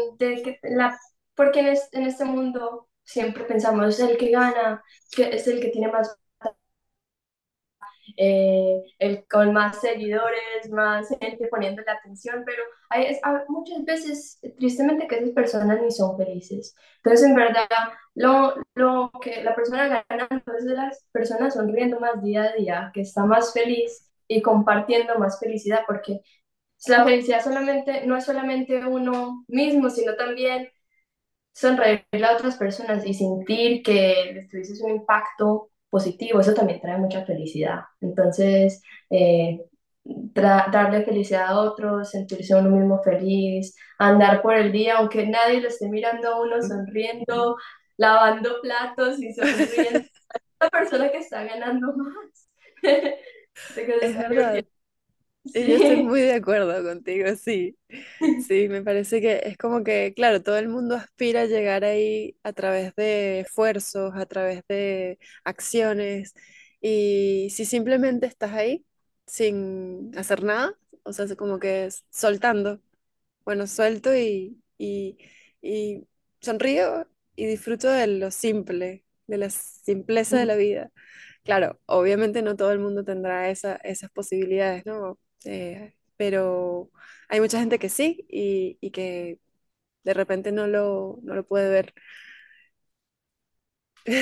porque 1.36 1.60
en, 1.60 1.76
en, 1.92 2.02
este 2.06 2.24
mundo 2.24 2.88
siempre 3.04 3.44
pensamos 3.44 4.00
el 4.00 4.16
que 4.16 4.32
gana, 4.32 4.82
que 5.12 5.28
es 5.28 5.46
el 5.46 5.60
que 5.60 5.68
tiene 5.68 5.92
más 5.92 6.16
eh, 8.16 8.82
el 8.98 9.26
con 9.28 9.52
más 9.52 9.80
seguidores, 9.80 10.70
más 10.70 11.08
gente 11.20 11.48
poniéndole 11.48 11.90
atención, 11.90 12.42
pero 12.44 12.62
hay, 12.90 13.16
muchas 13.48 13.84
veces, 13.84 14.40
tristemente, 14.58 15.06
que 15.06 15.16
esas 15.16 15.30
personas 15.30 15.80
ni 15.82 15.90
son 15.90 16.16
felices. 16.16 16.74
Entonces, 16.98 17.28
en 17.28 17.34
verdad, 17.34 17.68
lo, 18.14 18.54
lo 18.74 19.10
que 19.20 19.42
la 19.42 19.54
persona 19.54 20.04
gana, 20.08 20.28
es 20.58 20.64
de 20.64 20.74
las 20.74 21.04
personas 21.12 21.54
sonriendo 21.54 22.00
más 22.00 22.22
día 22.22 22.44
a 22.44 22.52
día, 22.52 22.90
que 22.94 23.00
está 23.02 23.24
más 23.24 23.52
feliz 23.52 24.10
y 24.28 24.42
compartiendo 24.42 25.18
más 25.18 25.38
felicidad, 25.40 25.80
porque 25.86 26.20
la 26.86 27.04
felicidad 27.04 27.42
solamente, 27.42 28.06
no 28.06 28.16
es 28.16 28.24
solamente 28.24 28.84
uno 28.86 29.44
mismo, 29.48 29.90
sino 29.90 30.14
también 30.14 30.68
sonreírle 31.52 32.26
a 32.26 32.34
otras 32.34 32.56
personas 32.56 33.06
y 33.06 33.14
sentir 33.14 33.82
que 33.82 34.32
les 34.34 34.48
tuvieses 34.48 34.80
un 34.82 34.90
impacto 34.90 35.70
positivo, 35.90 36.40
eso 36.40 36.54
también 36.54 36.80
trae 36.80 36.98
mucha 36.98 37.24
felicidad. 37.24 37.80
Entonces, 38.00 38.82
eh, 39.10 39.60
darle 40.04 41.04
felicidad 41.04 41.48
a 41.48 41.60
otros, 41.60 42.10
sentirse 42.10 42.54
uno 42.54 42.70
mismo 42.70 43.02
feliz, 43.02 43.74
andar 43.98 44.42
por 44.42 44.54
el 44.54 44.72
día, 44.72 44.98
aunque 44.98 45.26
nadie 45.26 45.60
lo 45.60 45.68
esté 45.68 45.88
mirando 45.88 46.28
a 46.28 46.40
uno 46.40 46.62
sonriendo, 46.62 47.56
lavando 47.96 48.60
platos 48.62 49.20
y 49.20 49.32
sonriendo, 49.32 50.00
la 50.60 50.70
persona 50.70 51.10
que 51.10 51.18
está 51.18 51.44
ganando 51.44 51.92
más. 51.96 52.48
es 54.02 54.16
verdad. 54.16 54.64
Y 55.52 55.68
yo 55.68 55.76
estoy 55.76 55.96
Sí, 55.96 56.02
muy 56.02 56.20
de 56.20 56.34
acuerdo 56.34 56.82
contigo, 56.84 57.34
sí. 57.36 57.78
Sí, 58.36 58.68
me 58.68 58.82
parece 58.82 59.20
que 59.20 59.40
es 59.44 59.56
como 59.58 59.82
que, 59.84 60.12
claro, 60.14 60.42
todo 60.42 60.58
el 60.58 60.68
mundo 60.68 60.94
aspira 60.96 61.42
a 61.42 61.46
llegar 61.46 61.84
ahí 61.84 62.38
a 62.44 62.52
través 62.52 62.94
de 62.96 63.40
esfuerzos, 63.40 64.14
a 64.16 64.26
través 64.26 64.62
de 64.68 65.18
acciones. 65.44 66.34
Y 66.80 67.48
si 67.50 67.64
simplemente 67.64 68.26
estás 68.26 68.52
ahí 68.52 68.84
sin 69.26 70.12
hacer 70.18 70.44
nada, 70.44 70.74
o 71.04 71.12
sea, 71.12 71.26
como 71.36 71.58
que 71.58 71.86
es 71.86 72.04
soltando. 72.10 72.80
Bueno, 73.44 73.66
suelto 73.66 74.14
y, 74.16 74.62
y, 74.78 75.18
y 75.62 76.06
sonrío 76.40 77.08
y 77.36 77.46
disfruto 77.46 77.88
de 77.90 78.06
lo 78.08 78.30
simple, 78.30 79.04
de 79.26 79.38
la 79.38 79.50
simpleza 79.50 80.38
de 80.38 80.46
la 80.46 80.56
vida. 80.56 80.90
Claro, 81.44 81.80
obviamente 81.86 82.42
no 82.42 82.56
todo 82.56 82.72
el 82.72 82.80
mundo 82.80 83.04
tendrá 83.04 83.50
esa, 83.50 83.76
esas 83.76 84.10
posibilidades, 84.10 84.84
¿no? 84.86 85.18
Eh, 85.44 85.94
pero 86.16 86.90
hay 87.28 87.40
mucha 87.40 87.58
gente 87.60 87.78
que 87.78 87.88
sí 87.88 88.26
y, 88.28 88.78
y 88.80 88.90
que 88.90 89.40
de 90.04 90.14
repente 90.14 90.52
no 90.52 90.66
lo, 90.68 91.18
no 91.22 91.34
lo 91.34 91.46
puede 91.46 91.70
ver. 91.70 91.94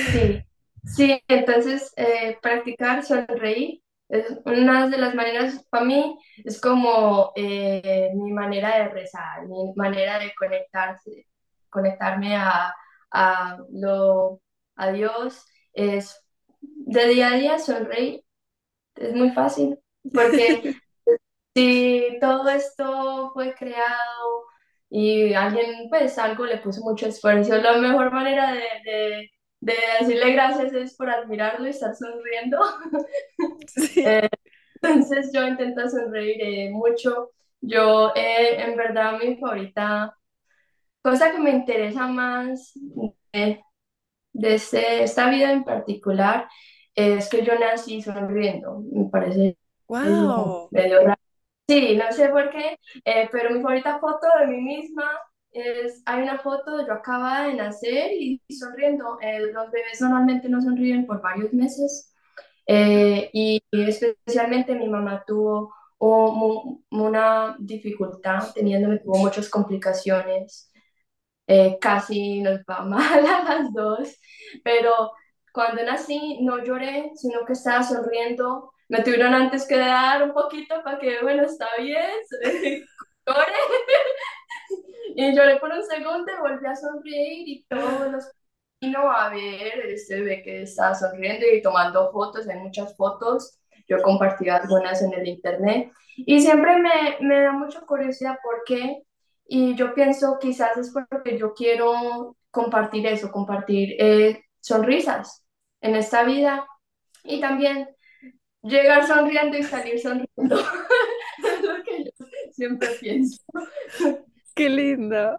sí, 0.03 0.43
sí, 0.83 1.21
entonces 1.27 1.91
eh, 1.97 2.37
practicar 2.41 3.03
sonreír 3.03 3.81
es 4.09 4.25
una 4.45 4.87
de 4.89 4.97
las 4.99 5.15
maneras, 5.15 5.65
para 5.69 5.83
mí, 5.85 6.17
es 6.43 6.61
como 6.61 7.31
eh, 7.35 8.11
mi 8.15 8.31
manera 8.33 8.77
de 8.77 8.89
rezar, 8.89 9.47
mi 9.47 9.73
manera 9.75 10.19
de 10.19 10.31
conectarse, 10.35 11.27
conectarme 11.69 12.35
a, 12.35 12.73
a, 13.11 13.57
lo, 13.71 14.41
a 14.75 14.91
Dios, 14.91 15.43
es 15.73 16.23
de 16.61 17.07
día 17.07 17.29
a 17.29 17.37
día 17.37 17.57
sonreír, 17.59 18.21
es 18.95 19.13
muy 19.15 19.31
fácil, 19.31 19.79
porque 20.13 20.63
Si 21.55 22.17
todo 22.21 22.49
esto 22.49 23.31
fue 23.33 23.55
creado 23.55 24.45
y 24.89 25.33
alguien, 25.33 25.89
pues 25.89 26.17
algo 26.19 26.45
le 26.45 26.57
puso 26.59 26.81
mucho 26.83 27.07
esfuerzo, 27.07 27.57
la 27.57 27.77
mejor 27.77 28.11
manera 28.11 28.53
de, 28.53 28.61
de, 28.85 29.31
de 29.61 29.75
decirle 30.01 30.33
gracias 30.33 30.73
es 30.73 30.95
por 30.97 31.09
admirarlo 31.09 31.67
y 31.67 31.69
estar 31.71 31.95
sonriendo. 31.95 32.59
Sí. 33.67 34.03
Eh, 34.03 34.29
entonces 34.81 35.31
yo 35.33 35.47
intento 35.47 35.89
sonreír 35.89 36.37
eh, 36.41 36.69
mucho. 36.71 37.31
Yo, 37.61 38.13
eh, 38.15 38.61
en 38.63 38.75
verdad, 38.77 39.17
mi 39.19 39.37
favorita, 39.37 40.15
cosa 41.03 41.31
que 41.31 41.39
me 41.39 41.51
interesa 41.51 42.07
más 42.07 42.73
de, 43.33 43.61
de 44.33 44.55
este- 44.55 45.03
esta 45.03 45.29
vida 45.29 45.51
en 45.53 45.63
particular, 45.65 46.47
es 46.95 47.29
que 47.29 47.45
yo 47.45 47.57
nací 47.59 48.01
sonriendo. 48.01 48.81
Me 48.91 49.09
parece 49.09 49.57
¡Wow! 49.87 50.71
medio 50.71 51.01
raro 51.01 51.21
Sí, 51.67 51.95
no 51.97 52.11
sé 52.11 52.29
por 52.29 52.49
qué, 52.51 52.77
eh, 53.05 53.27
pero 53.31 53.49
mi 53.49 53.61
favorita 53.61 53.99
foto 53.99 54.27
de 54.39 54.47
mí 54.47 54.61
misma 54.61 55.09
es, 55.51 56.03
hay 56.05 56.21
una 56.21 56.37
foto 56.39 56.77
de 56.77 56.85
yo 56.85 56.93
acababa 56.93 57.47
de 57.47 57.55
nacer 57.55 58.11
y, 58.13 58.39
sonriendo. 58.49 59.17
Eh, 59.21 59.39
los 59.51 59.71
bebés 59.71 59.99
normalmente 60.01 60.47
no 60.47 60.61
sonríen 60.61 61.07
por 61.07 61.21
varios 61.21 61.51
meses 61.53 62.13
eh, 62.67 63.29
y, 63.33 63.61
especialmente 63.71 64.75
mi 64.75 64.87
mamá 64.89 65.23
tuvo 65.25 65.73
mu- 65.99 66.83
una 66.91 67.55
dificultad, 67.59 68.53
teniéndome, 68.53 68.99
tuvo 68.99 69.17
muchas 69.17 69.49
complicaciones 69.49 70.71
casi 71.81 72.41
nos 72.41 72.59
va 72.69 72.81
mal 72.85 73.25
a 73.25 73.43
las 73.43 73.73
dos, 73.73 74.17
pero 74.63 75.11
cuando 75.53 75.83
nací 75.83 76.39
no 76.43 76.63
lloré, 76.63 77.11
sino 77.15 77.45
que 77.45 77.53
estaba 77.53 77.83
sonriendo. 77.83 78.71
Me 78.87 79.01
tuvieron 79.01 79.33
antes 79.33 79.67
que 79.67 79.77
dar 79.77 80.23
un 80.23 80.33
poquito 80.33 80.83
para 80.83 80.99
que, 80.99 81.21
bueno, 81.21 81.43
está 81.43 81.67
bien, 81.79 82.11
lloré. 83.25 83.53
Y 85.15 85.33
lloré 85.33 85.57
por 85.57 85.71
un 85.71 85.83
segundo 85.83 86.31
y 86.31 86.41
volví 86.41 86.67
a 86.67 86.75
sonreír 86.75 87.47
y 87.47 87.65
todos 87.69 88.11
los 88.11 88.31
vino 88.81 89.09
a 89.09 89.29
ver, 89.29 89.79
este 89.87 90.15
bebé 90.15 90.43
que 90.43 90.63
estaba 90.63 90.93
sonriendo 90.93 91.45
y 91.47 91.61
tomando 91.61 92.11
fotos, 92.11 92.47
hay 92.47 92.59
muchas 92.59 92.95
fotos, 92.97 93.57
yo 93.87 94.01
compartí 94.01 94.49
algunas 94.49 95.01
en 95.01 95.13
el 95.13 95.27
internet. 95.27 95.91
Y 96.17 96.41
siempre 96.41 96.77
me, 96.77 97.17
me 97.21 97.41
da 97.41 97.51
mucha 97.53 97.81
curiosidad 97.81 98.37
por 98.43 98.63
qué. 98.65 99.03
Y 99.47 99.75
yo 99.75 99.93
pienso 99.93 100.37
quizás 100.39 100.77
es 100.77 100.91
porque 100.91 101.37
yo 101.37 101.53
quiero 101.53 102.35
compartir 102.51 103.05
eso, 103.07 103.31
compartir 103.31 103.95
eh, 103.99 104.43
sonrisas 104.59 105.45
en 105.81 105.95
esta 105.95 106.23
vida. 106.23 106.65
Y 107.23 107.39
también 107.39 107.87
llegar 108.65 109.07
sonriendo 109.07 109.57
y 109.57 109.63
salir 109.63 109.99
sonriendo, 109.99 110.59
es 111.37 111.63
lo 111.63 111.83
que 111.83 112.03
yo 112.05 112.25
siempre 112.51 112.89
pienso. 112.99 113.41
¡Qué 114.53 114.69
lindo! 114.69 115.37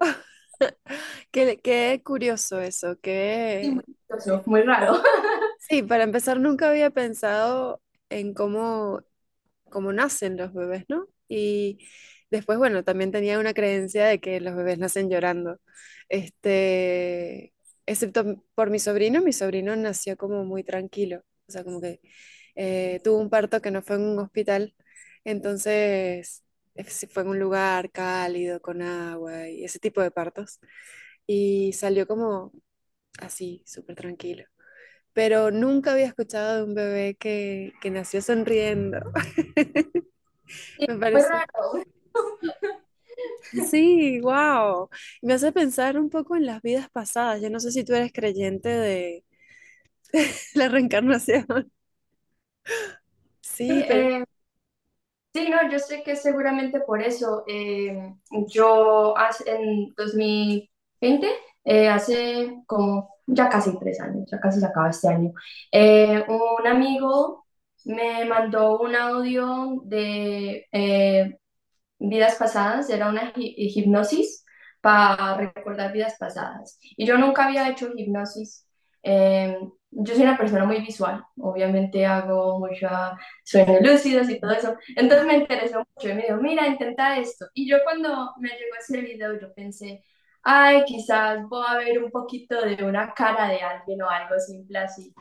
Qué, 1.30 1.58
qué 1.62 2.00
curioso 2.04 2.60
eso, 2.60 2.94
Sí, 2.94 3.00
qué, 3.02 3.70
muy, 3.72 3.84
chistoso, 3.84 4.42
muy 4.46 4.62
raro. 4.62 5.02
Sí, 5.68 5.82
para 5.82 6.04
empezar, 6.04 6.38
nunca 6.38 6.70
había 6.70 6.90
pensado 6.90 7.82
en 8.08 8.34
cómo, 8.34 9.00
cómo 9.68 9.92
nacen 9.92 10.36
los 10.36 10.54
bebés, 10.54 10.84
¿no? 10.88 11.08
Y 11.28 11.78
después, 12.30 12.56
bueno, 12.58 12.84
también 12.84 13.10
tenía 13.10 13.40
una 13.40 13.52
creencia 13.52 14.06
de 14.06 14.20
que 14.20 14.40
los 14.40 14.54
bebés 14.54 14.78
nacen 14.78 15.10
llorando. 15.10 15.58
Este, 16.08 17.52
excepto 17.84 18.44
por 18.54 18.70
mi 18.70 18.78
sobrino, 18.78 19.22
mi 19.22 19.32
sobrino 19.32 19.74
nació 19.74 20.16
como 20.16 20.44
muy 20.44 20.62
tranquilo, 20.62 21.22
o 21.48 21.52
sea, 21.52 21.64
como 21.64 21.80
que 21.80 22.00
eh, 22.57 23.00
tuvo 23.04 23.18
un 23.18 23.30
parto 23.30 23.61
que 23.62 23.70
no 23.72 23.82
fue 23.82 23.96
en 23.96 24.02
un 24.02 24.18
hospital, 24.20 24.74
entonces 25.24 26.44
eh, 26.74 26.84
fue 26.84 27.22
en 27.24 27.30
un 27.30 27.40
lugar 27.40 27.90
cálido, 27.92 28.61
con 28.62 28.82
agua 28.82 29.48
y 29.48 29.64
ese 29.64 29.78
tipo 29.80 30.02
de 30.02 30.11
partos. 30.12 30.61
Y 31.26 31.72
salió 31.74 32.07
como 32.07 32.52
así, 33.20 33.62
súper 33.66 33.96
tranquilo 33.96 34.44
pero 35.14 35.50
nunca 35.50 35.92
había 35.92 36.07
escuchado 36.07 36.59
de 36.59 36.62
un 36.64 36.74
bebé 36.74 37.16
que, 37.16 37.72
que 37.82 37.90
nació 37.90 38.22
sonriendo. 38.22 39.00
Sí, 40.76 40.86
Me 40.88 40.98
parece. 40.98 41.28
raro. 41.28 41.86
Sí, 43.70 44.20
wow. 44.20 44.88
Me 45.22 45.34
hace 45.34 45.52
pensar 45.52 45.98
un 45.98 46.11
poco 46.11 46.36
en 46.36 46.46
las 46.46 46.62
vidas 46.62 46.88
pasadas. 46.90 47.40
Yo 47.40 47.50
no 47.50 47.61
sé 47.61 47.70
si 47.72 47.84
tú 47.84 47.94
eres 47.94 48.12
creyente 48.12 48.68
de 48.68 49.24
la 50.54 50.68
reencarnación. 50.68 51.46
Sí, 53.40 53.84
pero 53.88 54.08
Eh, 54.08 54.24
Sí, 55.34 55.50
no, 55.50 55.70
yo 55.70 55.78
sé 55.78 56.02
que 56.02 56.16
seguramente 56.16 56.80
por 56.80 57.02
eso 57.02 57.44
eh, 57.46 58.14
yo 58.48 59.16
hace, 59.18 59.44
en 59.50 59.92
2020, 59.94 61.28
eh, 61.64 61.88
hace 61.88 62.54
como 62.66 63.10
ya 63.26 63.48
casi 63.50 63.78
tres 63.78 64.00
años, 64.00 64.24
ya 64.30 64.40
casi 64.40 64.60
se 64.60 64.66
acaba 64.66 64.88
este 64.90 65.08
año, 65.08 65.32
eh, 65.72 66.24
un 66.28 66.66
amigo 66.66 67.46
me 67.84 68.24
mandó 68.24 68.80
un 68.80 68.96
audio 68.96 69.82
de 69.84 70.66
eh, 70.72 71.36
vidas 71.98 72.36
pasadas, 72.36 72.90
era 72.90 73.08
una 73.08 73.32
hi- 73.36 73.54
hipnosis 73.58 74.44
para 74.80 75.36
recordar 75.38 75.92
vidas 75.92 76.16
pasadas. 76.18 76.78
Y 76.96 77.06
yo 77.06 77.18
nunca 77.18 77.46
había 77.46 77.68
hecho 77.70 77.90
hipnosis. 77.96 78.66
Eh, 79.02 79.58
yo 79.91 80.14
soy 80.14 80.24
una 80.24 80.37
persona 80.37 80.64
muy 80.64 80.80
visual, 80.80 81.24
obviamente 81.39 82.05
hago 82.07 82.59
mucha 82.59 83.16
sueños 83.45 83.80
lúcidos 83.82 84.28
y 84.28 84.41
todo 84.41 84.53
eso. 84.53 84.76
Entonces 84.97 85.26
me 85.26 85.37
interesó 85.39 85.78
mucho 85.95 86.09
y 86.11 86.14
me 86.14 86.22
dijo, 86.22 86.37
mira, 86.39 86.66
intenta 86.66 87.18
esto. 87.18 87.47
Y 87.55 87.68
yo 87.70 87.78
cuando 87.84 88.32
me 88.39 88.51
llegó 88.51 88.76
ese 88.78 89.01
video, 89.01 89.41
yo 89.41 89.53
pensé, 89.55 90.05
ay, 90.43 90.84
quizás 90.84 91.43
voy 91.49 91.64
a 91.68 91.76
ver 91.78 92.03
un 92.03 92.11
poquito 92.11 92.61
de 92.62 92.84
una 92.84 93.12
cara 93.14 93.49
de 93.49 93.61
alguien 93.61 94.03
o 94.03 94.09
algo 94.11 94.39
simple 94.39 94.78
así. 94.78 95.14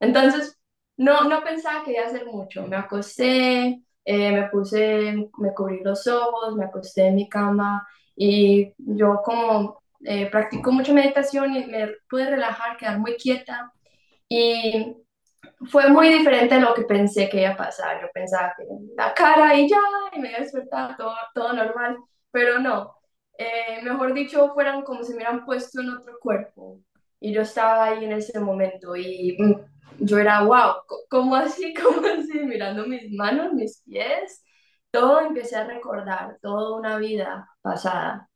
Entonces, 0.00 0.58
no, 0.96 1.24
no 1.28 1.42
pensaba 1.44 1.84
que 1.84 1.92
iba 1.92 2.02
a 2.04 2.06
hacer 2.06 2.26
mucho. 2.26 2.66
Me 2.66 2.76
acosté, 2.76 3.82
eh, 4.04 4.32
me 4.32 4.48
puse, 4.50 5.30
me 5.38 5.54
cubrí 5.54 5.80
los 5.82 6.06
ojos, 6.06 6.56
me 6.56 6.64
acosté 6.66 7.06
en 7.08 7.14
mi 7.16 7.28
cama 7.28 7.86
y 8.16 8.72
yo 8.78 9.20
como 9.24 9.82
eh, 10.04 10.30
practico 10.30 10.72
mucha 10.72 10.92
meditación 10.92 11.54
y 11.56 11.66
me 11.66 11.88
pude 12.10 12.28
relajar, 12.30 12.76
quedar 12.76 12.98
muy 12.98 13.16
quieta 13.16 13.72
y 14.34 14.96
fue 15.70 15.90
muy 15.90 16.08
diferente 16.08 16.54
a 16.54 16.60
lo 16.60 16.72
que 16.72 16.82
pensé 16.82 17.28
que 17.28 17.42
iba 17.42 17.50
a 17.50 17.56
pasar. 17.56 18.00
Yo 18.00 18.08
pensaba 18.14 18.54
que 18.56 18.64
la 18.96 19.12
cara 19.12 19.54
y 19.54 19.68
ya, 19.68 19.78
y 20.14 20.20
me 20.20 20.30
iba 20.30 20.38
a 20.38 20.40
despertar 20.40 20.96
todo, 20.96 21.14
todo 21.34 21.52
normal, 21.52 21.98
pero 22.30 22.58
no. 22.58 22.96
Eh, 23.36 23.82
mejor 23.82 24.14
dicho, 24.14 24.52
fueran 24.54 24.82
como 24.82 25.02
si 25.04 25.10
me 25.10 25.16
hubieran 25.16 25.44
puesto 25.44 25.82
en 25.82 25.90
otro 25.90 26.18
cuerpo. 26.18 26.80
Y 27.20 27.32
yo 27.32 27.42
estaba 27.42 27.84
ahí 27.84 28.04
en 28.06 28.12
ese 28.12 28.40
momento 28.40 28.96
y 28.96 29.36
mm, 29.38 29.54
yo 29.98 30.18
era, 30.18 30.42
wow, 30.44 30.76
¿cómo 31.10 31.36
así? 31.36 31.74
¿Cómo 31.82 32.06
así? 32.06 32.38
Mirando 32.40 32.86
mis 32.86 33.12
manos, 33.12 33.52
mis 33.52 33.82
pies, 33.82 34.42
todo 34.90 35.20
empecé 35.20 35.56
a 35.56 35.66
recordar, 35.66 36.38
toda 36.40 36.78
una 36.78 36.96
vida 36.96 37.50
pasada. 37.60 38.30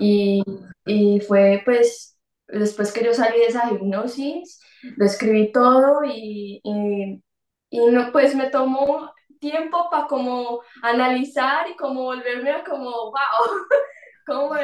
Y, 0.00 0.42
y 0.86 1.20
fue 1.20 1.62
pues 1.64 2.16
después 2.48 2.92
que 2.92 3.04
yo 3.04 3.14
salí 3.14 3.38
de 3.38 3.46
esa 3.46 3.70
hipnosis, 3.70 4.60
lo 4.96 5.04
escribí 5.04 5.52
todo 5.52 6.04
y, 6.04 6.60
y, 6.62 7.22
y 7.70 7.86
no, 7.86 8.12
pues 8.12 8.34
me 8.34 8.50
tomó 8.50 9.12
tiempo 9.38 9.88
para 9.90 10.06
como 10.06 10.60
analizar 10.82 11.68
y 11.68 11.76
como 11.76 12.04
volverme 12.04 12.50
a 12.50 12.64
como, 12.64 12.90
wow, 12.90 13.14
cómo, 14.26 14.54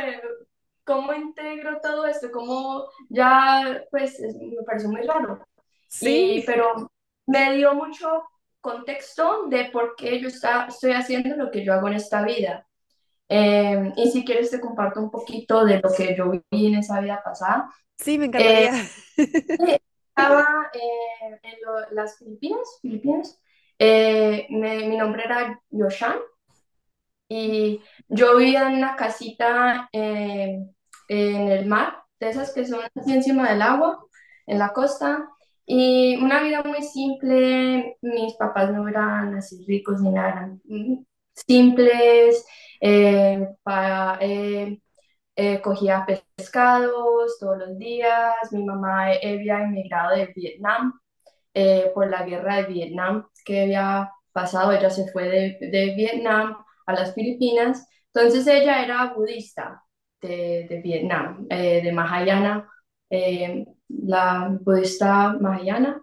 cómo 0.85 1.13
integro 1.13 1.81
todo 1.81 2.07
esto, 2.07 2.31
cómo 2.33 2.87
ya, 3.09 3.85
pues 3.91 4.21
me 4.21 4.63
pareció 4.65 4.89
muy 4.89 5.03
raro. 5.03 5.45
Sí. 5.89 6.43
pero 6.47 6.91
me 7.27 7.55
dio 7.57 7.75
mucho 7.75 8.25
contexto 8.61 9.47
de 9.49 9.67
por 9.67 9.95
qué 9.97 10.21
yo 10.21 10.29
está, 10.29 10.67
estoy 10.67 10.93
haciendo 10.93 11.37
lo 11.37 11.51
que 11.51 11.65
yo 11.65 11.75
hago 11.75 11.89
en 11.89 11.95
esta 11.95 12.23
vida. 12.23 12.67
Eh, 13.29 13.93
y 13.97 14.11
si 14.11 14.25
quieres 14.25 14.51
te 14.51 14.61
comparto 14.61 15.01
un 15.01 15.11
poquito 15.11 15.65
de 15.65 15.81
lo 15.81 15.91
que 15.95 16.15
yo 16.17 16.31
viví 16.31 16.67
en 16.67 16.77
esa 16.77 17.01
vida 17.01 17.21
pasada. 17.25 17.71
Sí, 17.99 18.19
me 18.19 18.27
encantaría. 18.27 18.73
Eh, 19.17 19.79
estaba 20.15 20.71
eh, 20.75 21.39
en 21.43 21.97
las 21.97 22.19
Filipinas, 22.19 22.79
Filipinas. 22.81 23.41
mi 23.79 24.97
nombre 24.97 25.25
era 25.25 25.61
Yoshan 25.71 26.19
y 27.29 27.81
yo 28.09 28.37
vivía 28.37 28.69
en 28.69 28.75
una 28.75 28.95
casita 28.97 29.89
en 29.93 30.75
el 31.09 31.67
mar, 31.67 32.03
de 32.21 32.31
esas 32.31 32.53
que 32.53 32.65
son 32.67 32.81
así 32.95 33.13
encima 33.13 33.51
del 33.51 33.63
agua, 33.63 34.05
en 34.47 34.59
la 34.59 34.73
costa. 34.73 35.29
Y 35.65 36.17
una 36.17 36.43
vida 36.43 36.63
muy 36.63 36.83
simple, 36.83 37.97
mis 38.03 38.35
papás 38.35 38.73
no 38.73 38.89
eran 38.89 39.35
así 39.37 39.65
ricos 39.67 40.01
ni 40.01 40.11
nada, 40.11 40.31
eran 40.31 40.61
simples, 41.35 42.45
eh, 42.81 43.49
para, 43.63 44.19
eh, 45.37 45.55
eh, 45.55 45.63
cogía 45.63 46.07
pescados 46.07 47.39
todos 47.39 47.59
los 47.59 47.79
días, 47.79 48.35
mi 48.53 48.65
mamá 48.65 49.07
había 49.07 49.65
emigrado 49.65 50.17
de 50.17 50.27
Vietnam 50.35 51.01
por 51.95 52.11
la 52.11 52.25
guerra 52.25 52.57
de 52.57 52.65
Vietnam 52.65 53.29
que 53.45 53.63
había 53.63 54.11
pasado, 54.33 54.73
ella 54.73 54.91
se 54.91 55.11
fue 55.13 55.29
de, 55.29 55.59
de 55.69 55.95
Vietnam 55.95 56.57
a 56.87 56.93
las 56.95 57.15
Filipinas, 57.15 57.87
entonces 58.15 58.47
ella 58.47 58.83
era 58.85 59.13
budista 59.15 59.83
de, 60.21 60.67
de 60.69 60.81
Vietnam, 60.83 61.47
de 61.49 61.93
Mahayana, 61.93 62.69
la 63.89 64.59
budista 64.63 65.35
Mahayana, 65.41 66.03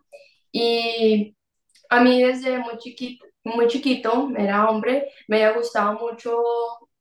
y 0.52 1.36
a 1.90 2.02
mí 2.02 2.24
desde 2.24 2.60
muy 2.60 2.78
chiquito, 2.78 3.26
muy 3.44 3.68
chiquito, 3.68 4.30
era 4.38 4.70
hombre, 4.70 5.10
me 5.28 5.38
había 5.44 5.58
gustado 5.58 5.94
mucho 6.00 6.42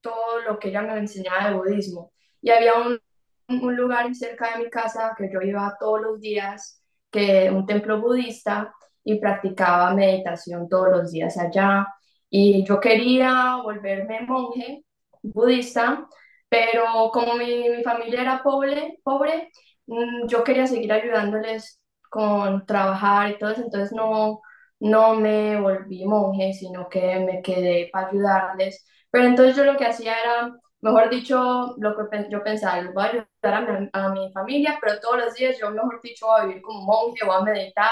todo 0.00 0.40
lo 0.46 0.58
que 0.58 0.68
ella 0.68 0.82
me 0.82 0.98
enseñaba 0.98 1.50
de 1.50 1.56
budismo. 1.56 2.12
Y 2.42 2.50
había 2.50 2.74
un, 2.74 3.00
un 3.48 3.76
lugar 3.76 4.14
cerca 4.14 4.52
de 4.56 4.64
mi 4.64 4.70
casa 4.70 5.14
que 5.16 5.30
yo 5.32 5.40
iba 5.42 5.76
todos 5.78 6.00
los 6.02 6.20
días, 6.20 6.82
que 7.10 7.50
un 7.50 7.66
templo 7.66 8.00
budista, 8.00 8.74
y 9.04 9.18
practicaba 9.20 9.94
meditación 9.94 10.68
todos 10.68 10.90
los 10.90 11.12
días 11.12 11.38
allá. 11.38 11.86
Y 12.30 12.64
yo 12.64 12.78
quería 12.80 13.56
volverme 13.62 14.20
monje 14.22 14.84
budista, 15.22 16.06
pero 16.48 17.10
como 17.12 17.34
mi, 17.36 17.68
mi 17.70 17.82
familia 17.82 18.20
era 18.22 18.42
pobre, 18.42 18.98
pobre, 19.02 19.50
mm, 19.86 20.26
yo 20.28 20.44
quería 20.44 20.66
seguir 20.66 20.92
ayudándoles 20.92 21.80
con 22.10 22.64
trabajar 22.66 23.30
y 23.30 23.38
todo 23.38 23.50
eso, 23.50 23.62
entonces 23.62 23.92
no, 23.92 24.40
no 24.80 25.14
me 25.14 25.60
volví 25.60 26.06
monje, 26.06 26.52
sino 26.54 26.88
que 26.88 27.18
me 27.20 27.42
quedé 27.42 27.88
para 27.92 28.08
ayudarles. 28.08 28.86
Pero 29.10 29.26
entonces 29.26 29.56
yo 29.56 29.64
lo 29.64 29.76
que 29.76 29.86
hacía 29.86 30.14
era, 30.20 30.52
mejor 30.80 31.10
dicho, 31.10 31.74
lo 31.78 31.96
que 31.96 32.28
yo 32.30 32.42
pensaba, 32.42 32.82
voy 32.92 33.04
a 33.04 33.06
ayudar 33.08 33.90
a 33.92 34.08
mi, 34.10 34.32
familia, 34.32 34.78
pero 34.80 35.00
todos 35.00 35.18
los 35.18 35.34
días 35.34 35.58
yo, 35.58 35.70
mejor 35.70 36.00
dicho, 36.02 36.26
voy 36.26 36.40
a 36.40 36.44
vivir 36.46 36.62
como 36.62 36.82
monje, 36.82 37.24
voy 37.24 37.36
a 37.36 37.42
meditar 37.42 37.90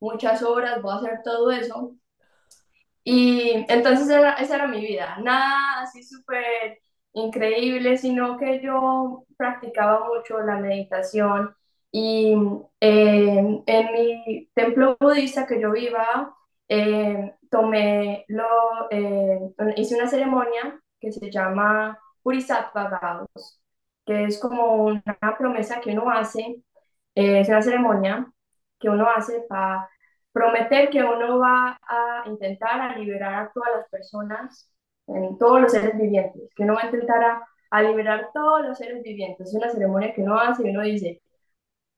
muchas 0.00 0.42
horas, 0.42 0.80
voy 0.82 0.92
a 0.92 0.96
hacer 0.96 1.20
todo 1.24 1.50
eso. 1.50 1.94
Y 3.04 3.64
entonces 3.68 4.08
esa 4.08 4.54
era 4.54 4.66
mi 4.68 4.80
vida, 4.80 5.18
nada 5.22 5.82
así 5.82 6.02
súper 6.02 6.78
increíble, 7.14 7.98
sino 7.98 8.36
que 8.38 8.60
yo 8.62 9.24
practicaba 9.36 10.06
mucho 10.08 10.40
la 10.40 10.56
meditación 10.56 11.54
y 11.90 12.32
en 12.80 13.92
mi 13.92 14.48
templo 14.54 14.96
budista 15.00 15.46
que 15.46 15.60
yo 15.60 15.72
viva, 15.72 16.34
eh, 16.68 17.34
tomé 17.50 18.24
lo, 18.28 18.46
eh, 18.90 19.40
hice 19.76 19.96
una 19.96 20.08
ceremonia 20.08 20.80
que 20.98 21.12
se 21.12 21.30
llama 21.30 21.98
Purisattva 22.22 22.88
Vows, 23.34 23.60
que 24.06 24.24
es 24.24 24.38
como 24.40 24.84
una 24.86 25.02
promesa 25.38 25.80
que 25.80 25.90
uno 25.92 26.10
hace, 26.10 26.62
eh, 27.14 27.40
es 27.40 27.48
una 27.48 27.62
ceremonia 27.62 28.32
que 28.80 28.88
uno 28.90 29.08
hace 29.08 29.42
para 29.48 29.88
prometer 30.32 30.90
que 30.90 31.02
uno 31.04 31.38
va 31.38 31.78
a 31.82 32.24
intentar 32.26 32.80
a 32.80 32.98
liberar 32.98 33.34
a 33.34 33.52
todas 33.52 33.70
las 33.76 33.88
personas, 33.90 34.70
en 35.06 35.38
todos 35.38 35.60
los 35.60 35.72
seres 35.72 35.96
vivientes, 35.98 36.50
que 36.56 36.62
uno 36.64 36.74
va 36.74 36.82
a 36.82 36.86
intentar 36.86 37.22
a, 37.24 37.46
a 37.70 37.82
liberar 37.82 38.30
todos 38.34 38.62
los 38.66 38.78
seres 38.78 39.02
vivientes. 39.02 39.48
Es 39.48 39.54
una 39.54 39.70
ceremonia 39.70 40.14
que 40.14 40.22
uno 40.22 40.38
hace 40.38 40.66
y 40.66 40.70
uno 40.70 40.82
dice, 40.82 41.22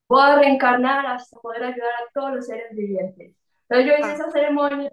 voy 0.08 0.22
a 0.22 0.36
reencarnar 0.36 1.06
hasta 1.06 1.38
poder 1.40 1.64
ayudar 1.64 1.92
a 1.92 2.10
todos 2.12 2.34
los 2.34 2.46
seres 2.46 2.74
vivientes. 2.76 3.34
Entonces 3.68 3.86
yo 3.92 3.98
hice 3.98 4.14
esa 4.14 4.30
ceremonia 4.30 4.90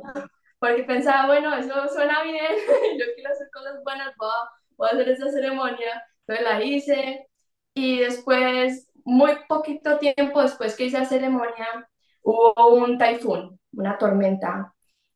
porque 0.59 0.84
pensaba, 0.84 1.27
bueno, 1.27 1.55
eso 1.55 1.88
suena 1.89 2.23
bien, 2.23 2.45
yo 2.99 3.05
quiero 3.15 3.32
hacer 3.32 3.49
cosas 3.53 3.84
buenas, 3.84 4.15
voy 4.17 4.29
a, 4.29 4.61
voy 4.82 4.89
a 4.89 4.93
hacer 4.93 5.09
esa 5.09 5.29
ceremonia. 5.32 6.03
Entonces 6.27 6.43
la 6.43 6.63
hice 6.63 7.27
y 7.73 7.99
después, 7.99 8.89
muy 9.05 9.32
poquito 9.47 9.97
tiempo 9.99 10.41
después 10.41 10.75
que 10.75 10.86
hice 10.86 10.99
la 10.99 11.05
ceremonia, 11.05 11.89
hubo 12.23 12.75
un 12.75 12.97
taifún, 12.97 13.59
una 13.73 13.97
tormenta, 13.97 14.73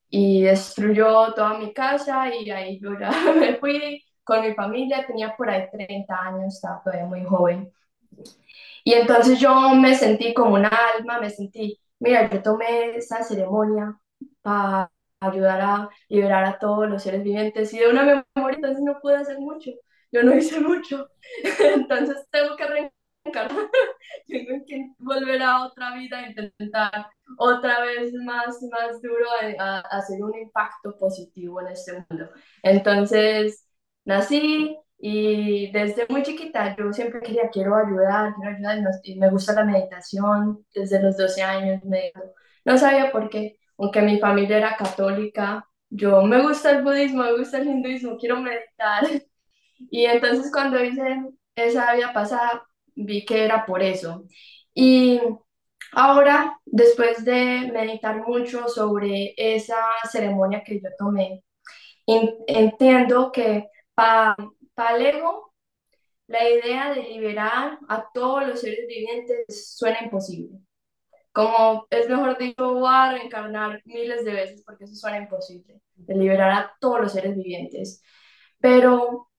y 0.09 0.43
destruyó 0.43 1.33
toda 1.33 1.57
mi 1.57 1.73
casa 1.73 2.33
y 2.33 2.49
ahí 2.51 2.79
yo 2.79 2.97
ya 2.99 3.11
me 3.39 3.55
fui 3.57 4.03
con 4.23 4.41
mi 4.41 4.53
familia, 4.53 5.05
tenía 5.05 5.35
por 5.35 5.49
ahí 5.49 5.67
30 5.71 6.15
años, 6.15 6.55
estaba 6.55 6.81
todavía 6.83 7.05
muy 7.05 7.23
joven. 7.25 7.71
Y 8.83 8.93
entonces 8.93 9.39
yo 9.39 9.71
me 9.75 9.95
sentí 9.95 10.33
como 10.33 10.55
una 10.55 10.69
alma, 10.95 11.19
me 11.19 11.29
sentí, 11.29 11.79
mira, 11.99 12.29
yo 12.29 12.41
tomé 12.41 12.95
esa 12.97 13.23
ceremonia 13.23 13.99
para 14.41 14.91
ayudar 15.27 15.61
a 15.61 15.89
liberar 16.09 16.45
a 16.45 16.59
todos 16.59 16.89
los 16.89 17.03
seres 17.03 17.23
vivientes. 17.23 17.73
Y 17.73 17.79
de 17.79 17.89
una 17.89 18.03
memoria 18.03 18.55
entonces 18.55 18.81
no 18.83 18.99
pude 19.01 19.17
hacer 19.17 19.39
mucho, 19.39 19.71
yo 20.11 20.23
no 20.23 20.35
hice 20.35 20.59
mucho, 20.59 21.09
entonces 21.75 22.27
tengo 22.31 22.55
que 22.55 22.65
reencarnar, 22.65 23.69
tengo 24.27 24.65
que 24.65 24.91
volver 24.97 25.41
a 25.41 25.65
otra 25.65 25.95
vida, 25.95 26.27
intentar 26.27 27.07
otra 27.37 27.81
vez 27.81 28.13
más, 28.13 28.61
más 28.71 29.01
duro 29.01 29.25
a 29.59 29.79
hacer 29.79 30.23
un 30.23 30.35
impacto 30.37 30.97
positivo 30.97 31.61
en 31.61 31.67
este 31.67 31.93
mundo. 32.09 32.29
Entonces, 32.63 33.67
nací, 34.05 34.77
y 34.97 35.71
desde 35.71 36.05
muy 36.09 36.23
chiquita 36.23 36.75
yo 36.77 36.91
siempre 36.93 37.21
quería, 37.21 37.49
quiero 37.49 37.75
ayudar, 37.75 38.33
quiero 38.35 38.55
ayudar, 38.55 38.79
y 39.03 39.19
me 39.19 39.29
gusta 39.29 39.53
la 39.53 39.63
meditación, 39.65 40.65
desde 40.73 41.01
los 41.01 41.17
12 41.17 41.43
años, 41.43 41.83
me, 41.83 42.11
no 42.63 42.77
sabía 42.77 43.11
por 43.11 43.29
qué, 43.29 43.59
aunque 43.77 44.01
mi 44.01 44.19
familia 44.19 44.57
era 44.57 44.75
católica, 44.77 45.67
yo 45.89 46.23
me 46.23 46.41
gusta 46.41 46.71
el 46.71 46.83
budismo, 46.83 47.23
me 47.23 47.37
gusta 47.37 47.57
el 47.59 47.67
hinduismo, 47.67 48.17
quiero 48.17 48.41
meditar. 48.41 49.03
Y 49.91 50.05
entonces 50.05 50.51
cuando 50.53 50.83
hice 50.83 51.21
esa 51.55 51.93
vida 51.95 52.13
pasada, 52.13 52.65
vi 52.95 53.25
que 53.25 53.43
era 53.43 53.65
por 53.65 53.83
eso. 53.83 54.23
Y 54.73 55.19
ahora, 55.91 56.57
después 56.65 57.25
de 57.25 57.69
meditar 57.73 58.25
mucho 58.25 58.67
sobre 58.69 59.33
esa 59.37 59.75
ceremonia 60.09 60.63
que 60.63 60.79
yo 60.81 60.89
tomé, 60.97 61.43
entiendo 62.47 63.31
que 63.33 63.67
para 63.93 64.35
para 64.75 64.97
el 64.97 65.05
ego, 65.05 65.53
la 66.27 66.49
idea 66.49 66.93
de 66.93 67.03
liberar 67.03 67.79
a 67.89 68.11
todos 68.13 68.47
los 68.47 68.61
seres 68.61 68.87
vivientes 68.87 69.75
suena 69.77 70.01
imposible. 70.03 70.59
Como 71.35 71.87
es 71.89 72.09
mejor 72.09 72.37
dicho, 72.37 72.75
voy 72.75 72.89
a 72.89 73.11
reencarnar 73.11 73.81
miles 73.85 74.23
de 74.23 74.33
veces 74.33 74.63
porque 74.65 74.85
eso 74.85 74.95
suena 74.95 75.17
imposible, 75.17 75.81
de 75.95 76.15
liberar 76.15 76.51
a 76.51 76.77
todos 76.79 77.01
los 77.01 77.11
seres 77.13 77.35
vivientes. 77.35 78.01
Pero 78.59 79.29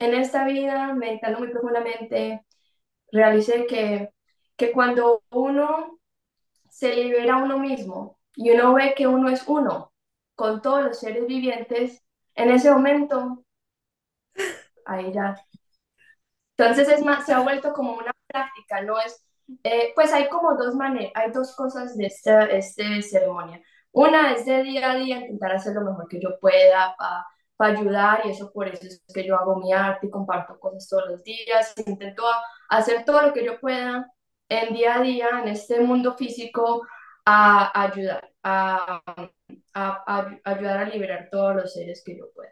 en 0.00 0.14
esta 0.14 0.44
vida, 0.46 0.94
meditando 0.94 1.38
muy 1.38 1.50
profundamente, 1.50 2.44
realicé 3.12 3.66
que, 3.66 4.10
que 4.56 4.72
cuando 4.72 5.22
uno 5.30 6.00
se 6.70 6.94
libera 6.96 7.36
a 7.36 7.44
uno 7.44 7.58
mismo 7.58 8.18
y 8.36 8.50
uno 8.52 8.74
ve 8.74 8.94
que 8.96 9.06
uno 9.06 9.28
es 9.30 9.44
uno 9.48 9.92
con 10.34 10.62
todos 10.62 10.84
los 10.84 11.00
seres 11.00 11.26
vivientes, 11.28 12.02
en 12.34 12.50
ese 12.50 12.70
momento 12.72 13.44
ahí 14.86 15.12
ya. 15.12 15.36
Entonces 16.56 16.88
es 16.88 17.04
más, 17.04 17.26
se 17.26 17.32
ha 17.32 17.40
vuelto 17.40 17.72
como 17.72 17.94
una 17.94 18.12
práctica, 18.26 18.82
no 18.82 19.00
es, 19.00 19.24
eh, 19.62 19.92
pues 19.94 20.12
hay 20.12 20.28
como 20.28 20.56
dos 20.56 20.74
maneras, 20.74 21.12
hay 21.14 21.30
dos 21.30 21.54
cosas 21.56 21.96
de 21.96 22.06
esta, 22.06 22.46
este 22.46 23.02
ceremonia. 23.02 23.60
Una 23.92 24.32
es 24.32 24.44
de 24.46 24.62
día 24.62 24.92
a 24.92 24.96
día 24.96 25.18
intentar 25.18 25.52
hacer 25.52 25.74
lo 25.74 25.82
mejor 25.82 26.08
que 26.08 26.20
yo 26.20 26.38
pueda 26.40 26.96
para 27.56 27.78
ayudar 27.78 28.22
y 28.24 28.30
eso 28.30 28.52
por 28.52 28.68
eso 28.68 28.86
es 28.86 29.02
que 29.14 29.24
yo 29.26 29.36
hago 29.36 29.56
mi 29.56 29.72
arte 29.72 30.06
y 30.08 30.10
comparto 30.10 30.58
cosas 30.58 30.88
todos 30.88 31.08
los 31.10 31.22
días, 31.24 31.74
intento 31.86 32.24
hacer 32.68 33.04
todo 33.04 33.22
lo 33.22 33.32
que 33.32 33.44
yo 33.44 33.60
pueda 33.60 34.10
en 34.48 34.74
día 34.74 34.96
a 34.96 35.02
día 35.02 35.28
en 35.42 35.48
este 35.48 35.80
mundo 35.80 36.14
físico 36.14 36.86
a 37.24 37.82
ayudar, 37.82 38.30
a, 38.42 39.02
a, 39.74 40.30
ayudar 40.44 40.78
a 40.78 40.88
liberar 40.88 41.28
todos 41.30 41.56
los 41.56 41.72
seres 41.72 42.02
que 42.04 42.16
yo 42.18 42.26
pueda. 42.34 42.50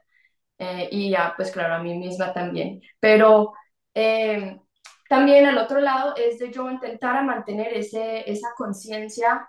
Eh, 0.59 0.88
y 0.93 1.11
ya, 1.11 1.34
pues 1.36 1.51
claro, 1.51 1.74
a 1.74 1.78
mí 1.82 1.99
misma 1.99 2.32
también. 2.32 2.80
Pero 3.01 3.53
eh, 3.95 4.61
también 5.13 5.45
al 5.47 5.59
otro 5.59 5.79
lado 5.81 6.15
es 6.17 6.39
de 6.39 6.51
yo 6.51 6.71
intentar 6.71 7.17
a 7.17 7.23
mantener 7.23 7.75
ese, 7.77 8.31
esa 8.31 8.49
conciencia 8.57 9.47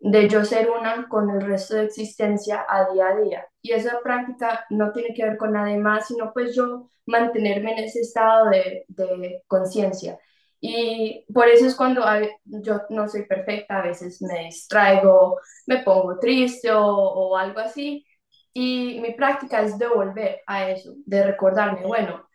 de 0.00 0.28
yo 0.28 0.44
ser 0.44 0.70
una 0.70 1.08
con 1.08 1.30
el 1.30 1.42
resto 1.42 1.76
de 1.76 1.84
existencia 1.84 2.64
a 2.68 2.92
día 2.92 3.08
a 3.08 3.16
día. 3.20 3.46
Y 3.62 3.72
esa 3.72 4.00
práctica 4.02 4.64
no 4.70 4.92
tiene 4.92 5.14
que 5.14 5.24
ver 5.24 5.36
con 5.38 5.52
nada 5.52 5.76
más, 5.78 6.08
sino 6.08 6.32
pues 6.32 6.54
yo 6.56 6.90
mantenerme 7.06 7.72
en 7.72 7.84
ese 7.84 8.00
estado 8.00 8.50
de, 8.50 8.84
de 8.88 9.42
conciencia. 9.48 10.18
Y 10.60 11.26
por 11.34 11.48
eso 11.48 11.66
es 11.66 11.74
cuando 11.74 12.04
yo 12.44 12.82
no 12.90 13.08
soy 13.08 13.26
perfecta, 13.26 13.78
a 13.80 13.82
veces 13.82 14.22
me 14.22 14.46
distraigo, 14.46 15.38
me 15.66 15.82
pongo 15.82 16.18
triste 16.18 16.72
o, 16.72 16.86
o 16.86 17.36
algo 17.36 17.60
así. 17.60 18.06
Y 18.54 19.00
mi 19.00 19.12
práctica 19.14 19.62
es 19.62 19.78
de 19.78 19.88
volver 19.88 20.40
a 20.46 20.70
eso, 20.70 20.94
de 21.06 21.24
recordarme, 21.26 21.86
bueno, 21.86 22.25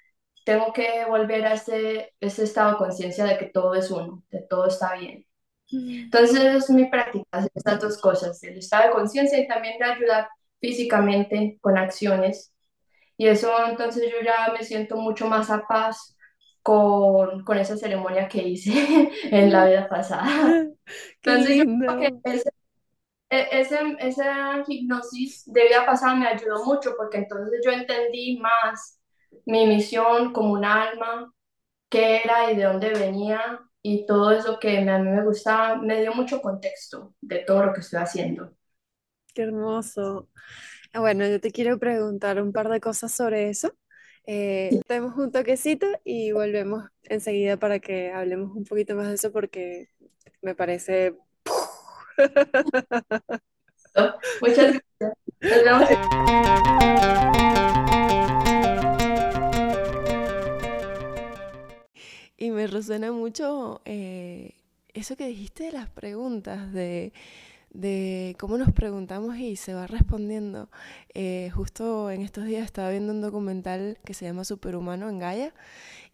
tengo 0.46 0.74
que 0.74 1.06
volver 1.06 1.46
a 1.46 1.54
ese, 1.54 2.14
ese 2.20 2.44
estado 2.44 2.72
de 2.72 2.78
conciencia 2.78 3.26
de 3.26 3.38
que 3.38 3.46
todo 3.48 3.76
es 3.76 3.92
uno, 3.92 4.24
de 4.32 4.42
todo 4.42 4.68
está 4.68 4.96
bien. 4.96 5.26
Entonces, 5.72 6.70
mi 6.70 6.86
práctica 6.90 7.48
estas 7.54 7.80
dos 7.80 7.98
cosas, 7.98 8.44
el 8.44 8.58
estado 8.58 8.90
de 8.90 8.94
conciencia 8.94 9.40
y 9.40 9.48
también 9.48 9.80
de 9.80 9.86
ayudar 9.86 10.28
físicamente 10.60 11.58
con 11.62 11.78
acciones. 11.78 12.54
Y 13.18 13.28
eso 13.28 13.52
entonces 13.68 14.12
yo 14.12 14.18
ya 14.26 14.52
me 14.54 14.64
siento 14.64 14.98
mucho 14.98 15.28
más 15.28 15.50
a 15.50 15.66
paz 15.68 16.18
con, 16.62 17.44
con 17.44 17.58
esa 17.58 17.78
ceremonia 17.78 18.28
que 18.28 18.44
hice 18.44 19.10
en 19.32 19.52
la 19.52 19.66
vida 19.66 19.88
pasada. 19.90 20.66
Entonces, 21.24 21.58
yo 21.58 21.64
creo 21.66 22.00
que 22.00 22.32
ese, 22.32 22.52
e, 23.30 23.62
ese, 23.62 23.78
esa 24.00 24.64
hipnosis 24.68 25.44
de 25.46 25.64
vida 25.64 25.86
pasada 25.86 26.16
me 26.16 26.28
ayudó 26.28 26.66
mucho 26.66 26.94
porque 26.98 27.18
entonces 27.20 27.62
yo 27.66 27.72
entendí 27.72 28.38
más 28.40 29.01
mi 29.46 29.66
misión 29.68 30.34
como 30.34 30.54
un 30.54 30.66
alma, 30.66 31.34
qué 31.90 32.22
era 32.24 32.52
y 32.52 32.56
de 32.56 32.64
dónde 32.64 32.90
venía 32.92 33.60
y 33.84 34.06
todo 34.06 34.32
eso 34.32 34.60
que 34.60 34.78
a 34.78 35.00
mí 35.00 35.10
me 35.10 35.24
gustaba, 35.24 35.76
me 35.78 36.02
dio 36.02 36.14
mucho 36.14 36.42
contexto 36.42 37.16
de 37.22 37.40
todo 37.40 37.66
lo 37.66 37.74
que 37.74 37.82
estoy 37.82 38.00
haciendo. 38.00 38.54
Qué 39.34 39.44
hermoso. 39.44 40.30
Ah, 40.94 41.00
bueno, 41.00 41.26
yo 41.28 41.40
te 41.40 41.52
quiero 41.52 41.80
preguntar 41.80 42.42
un 42.42 42.52
par 42.52 42.70
de 42.70 42.82
cosas 42.82 43.12
sobre 43.14 43.50
eso. 43.50 43.74
Eh, 44.26 44.80
Tenemos 44.88 45.18
un 45.18 45.32
toquecito 45.32 45.88
y 46.04 46.32
volvemos 46.32 46.84
enseguida 47.04 47.58
para 47.58 47.80
que 47.80 48.12
hablemos 48.12 48.56
un 48.56 48.66
poquito 48.66 48.96
más 48.96 49.08
de 49.08 49.16
eso 49.16 49.32
porque 49.32 49.90
me 50.42 50.56
parece... 50.56 51.16
Muchas 54.42 54.80
gracias. 55.40 56.81
Me 62.62 62.68
resuena 62.68 63.12
mucho 63.12 63.82
eh, 63.86 64.54
eso 64.94 65.16
que 65.16 65.26
dijiste 65.26 65.64
de 65.64 65.72
las 65.72 65.90
preguntas, 65.90 66.72
de, 66.72 67.12
cómo 68.38 68.60
nos 68.60 68.72
preguntamos 68.72 69.36
y 69.38 69.56
se 69.56 69.74
va 69.74 69.88
respondiendo. 69.88 70.70
Eh, 71.16 71.50
justo 71.56 72.12
en 72.12 72.22
estos 72.22 72.46
días 72.46 72.64
estaba 72.64 72.92
viendo 72.92 73.14
un 73.14 73.22
documental 73.22 73.98
que 74.06 74.14
se 74.14 74.26
llama 74.26 74.44
Superhumano 74.44 75.10
en 75.10 75.18
Gaia 75.18 75.56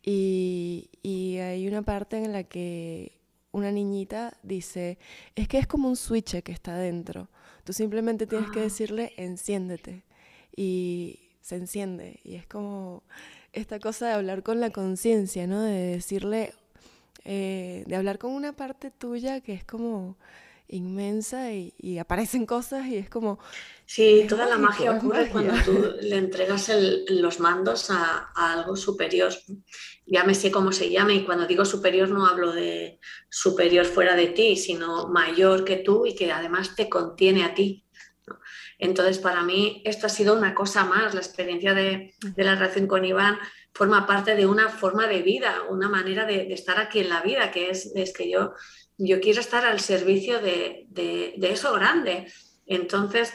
y, 0.01 0.89
hay 1.03 1.67
una 1.67 1.81
parte 1.81 2.23
en 2.23 2.31
la 2.31 2.43
que 2.43 3.19
una 3.51 3.69
niñita 3.71 4.37
dice, 4.41 4.99
es 5.35 5.49
que 5.49 5.57
es 5.57 5.67
como 5.67 5.89
un 5.89 5.97
switch 5.97 6.41
que 6.43 6.53
está 6.53 6.77
dentro. 6.77 7.29
Tú 7.65 7.73
simplemente 7.73 8.25
tienes 8.25 8.49
que 8.51 8.59
ah. 8.61 8.63
decirle, 8.63 9.11
enciéndete. 9.17 10.05
Y 10.55 11.19
se 11.41 11.57
enciende. 11.57 12.21
Y 12.23 12.35
es 12.35 12.47
como 12.47 13.03
esta 13.57 13.79
cosa 13.79 14.07
de 14.07 14.13
hablar 14.13 14.43
con 14.43 14.59
la 14.59 14.69
conciencia, 14.69 15.47
¿no? 15.47 15.61
De 15.61 15.95
decirle, 15.95 16.53
eh, 17.25 17.83
de 17.87 17.95
hablar 17.95 18.17
con 18.19 18.31
una 18.31 18.53
parte 18.53 18.91
tuya 18.91 19.41
que 19.41 19.53
es 19.53 19.63
como 19.63 20.15
inmensa 20.69 21.51
y, 21.53 21.97
aparecen 21.97 22.45
cosas 22.45 22.85
y 22.87 22.97
es 22.97 23.09
como... 23.09 23.39
Sí, 23.85 24.25
toda 24.27 24.45
la 24.45 24.57
magia 24.57 24.91
ocurre 24.91 25.29
cuando 25.29 25.53
tú 25.63 25.93
le 26.01 26.17
entregas 26.17 26.69
los 27.07 27.39
mandos 27.39 27.89
a, 27.89 28.31
algo 28.35 28.75
superior. 28.75 29.33
Llámese 30.05 30.51
como 30.51 30.71
se 30.71 30.89
llame 30.89 31.15
y 31.15 31.25
cuando 31.25 31.47
digo 31.47 31.63
superior 31.63 32.09
no 32.09 32.27
hablo 32.27 32.51
de 32.51 32.99
superior 33.29 33.85
fuera 33.85 34.15
de 34.15 34.27
ti, 34.27 34.57
sino 34.57 35.07
mayor 35.07 35.63
que 35.63 35.77
tú 35.77 36.05
y 36.05 36.15
que 36.15 36.31
además 36.31 36.75
te 36.75 36.89
contiene 36.89 37.45
a 37.45 37.53
ti. 37.53 37.85
Entonces, 38.79 39.17
para 39.17 39.43
mí, 39.43 39.81
esto 39.85 40.05
ha 40.05 40.09
sido 40.09 40.35
una 40.37 40.53
cosa 40.53 40.85
más. 40.85 41.13
La 41.13 41.21
experiencia 41.21 41.73
de, 41.73 42.13
la 42.35 42.55
relación 42.55 42.87
con 42.87 43.05
Iván 43.05 43.37
forma 43.73 44.05
parte 44.05 44.35
de 44.35 44.45
una 44.45 44.69
forma 44.69 45.07
de 45.07 45.21
vida, 45.21 45.63
una 45.69 45.89
manera 45.89 46.25
de, 46.25 46.53
estar 46.53 46.79
aquí 46.79 46.99
en 46.99 47.09
la 47.09 47.21
vida, 47.21 47.51
que 47.51 47.69
es, 47.69 47.91
es 47.95 48.13
que 48.13 48.29
yo, 48.29 48.53
yo 48.97 49.19
quiero 49.19 49.39
estar 49.39 49.65
al 49.65 49.79
servicio 49.79 50.39
de, 50.39 50.87
eso 51.41 51.73
grande. 51.73 52.31
Entonces, 52.65 53.33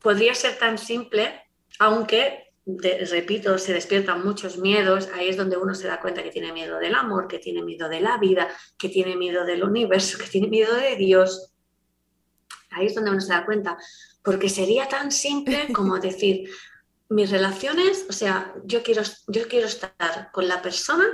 podría 0.00 0.34
ser 0.34 0.58
tan 0.58 0.78
simple, 0.78 1.42
aunque 1.78 2.52
repito, 3.10 3.58
se 3.58 3.74
despiertan 3.74 4.24
muchos 4.24 4.56
miedos, 4.58 5.08
ahí 5.14 5.28
es 5.28 5.36
donde 5.36 5.56
uno 5.56 5.74
se 5.74 5.88
da 5.88 6.00
cuenta 6.00 6.22
que 6.22 6.30
tiene 6.30 6.52
miedo 6.52 6.78
del 6.78 6.94
amor, 6.94 7.26
que 7.26 7.40
tiene 7.40 7.62
miedo 7.62 7.88
de 7.88 8.00
la 8.00 8.18
vida, 8.18 8.48
que 8.78 8.88
tiene 8.88 9.16
miedo 9.16 9.44
del 9.44 9.64
universo, 9.64 10.16
que 10.16 10.26
tiene 10.26 10.46
miedo 10.46 10.74
de 10.76 10.94
Dios, 10.96 11.51
Ahí 12.74 12.86
es 12.86 12.94
donde 12.94 13.10
uno 13.10 13.20
se 13.20 13.32
da 13.32 13.44
cuenta, 13.44 13.76
porque 14.22 14.48
sería 14.48 14.88
tan 14.88 15.10
simple 15.10 15.72
como 15.72 15.98
decir, 16.00 16.48
mis 17.08 17.30
relaciones, 17.30 18.06
o 18.08 18.12
sea, 18.12 18.54
yo 18.64 18.82
quiero, 18.82 19.02
yo 19.28 19.46
quiero 19.48 19.66
estar 19.66 20.30
con 20.32 20.48
la 20.48 20.62
persona 20.62 21.04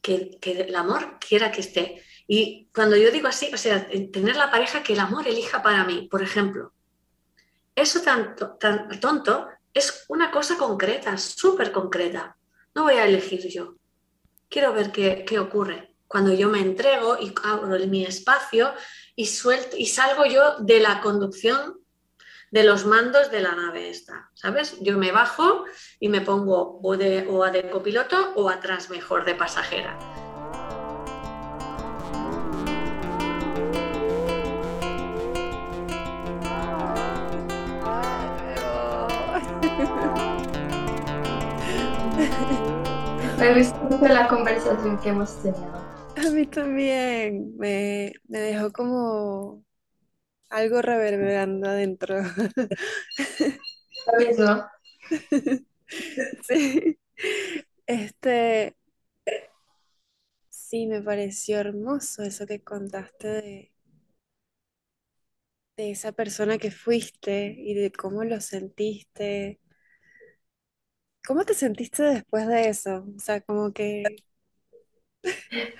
que, 0.00 0.38
el 0.42 0.74
amor 0.74 1.18
quiera 1.18 1.52
que 1.52 1.60
esté. 1.60 2.02
Y 2.26 2.68
cuando 2.74 2.96
yo 2.96 3.10
digo 3.10 3.28
así, 3.28 3.50
o 3.52 3.58
sea, 3.58 3.88
tener 4.12 4.36
la 4.36 4.50
pareja 4.50 4.82
que 4.82 4.94
el 4.94 5.00
amor 5.00 5.28
elija 5.28 5.62
para 5.62 5.84
mí, 5.84 6.08
por 6.10 6.22
ejemplo. 6.22 6.72
Eso 7.74 8.00
tan, 8.00 8.34
tan 8.58 9.00
tonto 9.00 9.48
es 9.74 10.04
una 10.08 10.30
cosa 10.30 10.56
concreta, 10.56 11.18
súper 11.18 11.70
concreta. 11.72 12.36
No 12.74 12.84
voy 12.84 12.94
a 12.94 13.06
elegir 13.06 13.46
yo. 13.48 13.76
Quiero 14.48 14.72
ver 14.72 14.90
qué, 14.90 15.24
qué 15.26 15.38
ocurre 15.38 15.96
cuando 16.08 16.32
yo 16.32 16.48
me 16.48 16.60
entrego 16.60 17.18
y 17.20 17.32
abro 17.44 17.78
mi 17.86 18.04
espacio 18.04 18.72
y, 19.16 19.26
suelto, 19.26 19.76
y 19.76 19.86
salgo 19.86 20.26
yo 20.26 20.56
de 20.58 20.78
la 20.78 21.00
conducción 21.00 21.80
de 22.50 22.62
los 22.62 22.86
mandos 22.86 23.30
de 23.30 23.40
la 23.40 23.52
nave 23.56 23.88
esta, 23.88 24.30
¿sabes? 24.34 24.78
Yo 24.80 24.96
me 24.98 25.10
bajo 25.10 25.64
y 25.98 26.08
me 26.08 26.20
pongo 26.20 26.78
o, 26.82 26.96
de, 26.96 27.26
o 27.28 27.42
a 27.42 27.50
de 27.50 27.68
copiloto 27.70 28.34
o 28.36 28.48
atrás 28.48 28.88
mejor 28.90 29.24
de 29.24 29.34
pasajera. 29.34 29.98
Me 43.38 43.62
gusta 43.62 44.08
la 44.08 44.28
conversación 44.28 44.98
que 44.98 45.08
hemos 45.08 45.42
tenido. 45.42 45.85
A 46.26 46.30
mí 46.30 46.46
también 46.46 47.56
me, 47.56 48.12
dejó 48.24 48.72
como 48.72 49.64
algo 50.50 50.82
reverberando 50.82 51.68
adentro. 51.68 52.22
Sí. 56.42 56.98
Este, 57.86 58.76
sí, 60.48 60.86
me 60.86 61.02
pareció 61.02 61.58
hermoso 61.58 62.22
eso 62.22 62.46
que 62.46 62.62
contaste 62.62 63.28
de, 63.28 63.72
de 65.76 65.90
esa 65.90 66.12
persona 66.12 66.58
que 66.58 66.70
fuiste 66.70 67.54
y 67.56 67.74
de 67.74 67.92
cómo 67.92 68.24
lo 68.24 68.40
sentiste. 68.40 69.60
¿Cómo 71.26 71.44
te 71.44 71.54
sentiste 71.54 72.02
después 72.02 72.46
de 72.48 72.68
eso? 72.68 73.06
O 73.16 73.20
sea, 73.20 73.40
como 73.40 73.72
que 73.72 74.04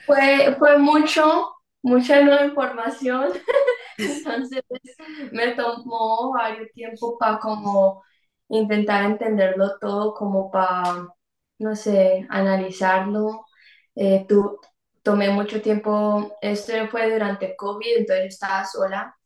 fue, 0.06 0.54
fue 0.58 0.78
mucho, 0.78 1.54
mucha 1.82 2.20
nueva 2.22 2.44
información, 2.46 3.32
entonces 3.98 4.62
me 5.32 5.52
tomó 5.52 6.32
varios 6.32 6.72
tiempo 6.72 7.18
para 7.18 7.38
como 7.38 8.02
intentar 8.48 9.04
entenderlo 9.04 9.78
todo, 9.80 10.14
como 10.14 10.50
para, 10.50 11.08
no 11.58 11.74
sé, 11.76 12.26
analizarlo. 12.30 13.46
Eh, 13.94 14.26
tomé 15.02 15.30
mucho 15.30 15.62
tiempo, 15.62 16.36
esto 16.40 16.72
fue 16.90 17.12
durante 17.12 17.56
COVID, 17.56 17.98
entonces 17.98 18.26
estaba 18.34 18.64
sola 18.64 19.16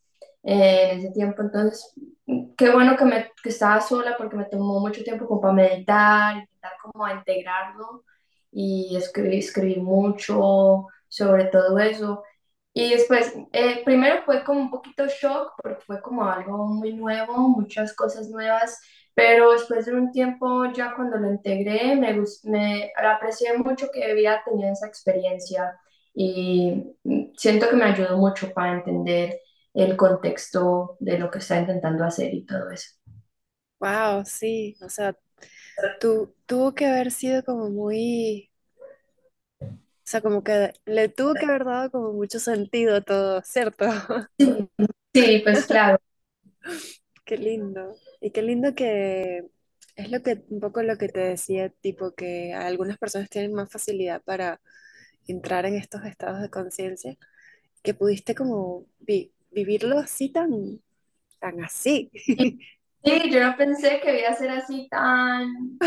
eh, 0.42 0.90
en 0.92 0.98
ese 1.00 1.10
tiempo, 1.12 1.42
entonces 1.42 1.92
qué 2.56 2.70
bueno 2.70 2.96
que, 2.96 3.04
me, 3.04 3.32
que 3.42 3.48
estaba 3.48 3.80
sola 3.80 4.16
porque 4.16 4.36
me 4.36 4.44
tomó 4.44 4.80
mucho 4.80 5.02
tiempo 5.02 5.26
como 5.26 5.40
para 5.40 5.54
meditar, 5.54 6.36
intentar 6.36 6.72
como 6.82 7.08
integrarlo 7.08 8.04
y 8.52 8.96
escribí, 8.96 9.38
escribí 9.38 9.76
mucho 9.80 10.86
sobre 11.08 11.44
todo 11.46 11.78
eso. 11.78 12.22
Y 12.72 12.90
después, 12.90 13.34
eh, 13.52 13.82
primero 13.84 14.22
fue 14.24 14.44
como 14.44 14.60
un 14.60 14.70
poquito 14.70 15.06
shock 15.08 15.52
porque 15.62 15.82
fue 15.84 16.00
como 16.02 16.24
algo 16.24 16.66
muy 16.68 16.92
nuevo, 16.94 17.36
muchas 17.48 17.94
cosas 17.94 18.28
nuevas, 18.30 18.80
pero 19.14 19.52
después 19.52 19.86
de 19.86 19.94
un 19.94 20.12
tiempo 20.12 20.66
ya 20.72 20.94
cuando 20.94 21.16
lo 21.18 21.28
integré 21.30 21.96
me, 21.96 22.16
me 22.44 22.92
aprecié 22.96 23.58
mucho 23.58 23.88
que 23.92 24.04
había 24.10 24.42
tenido 24.44 24.72
esa 24.72 24.86
experiencia 24.86 25.78
y 26.14 26.84
siento 27.36 27.68
que 27.68 27.76
me 27.76 27.84
ayudó 27.84 28.16
mucho 28.18 28.52
para 28.52 28.74
entender 28.74 29.40
el 29.74 29.96
contexto 29.96 30.96
de 31.00 31.18
lo 31.18 31.30
que 31.30 31.38
está 31.38 31.58
intentando 31.60 32.04
hacer 32.04 32.32
y 32.34 32.44
todo 32.46 32.70
eso. 32.70 32.90
Wow, 33.80 34.24
sí, 34.26 34.76
o 34.82 34.88
sea, 34.90 35.16
tu- 35.98 36.34
tuvo 36.46 36.74
que 36.74 36.86
haber 36.86 37.10
sido 37.12 37.44
como 37.44 37.70
muy, 37.70 38.50
o 39.62 40.02
sea, 40.10 40.20
como 40.22 40.42
que 40.44 40.72
le 40.86 41.08
tuvo 41.08 41.36
que 41.38 41.46
haber 41.46 41.64
dado 41.64 41.90
como 41.90 42.12
mucho 42.12 42.38
sentido 42.40 42.96
a 42.96 43.00
todo, 43.02 43.42
¿cierto? 43.44 43.86
Sí, 45.14 45.40
pues 45.44 45.66
claro. 45.66 45.98
Qué 47.24 47.36
lindo. 47.36 47.96
Y 48.20 48.30
qué 48.32 48.42
lindo 48.42 48.74
que 48.74 49.44
es 49.96 50.10
lo 50.10 50.22
que, 50.22 50.44
un 50.48 50.60
poco 50.60 50.82
lo 50.82 50.96
que 50.98 51.08
te 51.08 51.20
decía, 51.20 51.68
tipo 51.70 52.12
que 52.14 52.54
algunas 52.54 52.98
personas 52.98 53.30
tienen 53.30 53.52
más 53.54 53.70
facilidad 53.70 54.22
para 54.22 54.60
entrar 55.28 55.66
en 55.66 55.76
estos 55.76 56.04
estados 56.04 56.40
de 56.42 56.50
conciencia, 56.50 57.16
que 57.82 57.94
pudiste 57.94 58.34
como 58.36 58.86
vi- 59.00 59.32
vivirlo 59.52 59.98
así 59.98 60.30
tan, 60.30 60.80
tan 61.40 61.64
así. 61.64 62.10
Sí, 62.36 62.58
yo 63.04 63.40
no 63.44 63.56
pensé 63.56 64.00
que 64.00 64.20
iba 64.20 64.28
a 64.30 64.34
ser 64.34 64.50
así 64.50 64.88
tan 64.90 65.78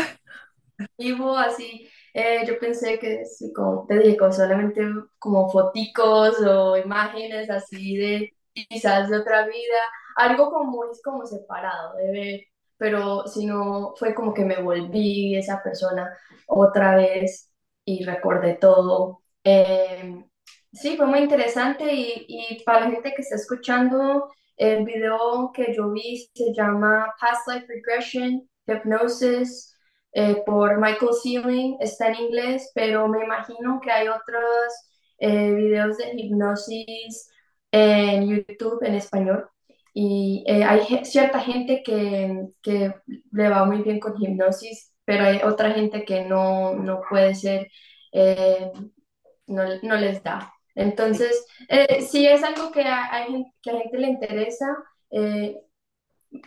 vivo, 0.98 1.36
así. 1.36 1.88
Eh, 2.12 2.44
yo 2.46 2.58
pensé 2.58 2.98
que, 2.98 3.24
sí, 3.26 3.52
como 3.52 3.86
te 3.86 3.98
digo, 3.98 4.30
solamente 4.32 4.82
como 5.18 5.50
foticos 5.50 6.38
o 6.40 6.76
imágenes 6.76 7.50
así 7.50 7.96
de 7.96 8.30
quizás 8.54 9.08
de 9.10 9.18
otra 9.18 9.46
vida, 9.46 9.78
algo 10.16 10.50
como 10.50 10.70
muy 10.70 10.88
como 11.04 11.26
separado 11.26 11.96
de 11.96 12.10
ver, 12.12 12.40
pero 12.76 13.26
si 13.26 13.46
no, 13.46 13.94
fue 13.98 14.14
como 14.14 14.32
que 14.34 14.44
me 14.44 14.62
volví 14.62 15.36
esa 15.36 15.60
persona 15.62 16.16
otra 16.46 16.94
vez 16.96 17.50
y 17.84 18.04
recordé 18.04 18.54
todo. 18.54 19.22
Eh, 19.42 20.24
sí, 20.72 20.96
fue 20.96 21.06
muy 21.06 21.20
interesante 21.20 21.92
y, 21.92 22.26
y 22.28 22.62
para 22.64 22.80
la 22.86 22.90
gente 22.92 23.12
que 23.14 23.22
está 23.22 23.34
escuchando, 23.36 24.30
el 24.56 24.84
video 24.84 25.50
que 25.54 25.74
yo 25.74 25.90
vi 25.92 26.28
se 26.34 26.52
llama 26.54 27.14
Past 27.20 27.48
Life 27.48 27.66
Regression, 27.68 28.48
Hypnosis 28.66 29.76
eh, 30.12 30.42
por 30.46 30.78
Michael 30.80 31.12
Sealing, 31.22 31.76
está 31.80 32.08
en 32.08 32.16
inglés, 32.16 32.70
pero 32.74 33.08
me 33.08 33.24
imagino 33.24 33.80
que 33.82 33.90
hay 33.90 34.08
otros 34.08 34.72
eh, 35.18 35.52
videos 35.52 35.96
de 35.98 36.12
hipnosis 36.16 37.28
en 37.72 38.28
YouTube 38.28 38.82
en 38.82 38.94
español. 38.94 39.48
Y 39.92 40.44
eh, 40.46 40.64
hay 40.64 41.04
cierta 41.04 41.40
gente 41.40 41.82
que, 41.84 42.48
que 42.62 42.94
le 43.32 43.48
va 43.48 43.64
muy 43.64 43.82
bien 43.82 44.00
con 44.00 44.20
hipnosis, 44.20 44.92
pero 45.04 45.24
hay 45.24 45.40
otra 45.44 45.72
gente 45.72 46.04
que 46.04 46.24
no, 46.24 46.74
no 46.74 47.00
puede 47.08 47.34
ser, 47.34 47.68
eh, 48.12 48.72
no, 49.46 49.64
no 49.82 49.96
les 49.96 50.22
da. 50.22 50.53
Entonces, 50.74 51.46
eh, 51.68 52.02
si 52.02 52.26
es 52.26 52.42
algo 52.44 52.72
que 52.72 52.82
a, 52.82 53.24
gen- 53.26 53.46
que 53.62 53.70
a 53.70 53.74
la 53.74 53.80
gente 53.80 53.98
le 53.98 54.08
interesa, 54.08 54.66
eh, 55.10 55.56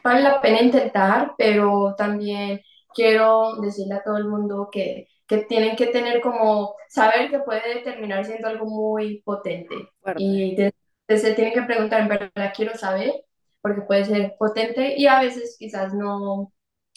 vale 0.03 0.21
la 0.21 0.41
pena 0.41 0.61
intentar, 0.61 1.33
pero 1.37 1.95
también 1.97 2.61
quiero 2.93 3.55
decirle 3.61 3.95
a 3.95 4.03
todo 4.03 4.17
el 4.17 4.25
mundo 4.27 4.69
que, 4.71 5.07
que 5.27 5.39
tienen 5.45 5.75
que 5.75 5.87
tener 5.87 6.21
como, 6.21 6.75
saber 6.89 7.29
que 7.29 7.39
puede 7.39 7.81
terminar 7.83 8.25
siendo 8.25 8.47
algo 8.47 8.65
muy 8.65 9.21
potente. 9.23 9.89
Y 10.13 10.55
de- 10.55 10.73
de- 11.07 11.17
se 11.17 11.33
tienen 11.33 11.53
que 11.53 11.61
preguntar, 11.63 12.01
en 12.01 12.07
verdad 12.09 12.53
quiero 12.55 12.75
saber, 12.77 13.13
porque 13.61 13.81
puede 13.81 14.05
ser 14.05 14.35
potente 14.37 14.95
y 14.97 15.07
a 15.07 15.19
veces 15.21 15.55
quizás 15.59 15.93
no, 15.93 16.53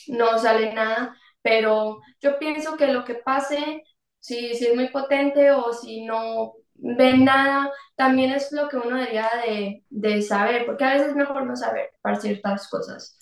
no 0.09 0.39
sale 0.39 0.73
nada, 0.75 1.17
pero 1.43 2.01
yo 2.21 2.39
pienso 2.39 2.77
que 2.77 2.89
lo 2.89 3.05
que 3.05 3.15
pase, 3.17 3.83
si, 4.21 4.55
si 4.55 4.67
es 4.67 4.75
muy 4.75 4.89
potente 4.89 5.51
o 5.53 5.73
si 5.73 6.05
no 6.05 6.55
ven 6.83 7.25
nada, 7.25 7.71
también 7.97 8.33
es 8.33 8.53
lo 8.53 8.69
que 8.69 8.77
uno 8.77 8.97
debería 8.97 9.29
de, 9.47 9.85
de 9.91 10.23
saber, 10.23 10.67
porque 10.67 10.85
a 10.85 10.95
veces 10.95 11.09
es 11.09 11.17
mejor 11.17 11.47
no 11.47 11.57
saber 11.57 11.91
para 12.03 12.21
ciertas 12.21 12.69
cosas. 12.69 13.19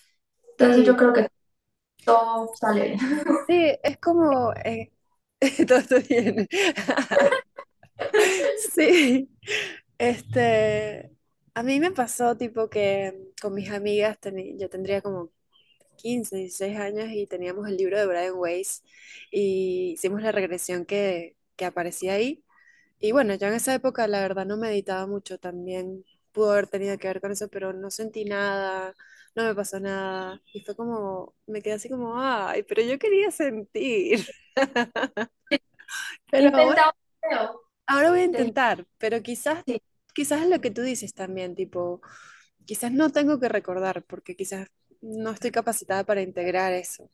Entonces 0.53 0.87
yo 0.87 0.97
creo 0.97 1.13
que 1.13 1.29
todo 2.05 2.51
sale 2.55 2.83
bien. 2.91 3.01
sí, 3.47 3.73
es 3.83 3.99
como, 3.99 4.53
eh, 4.65 4.93
todo 5.67 5.79
está 5.79 5.99
bien. 6.01 6.49
Sí, 8.75 9.31
este, 9.99 11.11
a 11.55 11.63
mí 11.63 11.81
me 11.81 11.91
pasó 11.93 12.37
tipo 12.37 12.69
que 12.71 13.33
con 13.41 13.55
mis 13.55 13.71
amigas, 13.71 14.19
yo 14.59 14.69
tendría 14.71 15.01
como 15.03 15.31
15 15.97 16.37
16 16.37 16.79
años 16.79 17.09
y 17.13 17.27
teníamos 17.27 17.69
el 17.69 17.77
libro 17.77 17.99
de 17.99 18.07
Brian 18.07 18.35
Weiss 18.37 18.85
y 19.31 19.93
hicimos 19.95 20.23
la 20.23 20.33
regresión 20.33 20.87
que, 20.87 21.37
que 21.57 21.65
aparecía 21.67 22.15
ahí. 22.15 22.45
Y 23.01 23.13
bueno, 23.13 23.35
yo 23.35 23.47
en 23.49 23.55
esa 23.55 23.75
época 23.75 24.07
la 24.09 24.21
verdad 24.21 24.47
no 24.47 24.57
meditaba 24.57 25.07
mucho, 25.07 25.39
también 25.39 26.05
pudo 26.33 26.53
haber 26.53 26.67
tenido 26.69 26.99
que 26.99 27.09
ver 27.09 27.21
con 27.21 27.33
eso, 27.33 27.49
pero 27.49 27.73
no 27.73 27.91
sentí 27.91 28.25
nada, 28.25 28.95
no 29.35 29.45
me 29.45 29.55
pasó 29.55 29.81
nada. 29.81 30.41
Y 30.53 30.63
fue 30.63 30.75
como, 30.77 31.35
me 31.47 31.63
quedé 31.63 31.75
así 31.75 31.89
como, 31.89 32.21
ay, 32.21 32.63
pero 32.65 32.83
yo 32.83 32.99
quería 32.99 33.31
sentir. 33.31 34.27
Pero 36.31 36.51
ahora 37.87 38.11
voy 38.11 38.21
a 38.21 38.25
intentar, 38.25 38.87
pero 38.99 39.23
quizás, 39.23 39.63
sí. 39.67 39.81
quizás 40.15 40.43
es 40.43 40.49
lo 40.49 40.61
que 40.61 40.71
tú 40.71 40.83
dices 40.83 41.15
también, 41.15 41.55
tipo, 41.55 42.01
quizás 42.67 42.93
no 42.93 43.11
tengo 43.11 43.41
que 43.41 43.49
recordar, 43.49 44.05
porque 44.05 44.37
quizás 44.37 44.69
no 45.01 45.31
estoy 45.31 45.51
capacitada 45.51 46.05
para 46.05 46.23
integrar 46.23 46.73
eso. 46.73 47.11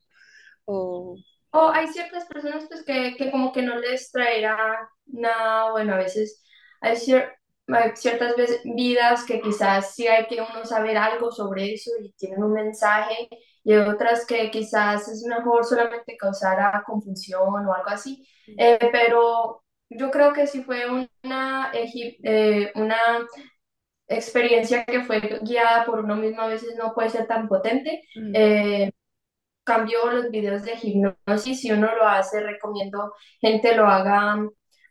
O, 0.65 1.17
O 1.55 1.71
hay 1.71 1.87
ciertas 1.89 2.27
personas 2.27 2.65
pues 2.69 2.85
que, 2.85 3.17
que 3.17 3.31
como 3.31 3.53
que 3.53 3.63
no 3.63 3.77
les 3.79 4.11
traerá 4.11 4.89
nada, 5.07 5.71
bueno, 5.73 5.95
a 5.95 5.99
veces 5.99 6.43
hay, 6.81 6.97
cier- 6.97 7.33
hay 7.69 7.93
ciertas 7.97 8.35
vidas 8.65 9.25
que 9.25 9.41
quizás 9.41 9.95
sí 9.95 10.07
hay 10.09 10.27
que 10.27 10.41
uno 10.43 10.65
saber 10.65 10.97
algo 10.99 11.31
sobre 11.31 11.73
eso 11.75 11.91
y 12.03 12.13
tienen 12.15 12.43
un 12.43 12.53
mensaje, 12.55 13.29
y 13.63 13.73
hay 13.73 13.79
otras 13.89 14.27
que 14.27 14.51
quizás 14.51 15.09
es 15.09 15.23
mejor 15.25 15.65
solamente 15.65 16.17
causar 16.17 16.83
confusión 16.85 17.67
o 17.67 17.75
algo 17.75 17.89
así. 17.89 18.27
Eh, 18.59 18.79
pero 18.93 19.63
yo 19.91 20.11
creo 20.11 20.33
que 20.33 20.47
si 20.49 20.63
fue 20.65 20.87
una, 21.23 21.71
eh, 21.75 22.73
una 22.75 22.97
experiencia 24.09 24.85
que 24.85 25.03
fue 25.05 25.21
guiada 25.43 25.85
por 25.87 26.01
uno 26.01 26.17
mismo, 26.17 26.43
a 26.43 26.49
veces 26.49 26.77
no 26.77 26.93
puede 26.95 27.11
ser 27.11 27.27
tan 27.27 27.49
potente. 27.49 28.03
Mm, 28.17 28.33
Eh, 28.37 28.93
cambio 29.65 30.11
los 30.11 30.31
videos 30.31 30.63
de 30.65 30.75
hipnosis, 30.83 31.61
si 31.61 31.73
uno 31.73 31.89
lo 31.97 32.07
hace, 32.07 32.41
recomiendo 32.41 33.15
gente 33.41 33.75
lo 33.77 33.87
haga 33.87 34.39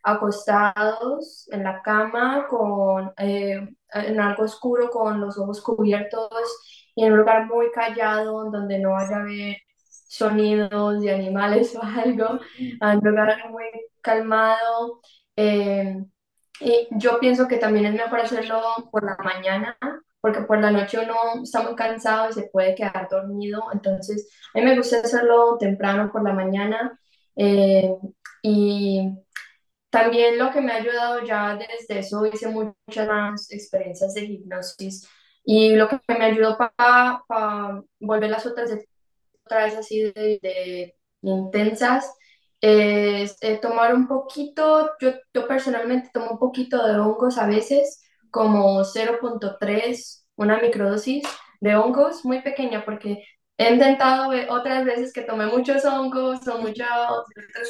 acostados 0.02 1.48
en 1.50 1.64
la 1.64 1.82
cama, 1.82 2.46
con, 2.48 3.12
eh, 3.18 3.66
en 3.92 4.20
algo 4.20 4.44
oscuro, 4.44 4.90
con 4.90 5.20
los 5.20 5.38
ojos 5.38 5.62
cubiertos 5.62 6.28
y 6.94 7.04
en 7.04 7.12
un 7.12 7.18
lugar 7.20 7.46
muy 7.46 7.70
callado, 7.72 8.50
donde 8.50 8.78
no 8.78 8.92
vaya 8.92 9.16
a 9.16 9.20
haber 9.20 9.56
sonidos 10.08 11.00
de 11.00 11.14
animales 11.14 11.74
o 11.76 11.82
algo, 11.82 12.34
mm, 12.58 12.84
en 12.84 12.98
un 12.98 13.04
lugar 13.10 13.50
muy 13.50 13.64
calmado. 14.02 15.00
eh, 15.36 16.04
y 16.60 16.88
yo 16.92 17.18
pienso 17.20 17.48
que 17.48 17.56
también 17.58 17.86
es 17.86 17.94
mejor 17.94 18.20
hacerlo 18.20 18.62
por 18.92 19.04
la 19.04 19.16
mañana, 19.22 19.76
porque 20.24 20.40
por 20.40 20.58
la 20.58 20.70
noche 20.70 20.98
uno 20.98 21.42
está 21.42 21.60
muy 21.60 21.74
cansado 21.74 22.30
y 22.30 22.32
se 22.32 22.44
puede 22.44 22.74
quedar 22.74 23.08
dormido, 23.10 23.64
entonces 23.74 24.26
a 24.54 24.58
mí 24.58 24.64
me 24.64 24.74
gusta 24.74 25.00
hacerlo 25.00 25.58
temprano 25.58 26.10
por 26.10 26.24
la 26.24 26.32
mañana 26.32 26.98
eh, 27.36 27.94
y 28.42 29.10
también 29.90 30.38
lo 30.38 30.50
que 30.50 30.62
me 30.62 30.72
ha 30.72 30.76
ayudado 30.76 31.22
ya 31.22 31.56
desde 31.56 31.98
eso, 31.98 32.24
hice 32.24 32.48
muchas 32.48 33.06
más 33.06 33.52
experiencias 33.52 34.14
de 34.14 34.24
hipnosis. 34.24 35.06
Y 35.44 35.76
lo 35.76 35.90
que 35.90 36.00
me 36.08 36.24
ayudó 36.24 36.56
para 36.56 37.22
volver 38.00 38.30
las 38.30 38.46
otras, 38.46 38.70
otra 39.44 39.64
vez 39.66 39.76
así 39.76 40.04
de, 40.04 40.38
de 40.40 40.94
intensas 41.20 42.10
es 42.62 43.36
eh, 43.42 43.58
tomar 43.58 43.94
un 43.94 44.08
poquito, 44.08 44.92
yo, 45.00 45.10
yo 45.34 45.46
personalmente 45.46 46.08
tomo 46.14 46.30
un 46.30 46.38
poquito 46.38 46.82
de 46.86 46.98
hongos 46.98 47.36
a 47.36 47.46
veces, 47.46 48.03
como 48.34 48.84
0.3, 48.84 50.26
una 50.36 50.58
microdosis 50.60 51.24
de 51.62 51.76
hongos 51.76 52.24
muy 52.26 52.42
pequeña 52.42 52.84
porque 52.84 53.24
he 53.58 53.72
intentado 53.74 54.34
eh, 54.34 54.48
otras 54.50 54.84
veces 54.86 55.12
que 55.14 55.22
tomé 55.22 55.46
muchos 55.46 55.84
hongos 55.86 56.46
o 56.48 56.58
muchos 56.60 56.86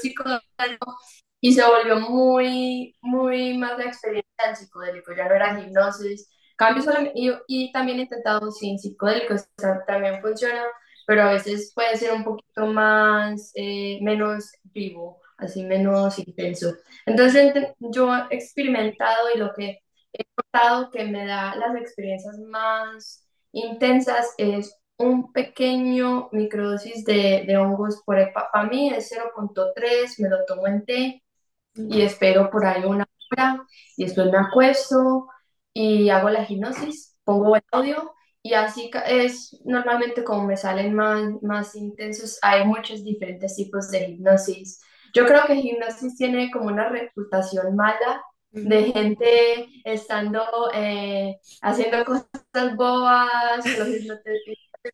psicodélicos 0.03 0.95
y 1.41 1.53
se 1.55 1.63
volvió 1.65 2.01
muy, 2.01 2.97
muy 3.03 3.59
más 3.59 3.79
la 3.79 3.85
experiencia 3.87 4.33
del 4.47 4.57
psicodélico, 4.57 5.13
ya 5.17 5.29
no 5.29 5.35
era 5.35 5.61
hipnosis. 5.61 6.29
Cambio 6.57 6.83
solamente, 6.83 7.13
y, 7.21 7.33
y 7.49 7.73
también 7.73 7.99
he 7.99 8.03
intentado 8.03 8.51
sin 8.53 8.79
psicodélicos, 8.79 9.43
o 9.43 9.61
sea, 9.61 9.85
también 9.87 10.21
funciona, 10.23 10.63
pero 11.07 11.23
a 11.25 11.33
veces 11.33 11.73
puede 11.75 11.97
ser 11.97 12.13
un 12.13 12.25
poquito 12.25 12.67
más, 12.67 13.53
eh, 13.57 13.99
menos 14.03 14.53
vivo, 14.65 15.21
así 15.39 15.65
menos 15.65 16.19
intenso. 16.21 16.75
Entonces 17.07 17.53
yo, 17.55 17.61
ent- 17.61 17.75
yo 17.81 18.15
he 18.31 18.35
experimentado 18.37 19.29
y 19.35 19.39
lo 19.39 19.53
que 19.55 19.81
he 20.15 20.25
notado 20.37 20.91
que 20.91 21.05
me 21.05 21.27
da 21.27 21.55
las 21.57 21.77
experiencias 21.77 22.39
más 22.39 23.27
intensas 23.53 24.35
es 24.39 24.77
un 24.97 25.33
pequeño 25.33 26.29
microdosis 26.33 27.05
de, 27.05 27.45
de 27.47 27.57
hongos 27.57 28.03
por 28.07 28.17
para 28.33 28.67
mí 28.69 28.91
es 28.91 29.13
0.3, 29.13 30.21
me 30.21 30.29
lo 30.29 30.45
tomo 30.47 30.67
en 30.67 30.85
té 30.85 31.23
y 31.75 32.03
espero 32.03 32.51
por 32.51 32.65
ahí 32.65 32.85
una 32.85 33.07
hora 33.33 33.67
y 33.97 34.05
después 34.05 34.31
me 34.31 34.39
acuesto 34.39 35.29
y 35.73 36.09
hago 36.11 36.31
la 36.31 36.47
hipnosis, 36.49 37.17
pongo 37.25 37.57
el 37.57 37.63
audio 37.73 38.15
y 38.43 38.55
así 38.55 38.91
es 39.07 39.61
normalmente 39.65 40.23
como 40.23 40.47
me 40.47 40.57
salen 40.57 40.95
más, 40.95 41.43
más 41.43 41.75
intensos. 41.75 42.39
Hay 42.43 42.65
muchos 42.67 43.03
diferentes 43.03 43.57
tipos 43.57 43.91
de 43.91 44.11
hipnosis. 44.11 44.81
Yo 45.15 45.27
creo 45.27 45.47
que 45.47 45.55
hipnosis 45.55 46.17
tiene 46.17 46.51
como 46.51 46.67
una 46.67 46.89
reputación 46.89 47.75
mala 47.75 48.23
de 48.55 48.93
gente 48.93 49.69
estando 49.85 50.45
eh, 50.73 51.39
haciendo 51.61 52.05
cosas 52.05 52.77
bobas, 52.77 53.67
los 53.79 54.19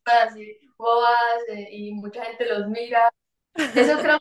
así 0.05 0.59
bobas 0.77 1.43
eh, 1.49 1.69
y 1.71 1.93
mucha 1.93 2.25
gente 2.25 2.47
los 2.47 2.69
mira. 2.69 3.11
Eso 3.55 3.99
creo 3.99 4.19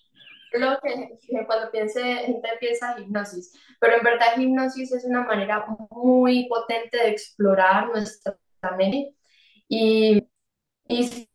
lo 0.54 0.80
que, 0.82 1.18
cuando 1.46 1.72
piense, 1.72 2.02
gente 2.02 2.50
piensa 2.60 3.00
hipnosis, 3.00 3.54
pero 3.80 3.98
en 3.98 4.04
verdad 4.04 4.38
hipnosis 4.38 4.92
es 4.92 5.06
una 5.06 5.24
manera 5.24 5.66
muy 5.92 6.48
potente 6.48 6.98
de 6.98 7.10
explorar 7.10 7.88
nuestra 7.90 8.36
mente. 8.78 9.16
Y, 9.68 10.28
y 10.88 11.30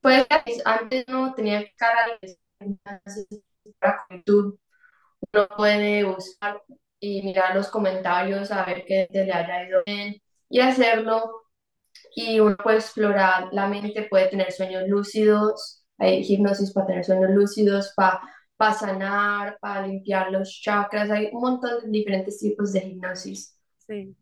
pues 0.00 0.26
antes 0.64 1.06
no 1.08 1.34
tenía 1.34 1.64
cara 1.76 2.18
para 3.78 4.06
YouTube, 4.10 4.58
uno 5.32 5.48
puede 5.56 6.04
buscar 6.04 6.62
y 7.00 7.22
mirar 7.22 7.54
los 7.54 7.68
comentarios 7.68 8.50
a 8.50 8.64
ver 8.64 8.84
qué 8.86 9.08
te 9.10 9.24
le 9.24 9.32
haya 9.32 9.68
ido 9.68 9.82
bien 9.86 10.16
y 10.48 10.60
hacerlo 10.60 11.42
y 12.14 12.40
uno 12.40 12.56
puede 12.56 12.78
explorar 12.78 13.48
la 13.52 13.68
mente, 13.68 14.06
puede 14.08 14.28
tener 14.28 14.52
sueños 14.52 14.84
lúcidos, 14.88 15.84
hay 15.98 16.22
hipnosis 16.28 16.72
para 16.72 16.86
tener 16.86 17.04
sueños 17.04 17.30
lúcidos, 17.30 17.92
para 17.96 18.20
para 18.58 18.74
sanar, 18.74 19.58
para 19.60 19.86
limpiar 19.86 20.30
los 20.32 20.60
chakras. 20.60 21.10
Hay 21.10 21.30
un 21.32 21.40
montón 21.40 21.80
de 21.80 21.90
diferentes 21.90 22.38
tipos 22.38 22.72
de 22.72 22.80
hipnosis. 22.80 23.56
Sí. 23.86 24.14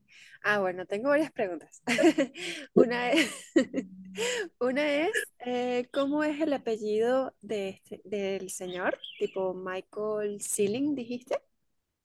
Ah, 0.44 0.60
bueno, 0.60 0.86
tengo 0.86 1.08
varias 1.08 1.32
preguntas. 1.32 1.82
una 2.74 3.10
es, 3.12 3.34
una 4.60 5.06
es 5.06 5.12
eh, 5.40 5.88
¿cómo 5.92 6.22
es 6.22 6.40
el 6.40 6.52
apellido 6.52 7.34
de 7.40 7.70
este, 7.70 8.00
del 8.04 8.50
señor? 8.50 8.98
Tipo 9.18 9.54
Michael 9.54 10.40
Sealing, 10.40 10.94
dijiste. 10.94 11.40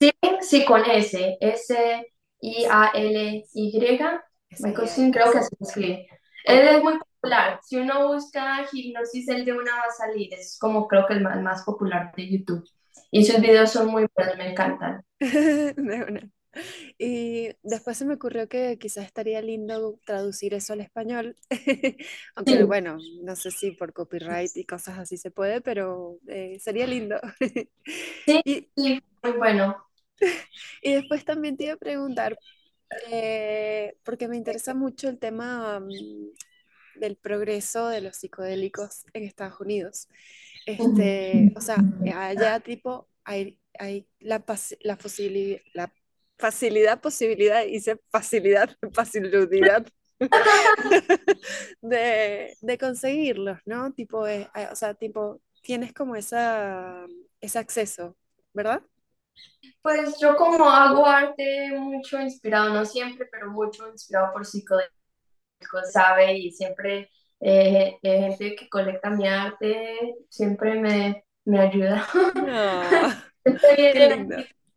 Sí, 0.02 0.10
sí, 0.40 0.64
con 0.64 0.82
S. 0.84 1.38
S-I-A-L-Y. 1.40 2.00
Michael 4.58 5.12
creo 5.12 5.30
que 5.32 5.42
se 5.42 5.56
escribe. 5.60 6.08
Él 6.44 6.66
es 6.66 6.82
muy 6.82 6.98
popular. 6.98 7.60
Si 7.62 7.76
uno 7.76 8.08
busca 8.08 8.66
hipnosis, 8.72 9.28
el 9.28 9.44
de 9.44 9.52
una 9.52 9.70
va 9.76 9.84
a 9.88 9.92
salir. 9.92 10.34
Es 10.34 10.58
como 10.60 10.88
creo 10.88 11.06
que 11.06 11.14
el 11.14 11.20
más, 11.20 11.40
más 11.40 11.62
popular 11.62 12.12
de 12.16 12.30
YouTube. 12.30 12.68
Y 13.12 13.24
sus 13.24 13.40
videos 13.40 13.70
son 13.70 13.92
muy 13.92 14.08
buenos, 14.16 14.36
me 14.36 14.50
encantan. 14.50 15.04
Y 16.98 17.48
después 17.62 17.96
se 17.96 18.04
me 18.04 18.12
ocurrió 18.12 18.46
que 18.46 18.78
quizás 18.78 19.06
estaría 19.06 19.40
lindo 19.40 19.98
traducir 20.04 20.52
eso 20.52 20.74
al 20.74 20.82
español. 20.82 21.34
Aunque 22.34 22.64
bueno, 22.64 22.98
no 23.22 23.36
sé 23.36 23.50
si 23.50 23.70
por 23.70 23.94
copyright 23.94 24.54
y 24.56 24.66
cosas 24.66 24.98
así 24.98 25.16
se 25.16 25.30
puede, 25.30 25.62
pero 25.62 26.18
eh, 26.28 26.58
sería 26.60 26.86
lindo. 26.86 27.18
Sí, 28.26 28.70
sí, 28.76 29.02
muy 29.22 29.32
bueno. 29.32 29.82
Y 30.82 30.94
después 30.94 31.24
también 31.24 31.56
te 31.56 31.64
iba 31.64 31.74
a 31.74 31.78
preguntar, 31.78 32.36
eh, 33.10 33.96
porque 34.02 34.28
me 34.28 34.36
interesa 34.36 34.74
mucho 34.74 35.08
el 35.08 35.18
tema 35.18 35.80
mm, 35.80 37.00
del 37.00 37.16
progreso 37.16 37.88
de 37.88 38.00
los 38.00 38.16
psicodélicos 38.16 39.04
en 39.12 39.24
Estados 39.24 39.60
Unidos. 39.60 40.08
Este, 40.66 41.52
o 41.56 41.60
sea, 41.60 41.76
allá 42.14 42.60
tipo 42.60 43.08
hay, 43.24 43.58
hay 43.78 44.06
la, 44.20 44.44
la, 44.80 44.96
facilidad, 46.38 47.00
posibilidad, 47.00 47.64
hice 47.64 48.00
facilidad, 48.10 48.76
facilidad 48.92 49.48
de, 51.80 52.56
de, 52.60 52.78
conseguirlos, 52.78 53.58
¿no? 53.64 53.92
Tipo, 53.92 54.26
eh, 54.28 54.48
o 54.70 54.76
sea, 54.76 54.94
tipo, 54.94 55.40
tienes 55.62 55.92
como 55.92 56.14
esa, 56.16 57.06
ese 57.40 57.58
acceso, 57.58 58.16
¿verdad? 58.52 58.82
Pues 59.82 60.18
yo 60.20 60.36
como 60.36 60.68
hago 60.70 61.06
arte 61.06 61.72
mucho 61.78 62.20
inspirado, 62.20 62.72
no 62.72 62.84
siempre, 62.84 63.26
pero 63.30 63.50
mucho 63.50 63.88
inspirado 63.90 64.32
por 64.32 64.46
psicodélicos, 64.46 64.92
¿sabe? 65.92 66.34
Y 66.34 66.52
siempre 66.52 67.10
eh, 67.40 67.98
gente 68.02 68.54
que 68.56 68.68
colecta 68.68 69.10
mi 69.10 69.26
arte 69.26 70.16
siempre 70.28 70.74
me, 70.80 71.24
me 71.44 71.60
ayuda. 71.60 72.06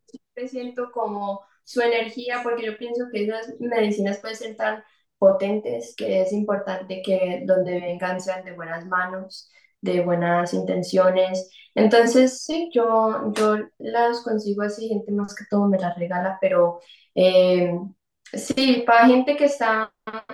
siempre 0.08 0.47
siento 0.47 0.91
como 0.91 1.45
su 1.64 1.82
energía, 1.82 2.41
porque 2.43 2.66
yo 2.66 2.78
pienso 2.78 3.06
que 3.12 3.26
esas 3.26 3.53
medicinas 3.60 4.20
pueden 4.20 4.38
ser 4.38 4.56
tan 4.56 4.84
potentes 5.18 5.95
que 5.95 6.22
es 6.22 6.34
importante 6.34 7.01
que 7.03 7.43
donde 7.45 7.80
vengan 7.80 8.20
sean 8.20 8.43
de 8.43 8.53
buenas 8.53 8.86
manos 8.86 9.49
de 9.82 10.01
buenas 10.01 10.53
intenciones. 10.53 11.49
Entonces, 11.76 12.43
sí, 12.43 12.69
yo, 12.73 13.32
yo 13.34 13.57
las 13.80 14.21
consigo 14.23 14.63
así, 14.63 14.89
gente 14.89 15.11
más 15.11 15.36
que 15.36 15.45
todo 15.49 15.67
me 15.67 15.80
las 15.80 15.97
regala, 15.97 16.38
pero 16.41 16.80
eh, 17.15 17.78
sí, 18.34 18.84
para 18.86 19.07
gente 19.07 19.36
que 19.36 19.45
está 19.45 19.93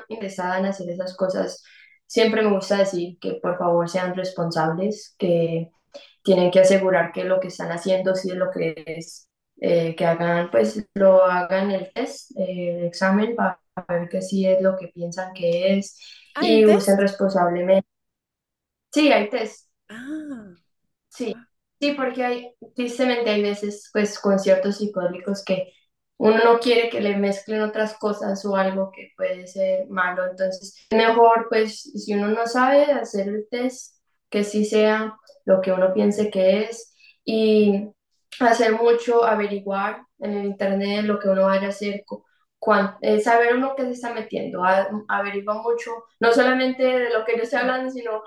interesada 0.10 0.60
en 0.60 0.66
hacer 0.66 0.90
esas 0.90 1.16
cosas, 1.16 1.64
siempre 2.06 2.44
me 2.44 2.54
gusta 2.54 2.78
decir 2.78 3.18
que 3.20 3.34
por 3.36 3.58
favor 3.58 3.90
sean 3.90 4.16
responsables, 4.16 5.16
que 5.18 5.72
tienen 6.24 6.52
que 6.52 6.60
asegurar 6.60 7.12
que 7.12 7.24
lo 7.24 7.40
que 7.40 7.48
están 7.48 7.72
haciendo 7.72 8.16
sí 8.16 8.30
es 8.32 8.36
lo 8.36 8.52
que 8.52 8.84
es, 8.86 9.28
eh, 9.60 9.96
que 9.96 10.06
hagan, 10.06 10.52
pues 10.52 10.88
lo 10.94 11.24
hagan 11.26 11.72
el 11.72 11.92
test, 11.94 12.32
eh, 12.38 12.78
el 12.80 12.86
examen 12.86 13.36
para 13.36 13.60
ver 13.88 14.10
que 14.10 14.22
sí 14.22 14.46
es 14.46 14.62
lo 14.62 14.78
que 14.78 14.90
piensan 14.90 15.34
que 15.34 15.78
es 15.78 15.98
y 16.42 16.66
usen 16.66 16.98
responsablemente. 16.98 17.91
Sí, 18.92 19.12
hay 19.12 19.30
test. 19.30 19.70
Ah. 19.90 20.54
Sí, 21.10 21.36
sí, 21.80 21.94
porque 21.94 22.24
hay, 22.24 22.56
tristemente 22.76 23.30
hay 23.30 23.42
veces, 23.44 23.90
pues, 23.94 24.20
con 24.20 24.40
ciertos 24.40 24.78
psicodélicos 24.78 25.44
que 25.46 25.74
uno 26.18 26.38
no 26.44 26.60
quiere 26.60 26.90
que 26.90 27.02
le 27.02 27.18
mezclen 27.18 27.62
otras 27.62 27.98
cosas 27.98 28.46
o 28.46 28.56
algo 28.56 28.92
que 28.92 29.10
puede 29.18 29.48
ser 29.48 29.88
malo. 29.90 30.26
Entonces, 30.30 30.88
mejor, 30.92 31.48
pues, 31.50 31.82
si 31.82 32.14
uno 32.14 32.30
no 32.30 32.48
sabe 32.48 32.86
hacer 32.86 33.28
el 33.30 33.48
test, 33.50 33.98
que 34.30 34.44
sí 34.44 34.66
sea 34.66 35.18
lo 35.46 35.62
que 35.62 35.72
uno 35.72 35.94
piense 35.94 36.30
que 36.32 36.64
es 36.64 36.96
y 37.26 37.90
hacer 38.40 38.74
mucho, 38.74 39.26
averiguar 39.26 40.04
en 40.20 40.34
el 40.34 40.46
internet 40.46 41.06
lo 41.06 41.20
que 41.20 41.30
uno 41.30 41.44
vaya 41.48 41.68
a 41.68 41.70
hacer, 41.70 42.04
eh, 43.02 43.20
saber 43.22 43.56
uno 43.56 43.76
qué 43.76 43.84
se 43.84 43.92
está 43.92 44.14
metiendo, 44.14 44.62
averigua 45.08 45.62
mucho, 45.62 45.92
no 46.20 46.32
solamente 46.34 46.84
de 46.84 47.10
lo 47.10 47.26
que 47.26 47.36
yo 47.38 47.44
estoy 47.44 47.60
hablando, 47.60 47.92
sino 47.92 48.22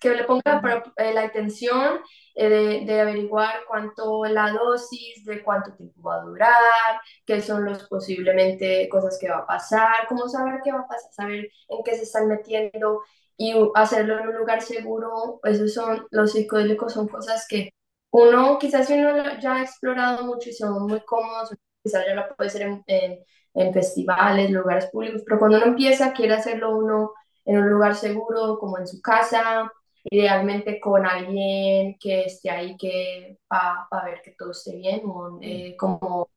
que 0.00 0.10
le 0.10 0.24
ponga 0.24 0.60
eh, 0.96 1.12
la 1.14 1.22
atención 1.22 2.00
eh, 2.34 2.48
de, 2.48 2.84
de, 2.84 3.00
averiguar 3.00 3.54
cuánto 3.68 4.24
la 4.24 4.50
dosis, 4.50 5.24
de 5.24 5.42
cuánto 5.42 5.72
tiempo 5.74 6.02
va 6.02 6.16
a 6.16 6.24
durar, 6.24 7.00
qué 7.24 7.40
son 7.40 7.64
los 7.64 7.86
posiblemente 7.88 8.88
cosas 8.88 9.16
que 9.20 9.30
va 9.30 9.38
a 9.38 9.46
pasar, 9.46 10.06
cómo 10.08 10.28
saber 10.28 10.60
qué 10.64 10.72
va 10.72 10.80
a 10.80 10.88
pasar, 10.88 11.12
saber 11.12 11.48
en 11.68 11.82
qué 11.84 11.94
se 11.96 12.02
están 12.02 12.26
metiendo 12.28 13.02
y 13.36 13.54
hacerlo 13.74 14.18
en 14.18 14.28
un 14.28 14.36
lugar 14.36 14.60
seguro. 14.62 15.40
Esos 15.44 15.72
son 15.72 16.06
los 16.10 16.32
psicodélicos, 16.32 16.92
son 16.92 17.06
cosas 17.08 17.46
que 17.48 17.70
uno, 18.10 18.58
quizás 18.58 18.86
si 18.88 18.94
uno 18.94 19.38
ya 19.40 19.56
ha 19.56 19.62
explorado 19.62 20.24
mucho 20.24 20.50
y 20.50 20.52
son 20.52 20.86
muy 20.86 21.00
cómodos, 21.04 21.54
quizás 21.82 22.04
ya 22.06 22.14
lo 22.14 22.34
puede 22.36 22.48
hacer 22.48 22.62
en, 22.62 22.82
en, 22.86 23.18
en 23.54 23.72
festivales, 23.72 24.50
lugares 24.50 24.86
públicos, 24.86 25.22
pero 25.24 25.38
cuando 25.38 25.58
uno 25.58 25.66
empieza, 25.66 26.12
quiere 26.12 26.34
hacerlo 26.34 26.76
uno 26.76 27.12
en 27.48 27.58
un 27.58 27.70
lugar 27.70 27.94
seguro, 27.94 28.58
como 28.58 28.76
en 28.78 28.86
su 28.86 29.00
casa, 29.00 29.72
idealmente 30.04 30.78
con 30.78 31.06
alguien 31.06 31.96
que 31.98 32.24
esté 32.24 32.50
ahí 32.50 32.76
que 32.76 33.38
para 33.48 34.04
ver 34.04 34.20
que 34.22 34.32
todo 34.32 34.50
esté 34.50 34.76
bien, 34.76 35.00
un, 35.06 35.42
eh, 35.42 35.74
como 35.78 36.28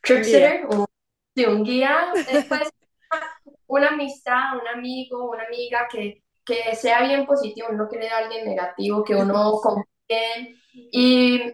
tripsitter, 0.00 0.66
un, 0.66 0.86
un 1.48 1.64
guía, 1.64 2.12
después 2.14 2.70
una 3.66 3.88
amistad, 3.88 4.56
un 4.62 4.68
amigo, 4.68 5.28
una 5.28 5.42
amiga 5.44 5.88
que, 5.90 6.22
que 6.44 6.76
sea 6.76 7.02
bien 7.02 7.26
positivo, 7.26 7.70
no 7.72 7.88
quiere 7.88 8.08
alguien 8.08 8.46
negativo, 8.46 9.02
que 9.02 9.16
uno 9.16 9.54
confíe 9.60 10.54
y 10.72 11.52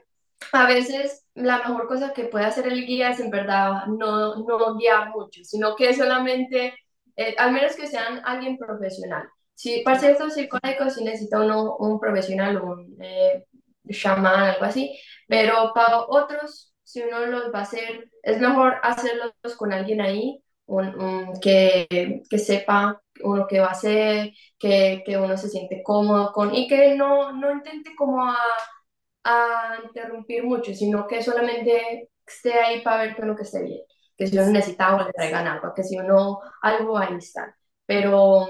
a 0.53 0.67
veces 0.67 1.27
la 1.35 1.57
mejor 1.59 1.89
cosa 1.89 2.13
que 2.13 2.25
puede 2.25 2.45
hacer 2.45 2.67
el 2.67 2.85
guía 2.85 3.11
es 3.11 3.21
en 3.21 3.31
verdad 3.31 3.87
no, 3.87 4.37
no 4.45 4.75
guiar 4.77 5.09
mucho, 5.09 5.43
sino 5.43 5.75
que 5.75 5.95
solamente 5.95 6.75
eh, 7.21 7.35
al 7.39 7.53
menos 7.53 7.77
que 7.77 7.87
sean 7.87 8.23
alguien 8.25 8.57
profesional. 8.59 9.29
Si 9.55 9.83
para 9.83 9.99
ciertos 9.99 10.35
psicólogos 10.35 10.95
sí 10.95 11.05
necesita 11.05 11.41
uno 11.41 11.77
un 11.77 12.01
profesional, 12.01 12.61
un 12.63 12.97
eh, 13.03 13.45
chamán, 13.91 14.51
algo 14.51 14.65
así, 14.65 14.99
pero 15.29 15.73
para 15.75 16.01
otros 16.01 16.75
si 16.83 17.03
uno 17.03 17.27
los 17.27 17.53
va 17.55 17.61
a 17.61 17.63
hacer, 17.63 18.11
es 18.23 18.41
mejor 18.41 18.77
hacerlos 18.83 19.33
con 19.57 19.73
alguien 19.73 20.01
ahí 20.01 20.43
que, 21.41 22.23
que, 22.29 22.39
sepa 22.39 23.01
uno 23.23 23.47
qué 23.49 23.61
va 23.61 23.69
a 23.69 23.71
hacer, 23.73 24.33
que, 24.59 25.03
que, 25.05 25.17
uno 25.19 25.37
se 25.37 25.49
siente 25.49 25.83
cómodo 25.83 26.33
con 26.33 26.55
y 26.55 26.69
que 26.69 26.95
no, 26.97 27.33
no 27.33 27.53
intente 27.53 27.95
como 27.97 28.23
a, 28.25 28.37
interrumpir 29.85 30.45
mucho, 30.45 30.75
sino 30.75 31.07
que 31.07 31.23
solamente 31.23 32.11
esté 32.27 32.55
ahí 32.55 32.81
para 32.83 33.03
ver 33.03 33.17
que 33.17 33.23
uno 33.23 33.37
que 33.37 33.43
esté 33.43 33.63
bien, 33.63 33.81
que 34.21 34.27
si 34.27 34.37
uno 34.37 34.51
necesita 34.51 34.89
agua 34.89 35.07
le 35.07 35.15
traigan 35.15 35.47
agua, 35.47 35.73
que 35.75 35.83
si 35.83 35.97
uno 35.99 36.41
algo 36.61 36.99
ahí 36.99 37.15
está. 37.17 37.57
Pero 37.87 38.49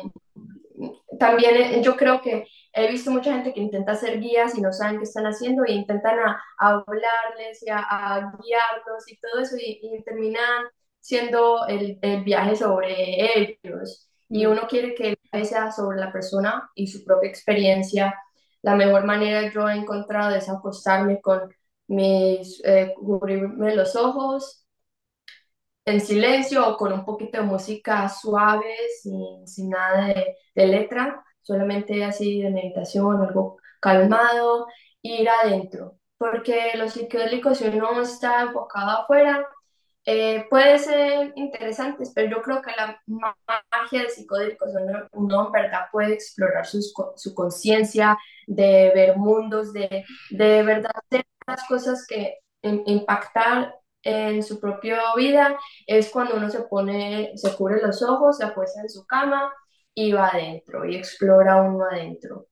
también 1.17 1.55
eh, 1.57 1.81
yo 1.81 1.97
creo 1.97 2.21
que 2.21 2.45
he 2.73 2.91
visto 2.91 3.13
mucha 3.13 3.33
gente 3.35 3.55
que 3.55 3.61
intenta 3.61 3.93
hacer 3.93 4.19
guías 4.19 4.59
y 4.59 4.63
no 4.63 4.73
saben 4.73 4.99
qué 4.99 5.05
están 5.05 5.27
haciendo 5.27 5.63
y 5.65 5.75
intentan 5.75 6.19
a, 6.19 6.43
hablarles 6.59 7.63
y 7.63 7.71
a, 7.71 8.33
guiarlos 8.43 9.05
y 9.07 9.17
todo 9.21 9.41
eso 9.41 9.55
y, 9.61 10.03
terminan 10.05 10.65
siendo 10.99 11.65
el, 11.69 12.01
el, 12.03 12.25
viaje 12.25 12.57
sobre 12.57 13.39
ellos. 13.39 14.11
Y 14.29 14.45
mm. 14.45 14.51
uno 14.51 14.63
quiere 14.69 14.97
que 14.97 15.11
el 15.11 15.19
viaje 15.31 15.45
sea 15.51 15.71
sobre 15.71 16.01
la 16.01 16.11
persona 16.11 16.69
y 16.75 16.89
su 16.89 17.05
propia 17.05 17.31
experiencia. 17.31 18.13
La 18.63 18.75
mejor 18.75 19.05
manera 19.05 19.53
yo 19.53 19.69
he 19.69 19.77
encontrado 19.77 20.35
es 20.35 20.49
acostarme 20.49 21.21
con 21.21 21.43
mis, 21.87 22.61
eh, 22.65 22.93
cubrirme 22.97 23.77
los 23.77 23.95
ojos 23.95 24.60
en 25.91 26.01
silencio 26.01 26.67
o 26.67 26.77
con 26.77 26.93
un 26.93 27.05
poquito 27.05 27.39
de 27.39 27.45
música 27.45 28.09
suave, 28.09 28.75
sin, 29.03 29.47
sin 29.47 29.71
nada 29.71 30.07
de, 30.07 30.37
de, 30.55 30.67
letra, 30.67 31.25
solamente 31.43 32.05
así 32.05 32.43
de 32.43 32.51
meditación, 32.51 33.23
algo 33.23 33.59
calmado, 33.81 34.67
ir 35.03 35.29
adentro. 35.29 35.99
Porque 36.19 36.73
los 36.77 36.93
psicodélicos, 36.93 37.59
si 37.59 37.69
uno 37.69 38.03
está 38.03 38.43
enfocado 38.43 39.03
afuera, 39.03 39.47
eh, 40.07 40.47
puede 40.49 40.79
ser 40.79 41.33
interesante, 41.37 42.05
pero 42.15 42.31
yo 42.37 42.43
creo 42.43 42.63
que 42.63 42.73
la 42.73 43.01
magia 43.07 44.01
del 44.01 44.11
psicodélico 44.11 44.67
es 44.67 44.75
uno, 44.75 45.09
uno 45.13 45.47
en 45.47 45.53
verdad 45.53 45.87
puede 45.93 46.15
explorar 46.15 46.67
su, 46.67 46.81
su 47.17 47.35
conciencia, 47.35 48.19
de 48.47 48.91
ver 48.95 49.17
mundos, 49.17 49.73
de, 49.73 50.05
de 50.31 50.63
verdad 50.63 50.91
hacer 50.95 51.25
las 51.47 51.67
cosas 51.69 52.07
que 52.07 52.39
impactar 52.63 53.75
en 54.03 54.43
su 54.43 54.61
propia 54.61 54.99
vida 55.17 55.59
es 55.87 56.11
cuando 56.11 56.37
uno 56.37 56.49
se 56.51 56.63
pone, 56.63 57.33
se 57.37 57.55
cubre 57.57 57.81
los 57.83 58.03
ojos, 58.03 58.39
se 58.39 58.45
apuesta 58.45 58.81
en 58.81 58.89
su 58.89 59.07
cama 59.07 59.53
y 59.95 60.13
va 60.13 60.29
adentro 60.29 60.85
y 60.87 60.97
explora 60.97 61.63
uno 61.63 61.85
adentro. 61.91 62.47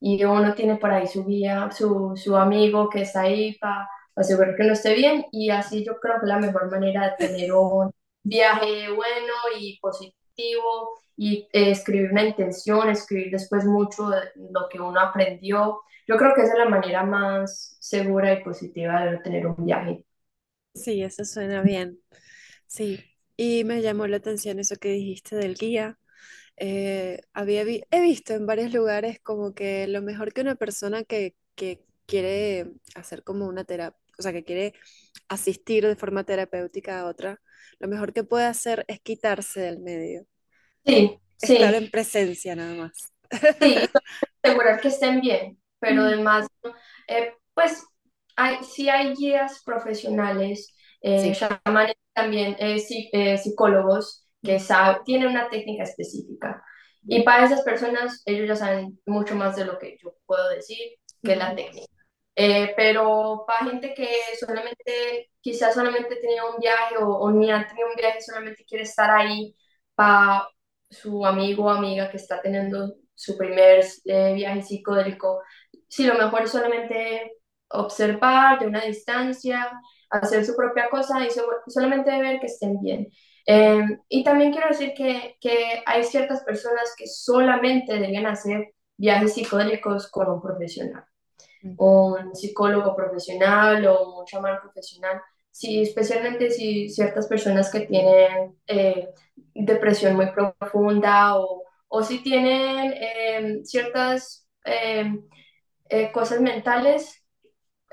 Y 0.00 0.24
uno 0.24 0.54
tiene 0.54 0.76
por 0.76 0.90
ahí 0.92 1.06
su 1.06 1.24
guía, 1.26 1.70
su, 1.72 2.14
su 2.16 2.36
amigo 2.36 2.88
que 2.88 3.02
está 3.02 3.22
ahí 3.22 3.56
para 3.58 3.88
asegurar 4.16 4.56
que 4.56 4.64
no 4.64 4.72
esté 4.72 4.94
bien 4.94 5.26
y 5.32 5.50
así 5.50 5.84
yo 5.84 5.98
creo 6.00 6.16
que 6.16 6.26
es 6.26 6.28
la 6.28 6.38
mejor 6.38 6.70
manera 6.70 7.04
de 7.10 7.26
tener 7.26 7.52
un 7.52 7.90
viaje 8.22 8.90
bueno 8.90 9.32
y 9.58 9.78
positivo 9.80 10.98
y 11.16 11.48
eh, 11.52 11.70
escribir 11.72 12.12
una 12.12 12.24
intención, 12.24 12.88
escribir 12.88 13.32
después 13.32 13.64
mucho 13.64 14.08
de 14.08 14.20
lo 14.36 14.68
que 14.68 14.80
uno 14.80 15.00
aprendió. 15.00 15.80
Yo 16.06 16.16
creo 16.16 16.34
que 16.34 16.42
esa 16.42 16.52
es 16.52 16.58
la 16.58 16.68
manera 16.68 17.04
más 17.04 17.76
segura 17.80 18.32
y 18.32 18.42
positiva 18.44 19.04
de 19.04 19.18
tener 19.18 19.46
un 19.46 19.64
viaje. 19.64 20.04
Sí, 20.78 21.02
eso 21.02 21.24
suena 21.24 21.62
bien. 21.62 22.00
Sí, 22.66 23.00
y 23.36 23.64
me 23.64 23.82
llamó 23.82 24.06
la 24.06 24.18
atención 24.18 24.58
eso 24.58 24.76
que 24.76 24.90
dijiste 24.90 25.36
del 25.36 25.54
guía. 25.54 25.98
Eh, 26.56 27.20
había 27.32 27.62
he 27.62 28.00
visto 28.02 28.34
en 28.34 28.46
varios 28.46 28.72
lugares 28.72 29.20
como 29.20 29.54
que 29.54 29.86
lo 29.88 30.02
mejor 30.02 30.32
que 30.32 30.40
una 30.42 30.56
persona 30.56 31.04
que, 31.04 31.36
que 31.54 31.84
quiere 32.06 32.72
hacer 32.94 33.24
como 33.24 33.46
una 33.46 33.64
terapia, 33.64 34.00
o 34.18 34.22
sea, 34.22 34.32
que 34.32 34.44
quiere 34.44 34.74
asistir 35.28 35.86
de 35.86 35.96
forma 35.96 36.24
terapéutica 36.24 37.00
a 37.00 37.06
otra, 37.06 37.40
lo 37.78 37.88
mejor 37.88 38.12
que 38.12 38.24
puede 38.24 38.46
hacer 38.46 38.84
es 38.88 39.00
quitarse 39.00 39.60
del 39.60 39.80
medio. 39.80 40.26
Sí, 40.84 41.18
sí. 41.36 41.54
Estar 41.54 41.74
en 41.74 41.90
presencia 41.90 42.56
nada 42.56 42.74
más. 42.74 43.12
Sí, 43.60 43.76
asegurar 44.42 44.80
que 44.80 44.88
estén 44.88 45.20
bien, 45.20 45.60
pero 45.80 46.02
además, 46.02 46.46
eh, 47.08 47.34
pues 47.54 47.84
hay, 48.38 48.62
sí 48.62 48.88
hay 48.88 49.14
guías 49.14 49.62
profesionales, 49.64 50.74
eh, 51.02 51.36
también 52.14 52.56
eh, 52.60 52.80
eh, 53.12 53.36
psicólogos 53.36 54.26
que 54.42 54.60
saben, 54.60 55.02
tienen 55.04 55.28
una 55.28 55.48
técnica 55.50 55.82
específica. 55.82 56.62
Y 57.02 57.22
para 57.24 57.44
esas 57.44 57.62
personas, 57.62 58.22
ellos 58.26 58.46
ya 58.46 58.54
saben 58.54 59.00
mucho 59.06 59.34
más 59.34 59.56
de 59.56 59.64
lo 59.64 59.78
que 59.78 59.96
yo 60.00 60.14
puedo 60.24 60.48
decir 60.50 60.78
que 61.22 61.34
la 61.34 61.54
técnica. 61.54 61.92
Eh, 62.36 62.72
pero 62.76 63.44
para 63.46 63.68
gente 63.70 63.92
que 63.94 64.08
solamente, 64.38 65.30
quizás 65.40 65.74
solamente 65.74 66.16
tenía 66.16 66.44
un 66.44 66.60
viaje 66.60 66.96
o, 66.98 67.08
o, 67.08 67.30
ni 67.32 67.50
ha 67.50 67.66
tenido 67.66 67.88
un 67.88 67.96
viaje, 67.96 68.20
solamente 68.20 68.64
quiere 68.64 68.84
estar 68.84 69.10
ahí 69.10 69.56
para 69.96 70.48
su 70.88 71.26
amigo 71.26 71.64
o 71.64 71.70
amiga 71.70 72.08
que 72.08 72.18
está 72.18 72.40
teniendo 72.40 72.94
su 73.14 73.36
primer 73.36 73.84
viaje 74.04 74.62
psicodélico, 74.62 75.42
sí, 75.88 76.04
lo 76.04 76.14
mejor 76.14 76.42
es 76.42 76.52
solamente 76.52 77.37
observar 77.70 78.58
de 78.58 78.66
una 78.66 78.82
distancia, 78.82 79.70
hacer 80.10 80.44
su 80.44 80.56
propia 80.56 80.88
cosa 80.88 81.24
y 81.24 81.28
solamente 81.70 82.10
ver 82.20 82.40
que 82.40 82.46
estén 82.46 82.80
bien. 82.80 83.08
Em, 83.46 84.00
y 84.08 84.24
también 84.24 84.52
quiero 84.52 84.68
decir 84.68 84.92
que, 84.94 85.36
que, 85.40 85.82
hay 85.86 86.04
ciertas 86.04 86.42
personas 86.44 86.94
que 86.96 87.06
solamente 87.06 87.94
deberían 87.94 88.26
hacer 88.26 88.74
viajes 88.96 89.34
psicodélicos 89.34 90.10
con 90.10 90.28
un 90.30 90.42
profesional, 90.42 91.04
un 91.78 92.34
psicólogo 92.34 92.94
profesional 92.94 93.86
o 93.86 94.20
un 94.20 94.26
chamán 94.26 94.60
profesional, 94.60 95.20
sí, 95.50 95.82
especialmente 95.82 96.50
si 96.50 96.88
ciertas 96.90 97.26
personas 97.26 97.70
que 97.72 97.80
tienen 97.80 98.56
eh, 98.66 99.08
depresión 99.54 100.14
muy 100.16 100.26
profunda 100.30 101.38
o, 101.38 101.64
o 101.88 102.02
si 102.02 102.22
tienen 102.22 102.94
em, 102.94 103.64
ciertas 103.64 104.46
em, 104.64 105.26
eh, 105.88 106.12
cosas 106.12 106.40
mentales 106.40 107.24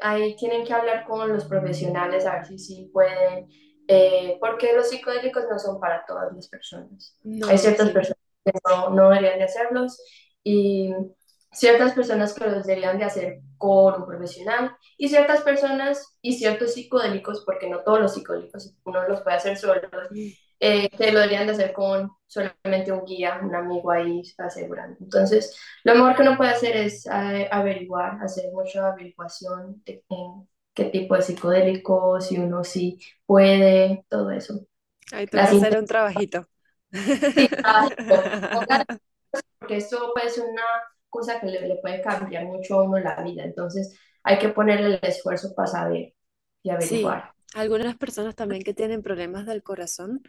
ahí 0.01 0.35
tienen 0.35 0.65
que 0.65 0.73
hablar 0.73 1.05
con 1.05 1.31
los 1.31 1.45
profesionales 1.45 2.25
a 2.25 2.35
ver 2.35 2.45
si 2.45 2.59
sí 2.59 2.89
pueden, 2.91 3.47
eh, 3.87 4.37
porque 4.39 4.73
los 4.73 4.89
psicodélicos 4.89 5.45
no 5.49 5.59
son 5.59 5.79
para 5.79 6.05
todas 6.05 6.33
las 6.33 6.47
personas. 6.47 7.17
Hay 7.47 7.57
ciertas 7.57 7.89
personas 7.91 8.19
que 8.43 8.51
no, 8.67 8.89
no, 8.89 9.09
deberían 9.09 9.39
de 9.39 9.45
hacerlos 9.45 10.01
y 10.43 10.93
ciertas 11.51 11.93
personas 11.93 12.33
que 12.33 12.45
los 12.45 12.65
deberían 12.65 12.97
de 12.97 13.05
hacer 13.05 13.39
con 13.57 14.01
un 14.01 14.07
profesional 14.07 14.75
y 14.97 15.09
ciertas 15.09 15.41
personas 15.41 16.17
y 16.21 16.33
ciertos 16.33 16.73
psicodélicos, 16.73 17.43
porque 17.45 17.69
no 17.69 17.83
todos 17.83 18.01
los 18.01 18.13
psicodélicos 18.13 18.75
uno 18.83 19.07
los 19.07 19.21
puede 19.21 19.37
hacer 19.37 19.57
solo, 19.57 19.81
eh, 20.67 20.89
que 20.89 21.11
lo 21.11 21.19
deberían 21.19 21.45
de 21.45 21.53
hacer 21.53 21.73
con 21.73 22.11
solamente 22.25 22.91
un 22.91 23.05
guía, 23.05 23.39
un 23.41 23.53
amigo 23.53 23.91
ahí 23.91 24.23
asegurando. 24.39 24.97
Entonces, 24.99 25.55
lo 25.83 25.93
mejor 25.93 26.15
que 26.15 26.21
uno 26.23 26.37
puede 26.37 26.49
hacer 26.49 26.75
es 26.75 27.05
eh, 27.05 27.47
averiguar, 27.51 28.17
hacer 28.19 28.51
mucha 28.51 28.87
averiguación 28.87 29.83
de 29.85 30.03
en 30.09 30.49
qué 30.73 30.85
tipo 30.85 31.15
de 31.15 31.21
psicodélico, 31.21 32.19
si 32.19 32.39
uno 32.39 32.63
sí 32.63 32.99
puede, 33.27 34.05
todo 34.09 34.31
eso. 34.31 34.65
Ahí 35.11 35.27
te 35.27 35.39
hacer 35.39 35.77
un 35.77 35.85
trabajito. 35.85 36.47
Sí, 36.91 37.47
porque 39.59 39.77
eso 39.77 40.11
puede 40.13 40.29
ser 40.29 40.45
una 40.45 40.63
cosa 41.09 41.39
que 41.39 41.45
le, 41.45 41.67
le, 41.67 41.75
puede 41.75 42.01
cambiar 42.01 42.45
mucho 42.45 42.79
a 42.79 42.83
uno 42.83 42.97
la 42.97 43.21
vida. 43.21 43.43
Entonces, 43.43 43.99
hay 44.23 44.39
que 44.39 44.49
ponerle 44.49 44.87
el 44.87 44.99
esfuerzo 45.03 45.53
para 45.53 45.67
saber 45.67 46.15
y 46.63 46.69
averiguar. 46.71 47.33
Sí. 47.35 47.59
Algunas 47.59 47.95
personas 47.95 48.35
también 48.35 48.63
que 48.63 48.73
tienen 48.73 49.03
problemas 49.03 49.45
del 49.45 49.61
corazón 49.61 50.23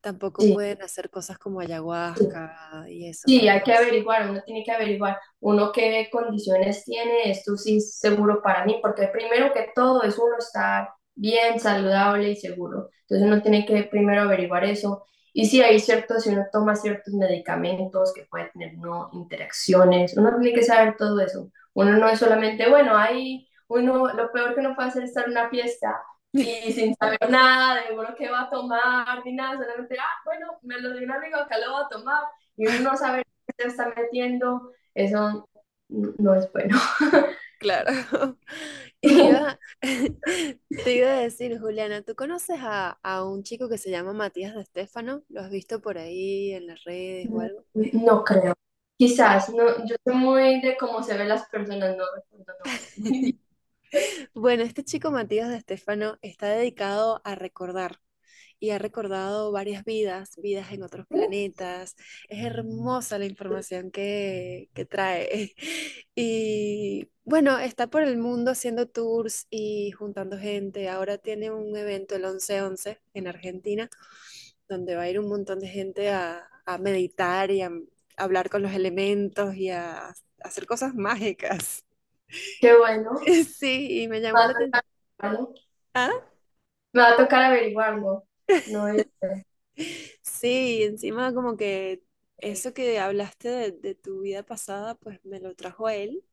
tampoco 0.00 0.42
pueden 0.52 0.82
hacer 0.82 1.10
cosas 1.10 1.38
como 1.38 1.60
ayahuasca 1.60 2.84
y 2.88 3.08
eso. 3.08 3.22
Sí, 3.26 3.48
hay 3.48 3.62
que 3.62 3.72
averiguar, 3.72 4.30
uno 4.30 4.42
tiene 4.44 4.64
que 4.64 4.72
averiguar, 4.72 5.18
uno 5.40 5.72
qué 5.72 6.08
condiciones 6.10 6.84
tiene, 6.84 7.30
esto 7.30 7.56
sí 7.56 7.78
es 7.78 7.98
seguro 7.98 8.40
para 8.42 8.64
mí, 8.64 8.78
porque 8.80 9.08
primero 9.08 9.52
que 9.52 9.70
todo 9.74 10.02
es 10.02 10.18
uno 10.18 10.36
estar 10.38 10.90
bien, 11.14 11.58
saludable 11.58 12.30
y 12.30 12.36
seguro. 12.36 12.90
Entonces 13.02 13.26
uno 13.26 13.42
tiene 13.42 13.66
que 13.66 13.82
primero 13.84 14.22
averiguar 14.22 14.64
eso. 14.64 15.04
Y 15.32 15.46
si 15.46 15.62
hay 15.62 15.78
ciertos, 15.78 16.24
si 16.24 16.30
uno 16.30 16.46
toma 16.52 16.74
ciertos 16.74 17.14
medicamentos 17.14 18.12
que 18.14 18.26
puede 18.30 18.50
tener 18.50 18.76
uno 18.76 19.10
interacciones, 19.12 20.16
uno 20.16 20.36
tiene 20.40 20.54
que 20.54 20.64
saber 20.64 20.96
todo 20.96 21.20
eso. 21.20 21.50
Uno 21.74 21.92
no 21.96 22.08
es 22.08 22.18
solamente, 22.18 22.68
bueno, 22.68 22.96
hay 22.96 23.48
uno, 23.68 24.12
lo 24.12 24.32
peor 24.32 24.54
que 24.54 24.60
uno 24.60 24.74
puede 24.74 24.88
hacer 24.88 25.02
es 25.04 25.10
estar 25.10 25.24
en 25.24 25.32
una 25.32 25.50
fiesta 25.50 26.00
y 26.32 26.72
sin 26.72 26.94
saber 26.94 27.18
nada 27.30 27.82
de 27.82 27.94
uno 27.94 28.14
qué 28.16 28.28
va 28.28 28.42
a 28.42 28.50
tomar 28.50 29.24
ni 29.24 29.32
nada, 29.32 29.58
solamente, 29.58 29.96
ah, 29.98 30.22
bueno, 30.24 30.58
me 30.62 30.80
lo 30.80 30.92
dio 30.92 31.04
un 31.04 31.12
amigo, 31.12 31.36
acá 31.36 31.58
lo 31.58 31.72
va 31.72 31.80
a 31.80 31.88
tomar, 31.88 32.22
y 32.56 32.66
uno 32.66 32.90
no 32.90 32.96
sabe 32.96 33.24
qué 33.46 33.62
se 33.62 33.68
está 33.68 33.92
metiendo, 33.96 34.72
eso 34.94 35.48
no 35.88 36.34
es 36.34 36.50
bueno. 36.52 36.78
Claro. 37.58 37.90
iba, 39.02 39.58
te 39.82 40.94
iba 40.94 41.08
a 41.08 41.20
decir, 41.20 41.58
Juliana, 41.58 42.02
¿tú 42.02 42.14
conoces 42.14 42.58
a, 42.60 42.98
a, 43.02 43.24
un 43.24 43.42
chico 43.42 43.68
que 43.68 43.78
se 43.78 43.90
llama 43.90 44.12
Matías 44.12 44.54
de 44.54 44.62
Estefano? 44.62 45.22
¿Lo 45.28 45.40
has 45.40 45.50
visto 45.50 45.80
por 45.80 45.98
ahí 45.98 46.52
en 46.52 46.68
las 46.68 46.84
redes 46.84 47.28
o 47.30 47.40
algo? 47.40 47.64
No 47.74 48.24
creo. 48.24 48.54
Quizás, 48.96 49.50
no, 49.50 49.84
yo 49.86 49.96
soy 50.04 50.14
muy 50.14 50.60
de 50.60 50.76
cómo 50.76 51.02
se 51.02 51.16
ven 51.16 51.28
las 51.28 51.48
personas, 51.48 51.96
no 51.96 52.04
recuerdo. 52.14 52.54
No. 52.64 53.38
Bueno, 54.34 54.62
este 54.62 54.84
chico 54.84 55.10
Matías 55.10 55.48
de 55.48 55.56
Estefano 55.56 56.18
está 56.22 56.48
dedicado 56.48 57.20
a 57.24 57.34
recordar 57.34 58.00
y 58.60 58.70
ha 58.70 58.78
recordado 58.78 59.52
varias 59.52 59.84
vidas, 59.84 60.36
vidas 60.36 60.72
en 60.72 60.82
otros 60.82 61.06
planetas. 61.06 61.96
Es 62.28 62.44
hermosa 62.44 63.18
la 63.18 63.26
información 63.26 63.90
que, 63.90 64.70
que 64.74 64.84
trae. 64.84 65.54
Y 66.20 67.10
bueno, 67.24 67.58
está 67.60 67.86
por 67.86 68.02
el 68.02 68.18
mundo 68.18 68.50
haciendo 68.50 68.88
tours 68.88 69.46
y 69.50 69.92
juntando 69.92 70.36
gente. 70.36 70.88
Ahora 70.88 71.18
tiene 71.18 71.52
un 71.52 71.76
evento 71.76 72.16
el 72.16 72.24
11-11 72.24 72.98
en 73.14 73.28
Argentina, 73.28 73.88
donde 74.68 74.96
va 74.96 75.02
a 75.02 75.10
ir 75.10 75.20
un 75.20 75.28
montón 75.28 75.60
de 75.60 75.68
gente 75.68 76.10
a, 76.10 76.48
a 76.66 76.78
meditar 76.78 77.52
y 77.52 77.62
a, 77.62 77.70
hablar 78.18 78.50
con 78.50 78.62
los 78.62 78.72
elementos 78.72 79.54
y 79.56 79.70
a, 79.70 80.14
hacer 80.40 80.66
cosas 80.66 80.94
mágicas. 80.94 81.84
Qué 82.60 82.76
bueno. 82.76 83.10
Sí, 83.58 84.02
y 84.02 84.08
me 84.08 84.20
llamó 84.20 84.42
la 84.44 84.52
atención. 84.52 84.82
¿Ah? 85.94 86.12
Me 86.92 87.00
va 87.02 87.08
a 87.12 87.16
tocar 87.16 87.42
averiguarlo. 87.44 88.24
No, 88.66 88.86
Sí, 90.22 90.82
encima 90.84 91.32
como 91.34 91.56
que 91.56 92.02
eso 92.38 92.72
que 92.74 92.98
hablaste 93.00 93.48
de, 93.48 93.72
de 93.72 93.94
tu 93.94 94.20
vida 94.22 94.42
pasada, 94.44 94.94
pues 94.96 95.20
me 95.24 95.40
lo 95.40 95.54
trajo 95.56 95.86
a 95.86 95.94
él. 95.94 96.24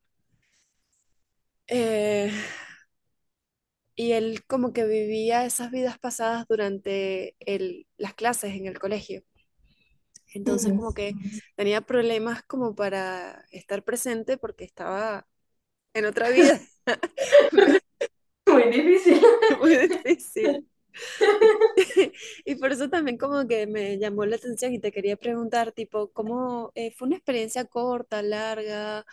Eh, 1.68 2.32
y 3.96 4.12
él 4.14 4.44
como 4.48 4.74
que 4.74 4.86
vivía 4.86 5.46
esas 5.46 5.72
vidas 5.72 5.98
pasadas 6.00 6.46
durante 6.48 7.36
el, 7.40 7.88
las 7.98 8.14
clases 8.14 8.54
en 8.56 8.68
el 8.68 8.80
colegio. 8.80 9.24
Entonces 10.34 10.74
como 10.74 10.94
que 10.94 11.18
tenía 11.56 11.82
problemas 11.82 12.44
como 12.44 12.76
para 12.76 13.46
estar 13.52 13.84
presente 13.84 14.38
porque 14.38 14.66
estaba 14.66 15.28
en 15.96 16.06
otra 16.06 16.30
vida. 16.30 16.60
Muy 18.48 18.64
difícil. 18.72 19.22
Muy 19.60 19.76
difícil. 19.88 20.68
Y 22.46 22.56
por 22.56 22.72
eso 22.72 22.90
también 22.90 23.18
como 23.18 23.48
que 23.48 23.68
me 23.68 23.98
llamó 24.00 24.26
la 24.26 24.38
atención 24.38 24.74
y 24.74 24.80
te 24.80 24.92
quería 24.94 25.18
preguntar, 25.18 25.74
tipo, 25.74 26.12
¿cómo 26.14 26.72
eh, 26.76 26.92
fue 26.92 27.08
una 27.08 27.18
experiencia 27.18 27.66
corta, 27.66 28.22
larga? 28.22 29.06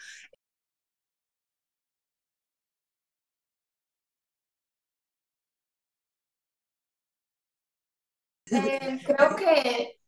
Eh, 8.50 9.00
creo 9.06 9.36
que, 9.36 9.98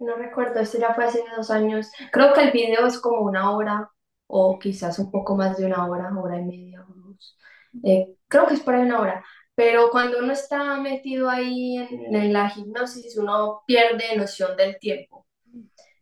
no 0.00 0.16
recuerdo, 0.16 0.60
esto 0.60 0.78
ya 0.78 0.94
fue 0.94 1.04
hace 1.04 1.22
dos 1.36 1.50
años. 1.50 1.90
Creo 2.12 2.32
que 2.34 2.42
el 2.42 2.52
video 2.52 2.86
es 2.86 2.98
como 3.00 3.22
una 3.22 3.52
hora 3.52 3.90
o 4.30 4.58
quizás 4.58 4.98
un 4.98 5.10
poco 5.10 5.36
más 5.36 5.56
de 5.56 5.66
una 5.66 5.86
hora, 5.86 6.10
hora 6.16 6.38
y 6.40 6.44
media 6.44 6.82
o 6.88 6.92
dos. 6.94 7.36
Eh, 7.84 8.16
creo 8.28 8.46
que 8.46 8.54
es 8.54 8.60
por 8.60 8.74
ahí 8.74 8.82
una 8.82 9.00
hora. 9.00 9.24
Pero 9.54 9.90
cuando 9.90 10.18
uno 10.20 10.32
está 10.32 10.78
metido 10.80 11.28
ahí 11.28 11.76
en, 11.76 12.14
en 12.14 12.32
la 12.32 12.52
hipnosis, 12.54 13.16
uno 13.18 13.62
pierde 13.66 14.16
noción 14.16 14.56
del 14.56 14.78
tiempo. 14.78 15.26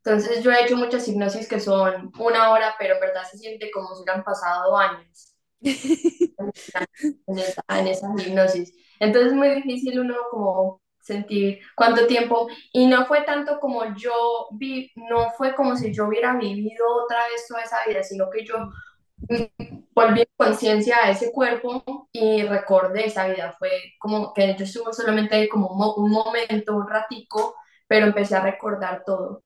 Entonces 0.04 0.42
yo 0.42 0.52
he 0.52 0.64
hecho 0.64 0.76
muchas 0.76 1.06
hipnosis 1.08 1.48
que 1.48 1.60
son 1.60 2.12
una 2.18 2.50
hora, 2.50 2.74
pero 2.78 2.94
en 2.94 3.00
verdad 3.00 3.24
se 3.30 3.38
siente 3.38 3.70
como 3.70 3.94
si 3.94 4.02
hubieran 4.02 4.24
pasado 4.24 4.76
años 4.76 5.34
en 5.60 7.38
esa, 7.38 7.62
en 7.68 7.86
esa 7.86 8.08
hipnosis. 8.18 8.74
Entonces 9.00 9.32
es 9.32 9.38
muy 9.38 9.50
difícil 9.54 10.00
uno 10.00 10.14
como 10.30 10.80
sentir 11.08 11.60
cuánto 11.76 12.06
tiempo, 12.06 12.48
y 12.72 12.86
no 12.86 13.06
fue 13.06 13.22
tanto 13.22 13.58
como 13.60 13.84
yo 13.96 14.48
vi, 14.52 14.92
no 14.96 15.30
fue 15.32 15.54
como 15.56 15.76
si 15.76 15.92
yo 15.94 16.06
hubiera 16.08 16.36
vivido 16.36 16.86
otra 17.04 17.18
vez 17.28 17.46
toda 17.48 17.62
esa 17.62 17.78
vida, 17.88 18.02
sino 18.04 18.30
que 18.30 18.44
yo 18.46 18.56
volví 19.94 20.20
en 20.22 20.26
conciencia 20.36 20.96
a 21.02 21.10
ese 21.10 21.32
cuerpo 21.32 21.82
y 22.12 22.42
recordé 22.44 23.06
esa 23.06 23.28
vida. 23.28 23.54
Fue 23.58 23.70
como 23.98 24.32
que 24.32 24.54
yo 24.56 24.64
estuve 24.64 24.92
solamente 24.92 25.34
ahí 25.36 25.48
como 25.48 25.68
un, 25.68 25.78
mo- 25.78 25.94
un 25.96 26.10
momento, 26.10 26.76
un 26.76 26.88
ratico, 26.88 27.54
pero 27.86 28.06
empecé 28.06 28.36
a 28.36 28.42
recordar 28.42 29.02
todo. 29.04 29.42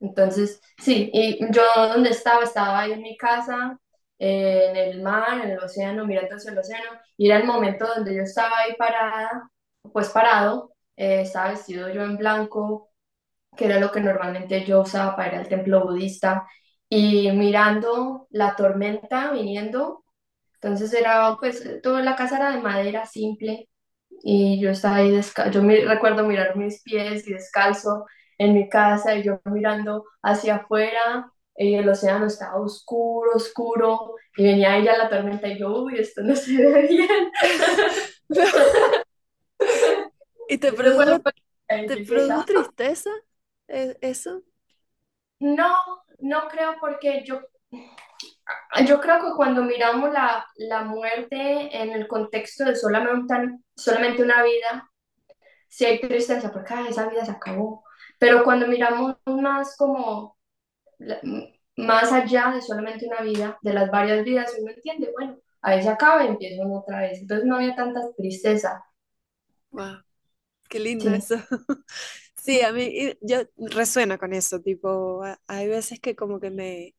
Entonces, 0.00 0.60
sí, 0.78 1.10
y 1.12 1.38
yo 1.52 1.62
donde 1.76 2.10
estaba, 2.10 2.44
estaba 2.44 2.80
ahí 2.80 2.92
en 2.92 3.02
mi 3.02 3.16
casa, 3.16 3.78
eh, 4.18 4.66
en 4.70 4.76
el 4.76 5.02
mar, 5.02 5.40
en 5.44 5.50
el 5.52 5.58
océano, 5.58 6.06
mirando 6.06 6.36
hacia 6.36 6.52
el 6.52 6.58
océano, 6.58 6.90
y 7.16 7.26
era 7.28 7.38
el 7.38 7.44
momento 7.46 7.86
donde 7.86 8.14
yo 8.16 8.22
estaba 8.22 8.58
ahí 8.60 8.74
parada, 8.76 9.50
pues 9.92 10.10
parado, 10.10 10.72
eh, 10.96 11.22
estaba 11.22 11.50
vestido 11.50 11.88
yo 11.92 12.02
en 12.02 12.16
blanco, 12.16 12.90
que 13.56 13.66
era 13.66 13.80
lo 13.80 13.92
que 13.92 14.00
normalmente 14.00 14.64
yo 14.64 14.82
usaba 14.82 15.16
para 15.16 15.28
ir 15.34 15.34
al 15.40 15.48
templo 15.48 15.84
budista, 15.84 16.46
y 16.88 17.30
mirando 17.32 18.26
la 18.30 18.56
tormenta 18.56 19.32
viniendo, 19.32 20.04
entonces 20.56 20.92
era, 20.94 21.36
pues, 21.40 21.80
toda 21.82 22.02
la 22.02 22.16
casa 22.16 22.36
era 22.38 22.50
de 22.56 22.62
madera 22.62 23.06
simple, 23.06 23.68
y 24.22 24.60
yo 24.60 24.70
estaba 24.70 24.96
ahí 24.96 25.10
descalzo, 25.10 25.50
yo 25.52 25.62
mi- 25.62 25.80
recuerdo 25.84 26.24
mirar 26.26 26.56
mis 26.56 26.82
pies 26.82 27.26
y 27.28 27.32
descalzo 27.34 28.06
en 28.38 28.54
mi 28.54 28.68
casa 28.68 29.14
y 29.16 29.22
yo 29.24 29.40
mirando 29.46 30.04
hacia 30.22 30.56
afuera 30.56 31.30
y 31.56 31.74
el 31.74 31.88
océano 31.88 32.26
estaba 32.26 32.56
oscuro, 32.60 33.32
oscuro 33.36 34.14
y 34.36 34.44
venía 34.44 34.76
ella 34.78 34.96
la 34.98 35.08
tormenta 35.10 35.48
y 35.48 35.58
yo, 35.58 35.84
uy, 35.84 35.98
esto 35.98 36.22
no 36.22 36.34
se 36.36 36.56
ve 36.56 36.82
bien. 36.88 37.30
¿Y 40.48 40.58
te 40.58 40.72
produjo, 40.72 41.20
te 41.86 41.98
produjo 41.98 42.44
tristeza 42.44 43.10
eh, 43.68 43.96
eso? 44.02 44.44
No, 45.58 45.72
no 46.18 46.48
creo 46.48 46.74
porque 46.80 47.22
yo, 47.24 47.40
yo 48.86 49.00
creo 49.00 49.18
que 49.20 49.32
cuando 49.36 49.62
miramos 49.62 50.12
la, 50.12 50.46
la 50.56 50.82
muerte 50.84 51.76
en 51.76 51.90
el 51.92 52.06
contexto 52.08 52.64
de 52.64 52.76
solamente, 52.76 53.34
solamente 53.76 54.22
una 54.22 54.42
vida, 54.42 54.90
sí 55.68 55.84
hay 55.86 56.00
tristeza 56.00 56.52
porque 56.52 56.74
"Ah, 56.74 56.86
esa 56.88 57.08
vida 57.08 57.24
se 57.26 57.32
acabó. 57.32 57.84
Pero 58.18 58.44
cuando 58.44 58.66
miramos 58.68 59.16
más 59.26 59.76
como 59.78 60.36
más 61.76 62.12
allá 62.12 62.50
de 62.54 62.60
solamente 62.62 63.06
una 63.06 63.20
vida, 63.22 63.58
de 63.62 63.72
las 63.74 63.90
varias 63.90 64.24
vidas, 64.24 64.52
uno 64.60 64.70
entiende, 64.72 65.10
bueno, 65.12 65.38
ahí 65.62 65.82
se 65.82 65.88
acaba 65.88 66.24
y 66.24 66.28
empieza 66.28 66.62
uno 66.64 66.80
otra 66.80 67.00
vez. 67.00 67.18
Entonces 67.20 67.46
no 67.46 67.56
había 67.56 67.74
tanta 67.76 68.00
tristeza. 68.16 68.84
Wow, 69.72 70.02
qué 70.68 70.80
lindo 70.80 71.10
Sí, 71.10 71.10
eso. 71.12 71.36
Sí, 72.36 72.60
a 72.62 72.72
mí 72.72 73.14
yo 73.22 73.38
resuena 73.56 74.18
con 74.18 74.34
eso, 74.34 74.60
tipo, 74.60 75.22
hay 75.46 75.66
veces 75.68 75.98
que 76.00 76.14
como 76.14 76.40
que 76.40 76.50
me, 76.50 76.94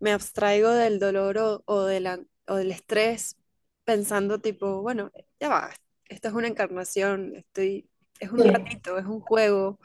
me 0.00 0.12
abstraigo 0.12 0.70
del 0.70 0.98
dolor 1.00 1.38
o, 1.38 1.62
o, 1.66 1.84
de 1.84 2.00
la- 2.00 2.20
o 2.48 2.56
del 2.56 2.72
estrés 2.72 3.36
pensando 3.84 4.40
tipo, 4.40 4.82
bueno, 4.82 5.12
ya 5.40 5.48
va, 5.50 5.70
esto 6.08 6.28
es 6.28 6.34
una 6.34 6.48
encarnación, 6.48 7.36
estoy, 7.36 7.90
es 8.20 8.30
un 8.32 8.42
sí, 8.42 8.44
ratito, 8.44 8.98
es 8.98 9.06
un 9.06 9.20
juego, 9.20 9.80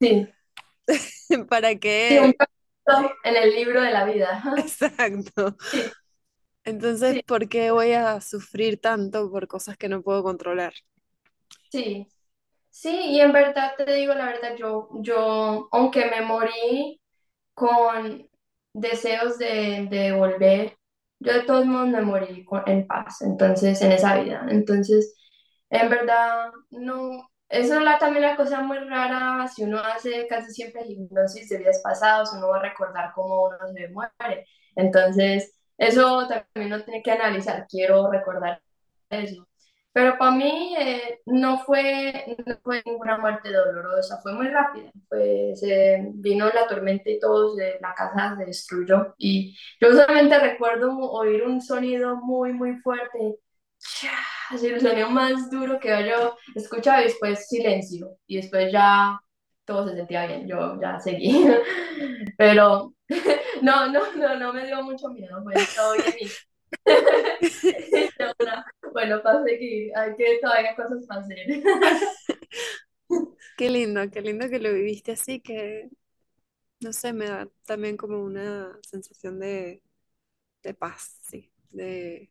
sí. 0.00 0.28
¿para 1.48 1.74
Sí, 2.08 2.18
un 2.18 2.32
qué? 2.32 2.38
poquito 2.38 3.14
en 3.24 3.36
el 3.36 3.54
libro 3.54 3.82
de 3.82 3.90
la 3.90 4.04
vida. 4.04 4.42
Exacto. 4.56 5.56
Sí, 5.70 5.96
Entonces, 6.64 7.20
¿por 7.24 7.48
qué 7.48 7.70
voy 7.70 7.92
a 7.92 8.20
sufrir 8.20 8.80
tanto 8.80 9.30
por 9.30 9.46
cosas 9.48 9.76
que 9.76 9.88
no 9.88 10.02
puedo 10.02 10.22
controlar? 10.24 10.74
sí. 11.70 12.11
Sí, 12.72 12.90
y 13.10 13.20
en 13.20 13.32
verdad 13.32 13.74
te 13.76 13.84
digo 13.94 14.14
la 14.14 14.26
verdad, 14.26 14.56
yo, 14.56 14.88
yo, 15.02 15.68
aunque 15.72 16.06
me 16.06 16.22
morí 16.22 17.00
con 17.54 18.28
deseos 18.74 19.38
de, 19.38 19.88
de 19.90 20.12
volver, 20.12 20.78
yo 21.20 21.34
de 21.34 21.42
todos 21.44 21.66
modos 21.66 21.88
me 21.88 22.02
morí 22.02 22.44
con- 22.44 22.64
en 22.68 22.86
paz, 22.86 23.22
entonces, 23.22 23.82
en 23.82 23.92
esa 23.92 24.16
vida. 24.22 24.46
Entonces, 24.50 25.14
en 25.70 25.90
verdad, 25.90 26.50
no, 26.70 27.28
eso 27.50 27.76
es 27.76 27.82
la, 27.82 27.98
también 27.98 28.24
la 28.24 28.36
cosa 28.36 28.62
muy 28.62 28.78
rara, 28.78 29.48
si 29.48 29.64
uno 29.64 29.78
hace 29.80 30.26
casi 30.28 30.52
siempre 30.52 30.82
hipnosis 30.86 31.48
de 31.50 31.58
vidas 31.58 31.80
pasadas, 31.84 32.32
uno 32.34 32.48
va 32.50 32.58
a 32.58 32.62
recordar 32.62 33.12
cómo 33.14 33.44
uno 33.46 33.58
se 33.74 33.88
muere. 33.90 34.46
Entonces, 34.76 35.54
eso 35.78 36.28
también 36.28 36.72
uno 36.74 36.84
tiene 36.84 37.02
que 37.02 37.12
analizar, 37.12 37.66
quiero 37.68 38.10
recordar 38.10 38.62
eso. 39.10 39.46
Pero 39.92 40.16
para 40.16 40.30
mí 40.30 40.74
eh, 40.78 41.20
no 41.26 41.58
fue, 41.58 42.36
no 42.46 42.56
fue 42.62 42.82
ninguna 42.86 43.18
muerte 43.18 43.52
dolorosa, 43.52 44.18
fue 44.22 44.32
muy 44.32 44.48
rápida. 44.48 44.90
Pues 45.08 45.60
se 45.60 46.08
vino 46.14 46.46
la 46.46 46.66
tormenta 46.66 47.10
y 47.10 47.18
todo, 47.18 47.54
la 47.80 47.94
casa 47.94 48.36
se 48.38 48.46
destruyó. 48.46 49.14
Y 49.18 49.56
yo 49.80 49.90
solamente 49.90 50.38
recuerdo 50.38 50.96
oír 50.98 51.42
un 51.42 51.60
sonido 51.60 52.16
muy, 52.16 52.52
muy 52.54 52.76
fuerte. 52.80 53.36
Así 54.50 54.66
el 54.68 54.80
sonido 54.80 55.10
más 55.10 55.50
duro 55.50 55.78
que 55.80 55.88
yo 56.08 56.36
escuchaba 56.54 57.00
y 57.02 57.04
después 57.04 57.48
silencio. 57.48 58.16
Y 58.26 58.36
después 58.36 58.72
ya 58.72 59.20
todo 59.64 59.88
se 59.88 59.94
sentía 59.96 60.26
bien, 60.26 60.46
yo 60.46 60.78
ya 60.80 60.98
seguí. 61.00 61.46
Pero 62.38 62.94
no, 63.62 63.88
no, 63.88 64.12
no, 64.16 64.36
no 64.36 64.52
me 64.52 64.66
dio 64.66 64.82
mucho 64.82 65.08
miedo, 65.08 65.42
fue 65.42 65.54
todo 65.74 65.94
bien. 65.94 66.30
Bueno, 68.92 69.22
para 69.22 69.42
seguir, 69.44 69.90
hay 69.96 70.14
que 70.16 70.38
todavía 70.42 70.76
cosas 70.76 71.06
para 71.06 71.22
hacer. 71.22 71.38
Qué 73.56 73.70
lindo, 73.70 74.02
qué 74.10 74.20
lindo 74.20 74.48
que 74.48 74.58
lo 74.58 74.72
viviste 74.72 75.12
así, 75.12 75.40
que 75.40 75.88
no 76.80 76.92
sé, 76.92 77.12
me 77.12 77.26
da 77.26 77.48
también 77.64 77.96
como 77.96 78.22
una 78.22 78.78
sensación 78.82 79.38
de, 79.38 79.82
de 80.62 80.74
paz, 80.74 81.18
sí, 81.22 81.52
de, 81.70 82.30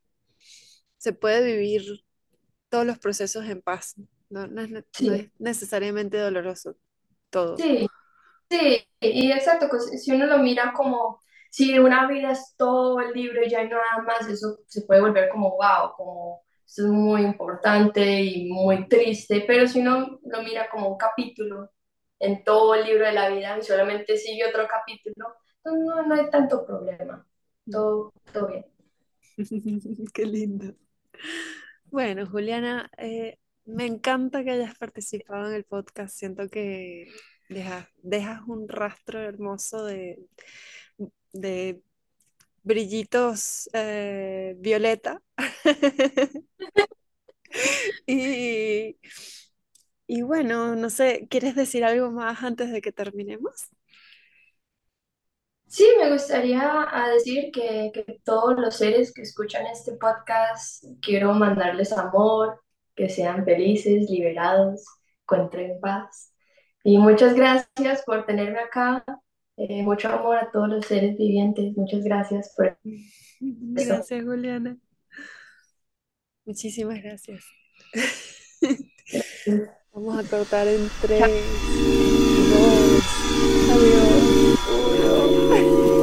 se 0.98 1.14
puede 1.14 1.44
vivir 1.46 2.04
todos 2.70 2.86
los 2.86 3.00
procesos 3.00 3.46
en 3.46 3.62
paz. 3.62 3.96
No, 4.30 4.48
no, 4.48 4.62
es, 4.62 5.32
necesariamente 5.40 6.18
doloroso 6.18 6.78
todo. 7.30 7.58
Sí, 7.58 7.88
sí, 8.50 8.88
y 9.00 9.32
exacto, 9.32 9.68
pues, 9.70 10.04
si 10.04 10.12
uno 10.12 10.26
lo 10.26 10.38
mira 10.38 10.74
como 10.74 11.22
si 11.52 11.78
una 11.78 12.08
vida 12.08 12.32
es 12.32 12.56
todo 12.58 13.02
el 13.02 13.12
libro 13.12 13.44
y 13.44 13.50
ya 13.50 13.60
hay 13.60 13.68
nada 13.68 14.02
más, 14.06 14.28
eso 14.28 14.60
se 14.68 14.84
puede 14.84 15.02
volver 15.02 15.30
como 15.30 15.58
wow, 15.58 15.94
como 15.98 16.44
esto 16.66 16.84
es 16.86 16.92
muy 16.92 17.24
importante 17.24 18.22
y 18.22 18.50
muy 18.50 18.88
triste, 18.88 19.44
pero 19.46 19.68
si 19.68 19.82
uno 19.82 20.22
lo 20.24 20.44
mira 20.44 20.70
como 20.70 20.88
un 20.88 20.98
capítulo 20.98 21.70
en 22.20 22.46
todo 22.46 22.74
el 22.76 22.86
libro 22.86 23.06
de 23.06 23.12
la 23.12 23.30
vida 23.30 23.58
y 23.58 23.64
solamente 23.64 24.16
sigue 24.16 24.48
otro 24.48 24.66
capítulo, 24.66 25.36
no, 25.66 26.08
no 26.08 26.16
hay 26.16 26.30
tanto 26.30 26.66
problema, 26.66 27.28
todo, 27.70 28.14
todo 28.32 28.48
bien. 28.48 28.66
Qué 30.14 30.26
lindo. 30.26 30.74
Bueno, 31.88 32.26
Juliana, 32.28 32.90
eh, 32.98 33.38
me 33.66 33.86
encanta 33.86 34.46
que 34.46 34.52
hayas 34.52 34.78
participado 34.78 35.50
en 35.50 35.56
el 35.56 35.66
podcast. 35.66 36.16
Siento 36.16 36.48
que 36.48 37.08
dejas, 37.50 37.90
dejas 37.98 38.42
un 38.48 38.70
rastro 38.70 39.20
hermoso 39.20 39.84
de, 39.84 40.18
de 41.34 41.82
brillitos 42.64 43.70
eh, 43.74 44.56
violeta. 44.60 45.22
y, 48.06 48.98
y 50.08 50.22
bueno, 50.22 50.76
no 50.76 50.90
sé, 50.90 51.28
¿quieres 51.30 51.56
decir 51.56 51.84
algo 51.84 52.12
más 52.12 52.44
antes 52.44 52.72
de 52.72 52.82
que 52.82 52.92
terminemos? 52.92 53.70
Sí, 55.68 55.86
me 55.98 56.12
gustaría 56.12 56.86
decir 57.14 57.50
que, 57.52 57.92
que, 57.94 58.20
todos 58.26 58.60
los 58.60 58.76
seres 58.76 59.14
que 59.14 59.22
escuchan 59.22 59.66
este 59.68 59.94
podcast, 59.94 60.84
quiero 61.02 61.34
mandarles 61.34 61.94
amor, 61.94 62.62
que 62.94 63.08
sean 63.08 63.46
felices, 63.46 64.10
liberados, 64.10 64.86
encuentren 65.22 65.80
paz. 65.80 66.34
Y 66.84 66.98
muchas 66.98 67.36
gracias 67.36 68.04
por 68.06 68.26
tenerme 68.26 68.60
acá. 68.60 69.06
Eh, 69.64 69.84
mucho 69.84 70.08
amor 70.10 70.38
a 70.38 70.50
todos 70.50 70.68
los 70.68 70.84
seres 70.88 71.16
vivientes. 71.20 71.78
Muchas 71.78 72.04
gracias 72.04 72.52
por 72.58 72.76
Gracias, 73.40 74.24
Juliana. 74.24 74.76
Muchísimas 76.46 77.00
gracias. 77.04 77.46
Vamos 79.94 80.18
a 80.18 80.24
cortar 80.28 80.68
en 80.68 80.90
tres, 81.00 81.22
dos, 82.50 83.04
adiós. 83.70 84.58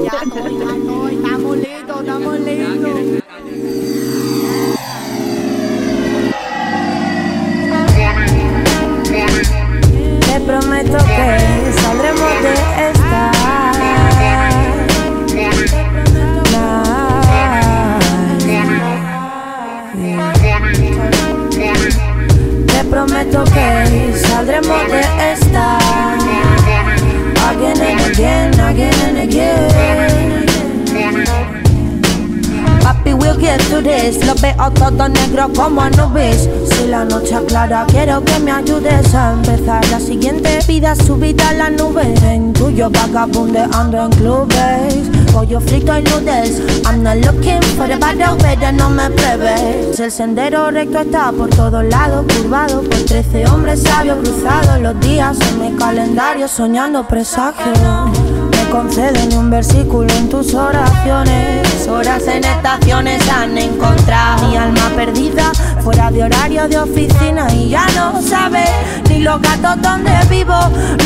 Ya 0.04 0.22
estoy, 0.22 0.58
ya 0.58 0.76
estoy, 0.76 1.14
estamos 1.16 1.56
listos, 1.56 2.00
estamos 2.00 2.40
listos. 2.40 2.98
Te 10.26 10.36
prometo 10.46 10.98
que 10.98 11.72
saldremos 11.80 12.42
de 12.42 12.52
esta. 12.88 13.17
Te 23.28 23.34
prometo 23.34 23.52
que 23.52 24.18
saldremos 24.26 24.90
de 24.90 25.00
esta. 25.32 25.78
Again 27.50 27.80
and 27.80 28.00
again, 28.12 28.60
again 28.60 28.94
and 29.06 29.18
again. 29.18 30.47
This. 33.48 34.26
Lo 34.26 34.34
veo 34.34 34.70
todo 34.72 35.08
negro 35.08 35.48
como 35.56 35.80
Anubis. 35.80 36.48
Si 36.70 36.86
la 36.86 37.04
noche 37.06 37.34
aclara, 37.34 37.86
quiero 37.88 38.22
que 38.22 38.38
me 38.40 38.50
ayudes 38.50 39.14
a 39.14 39.32
empezar 39.32 39.82
la 39.88 39.98
siguiente 39.98 40.58
vida 40.68 40.94
subida 40.94 41.48
a 41.48 41.54
la 41.54 41.70
nube. 41.70 42.14
En 42.24 42.52
tuyo 42.52 42.90
vagabunde 42.90 43.60
ando 43.72 44.04
en 44.04 44.10
clubes. 44.10 44.96
Pollo 45.32 45.60
frito 45.60 45.96
y 45.96 46.02
noodles. 46.02 46.60
I'm 46.84 47.02
not 47.02 47.16
looking 47.24 47.62
for 47.76 47.88
the 47.88 47.96
battle, 47.96 48.36
pero 48.38 48.70
no 48.72 48.90
me 48.90 49.08
pruebes. 49.10 49.98
El 49.98 50.12
sendero 50.12 50.70
recto 50.70 50.98
está 50.98 51.32
por 51.32 51.48
todos 51.48 51.84
lados, 51.84 52.26
curvado 52.36 52.82
por 52.82 52.98
13 52.98 53.46
hombres 53.46 53.82
sabios 53.82 54.18
cruzados. 54.18 54.78
Los 54.80 55.00
días 55.00 55.38
en 55.40 55.60
mi 55.60 55.78
calendario 55.78 56.48
soñando 56.48 57.08
presagios 57.08 57.78
conceden 58.70 59.36
un 59.36 59.50
versículo 59.50 60.12
en 60.14 60.28
tus 60.28 60.54
oraciones. 60.54 61.88
Horas 61.88 62.26
en 62.26 62.44
estaciones 62.44 63.26
han 63.28 63.56
encontrado 63.56 64.46
mi 64.46 64.56
alma 64.56 64.90
perdida 64.94 65.52
fuera 65.82 66.10
de 66.10 66.24
horario 66.24 66.68
de 66.68 66.78
oficina 66.78 67.46
y 67.54 67.70
ya 67.70 67.86
no 67.96 68.20
sabe 68.20 68.64
ni 69.08 69.20
los 69.20 69.40
gatos 69.40 69.80
donde 69.80 70.12
vivo. 70.28 70.54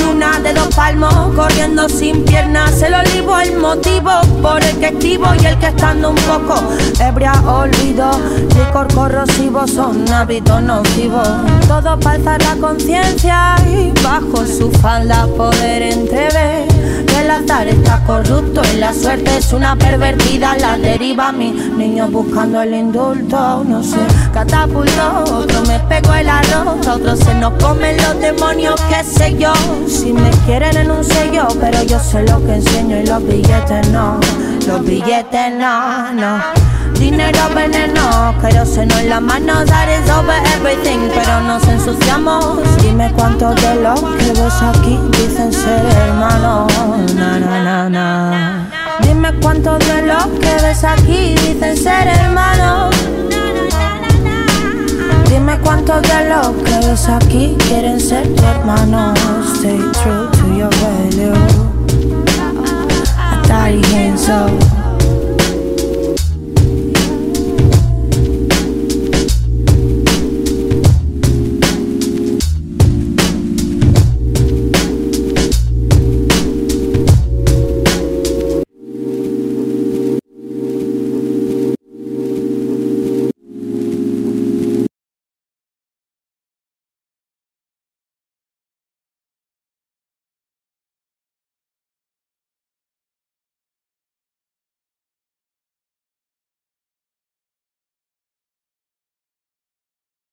Luna 0.01 0.41
de 0.41 0.55
dos 0.55 0.75
palmos 0.75 1.15
corriendo 1.37 1.89
sin 1.89 2.25
piernas. 2.25 2.83
El 2.83 2.95
olivo, 2.95 3.39
el 3.39 3.57
motivo 3.59 4.11
por 4.41 4.63
el 4.63 4.79
que 4.79 4.87
escribo 4.87 5.27
y 5.41 5.47
el 5.47 5.59
que 5.59 5.67
estando 5.67 6.11
un 6.11 6.17
poco 6.17 6.63
ebria 7.01 7.33
olvido. 7.47 8.11
Licor 8.57 8.93
corrosivo 8.93 9.67
son 9.69 10.11
hábitos 10.13 10.63
nocivos. 10.63 11.29
Todo 11.69 11.99
para 12.01 12.39
la 12.39 12.57
conciencia 12.61 13.57
y 13.67 13.93
bajo 14.03 14.45
su 14.47 14.71
falda 14.73 15.27
poder 15.37 15.83
entrever 15.83 16.73
está 17.61 18.03
corrupto 18.07 18.63
y 18.73 18.79
la 18.79 18.95
suerte 18.95 19.37
es 19.37 19.53
una 19.53 19.77
pervertida. 19.77 20.57
La 20.57 20.79
deriva, 20.79 21.33
mi 21.33 21.51
niño 21.51 22.09
buscando 22.09 22.63
el 22.63 22.75
indulto, 22.75 23.63
no 23.65 23.83
sé, 23.83 23.99
catapulto. 24.33 25.25
Otro 25.31 25.63
me 25.63 25.79
pego 25.81 26.15
el 26.15 26.29
arroz, 26.29 26.87
otro 26.87 27.15
se 27.15 27.35
nos 27.35 27.53
comen 27.63 27.97
los 27.99 28.19
demonios, 28.21 28.81
qué 28.89 29.05
sé 29.05 29.37
yo. 29.37 29.53
Si 29.87 30.13
me 30.13 30.31
quieren 30.47 30.77
en 30.77 30.91
un 30.91 31.05
sello, 31.05 31.47
pero 31.61 31.83
yo 31.83 32.01
sé 32.01 32.23
lo 32.23 32.45
que 32.45 32.55
enseño 32.55 32.97
y 33.01 33.07
los 33.07 33.23
billetes 33.23 33.89
no, 33.91 34.19
los 34.67 34.85
billetes 34.85 35.53
no, 35.59 36.13
no. 36.13 36.72
Dinero 37.03 37.49
veneno, 37.53 38.33
queroseno 38.41 38.97
en 39.01 39.09
la 39.09 39.21
mano, 39.21 39.65
that 39.65 39.89
is 39.89 40.09
over 40.09 40.41
everything. 40.55 41.11
Pero 41.13 41.41
nos 41.41 41.67
ensuciamos, 41.67 42.61
dime 42.81 43.11
cuántos 43.17 43.57
de 43.57 43.75
los 43.83 44.01
que 44.01 44.31
ves 44.41 44.63
aquí 44.63 45.01
dicen 45.11 45.53
ser 45.53 45.85
hermanos 45.97 46.71
na, 47.17 47.41
na, 47.41 47.89
na, 47.89 48.69
Dime 49.03 49.33
cuántos 49.43 49.81
de 49.81 50.03
los 50.03 50.27
que 50.41 50.55
ves 50.63 50.85
aquí 50.85 51.35
dicen 51.45 51.77
ser 51.77 52.07
hermanos 52.07 52.95
Dime 55.29 55.59
cuántos 55.59 56.03
de 56.03 56.29
los 56.29 56.51
que 56.63 56.87
ves 56.87 57.09
aquí 57.09 57.57
quieren 57.67 57.99
ser 57.99 58.33
tu 58.33 58.45
hermano. 58.45 59.13
Stay 59.57 59.81
true 60.01 60.31
to 60.31 60.57
your 60.57 60.71
value. 60.81 61.35
I 63.55 64.17
so 64.17 64.82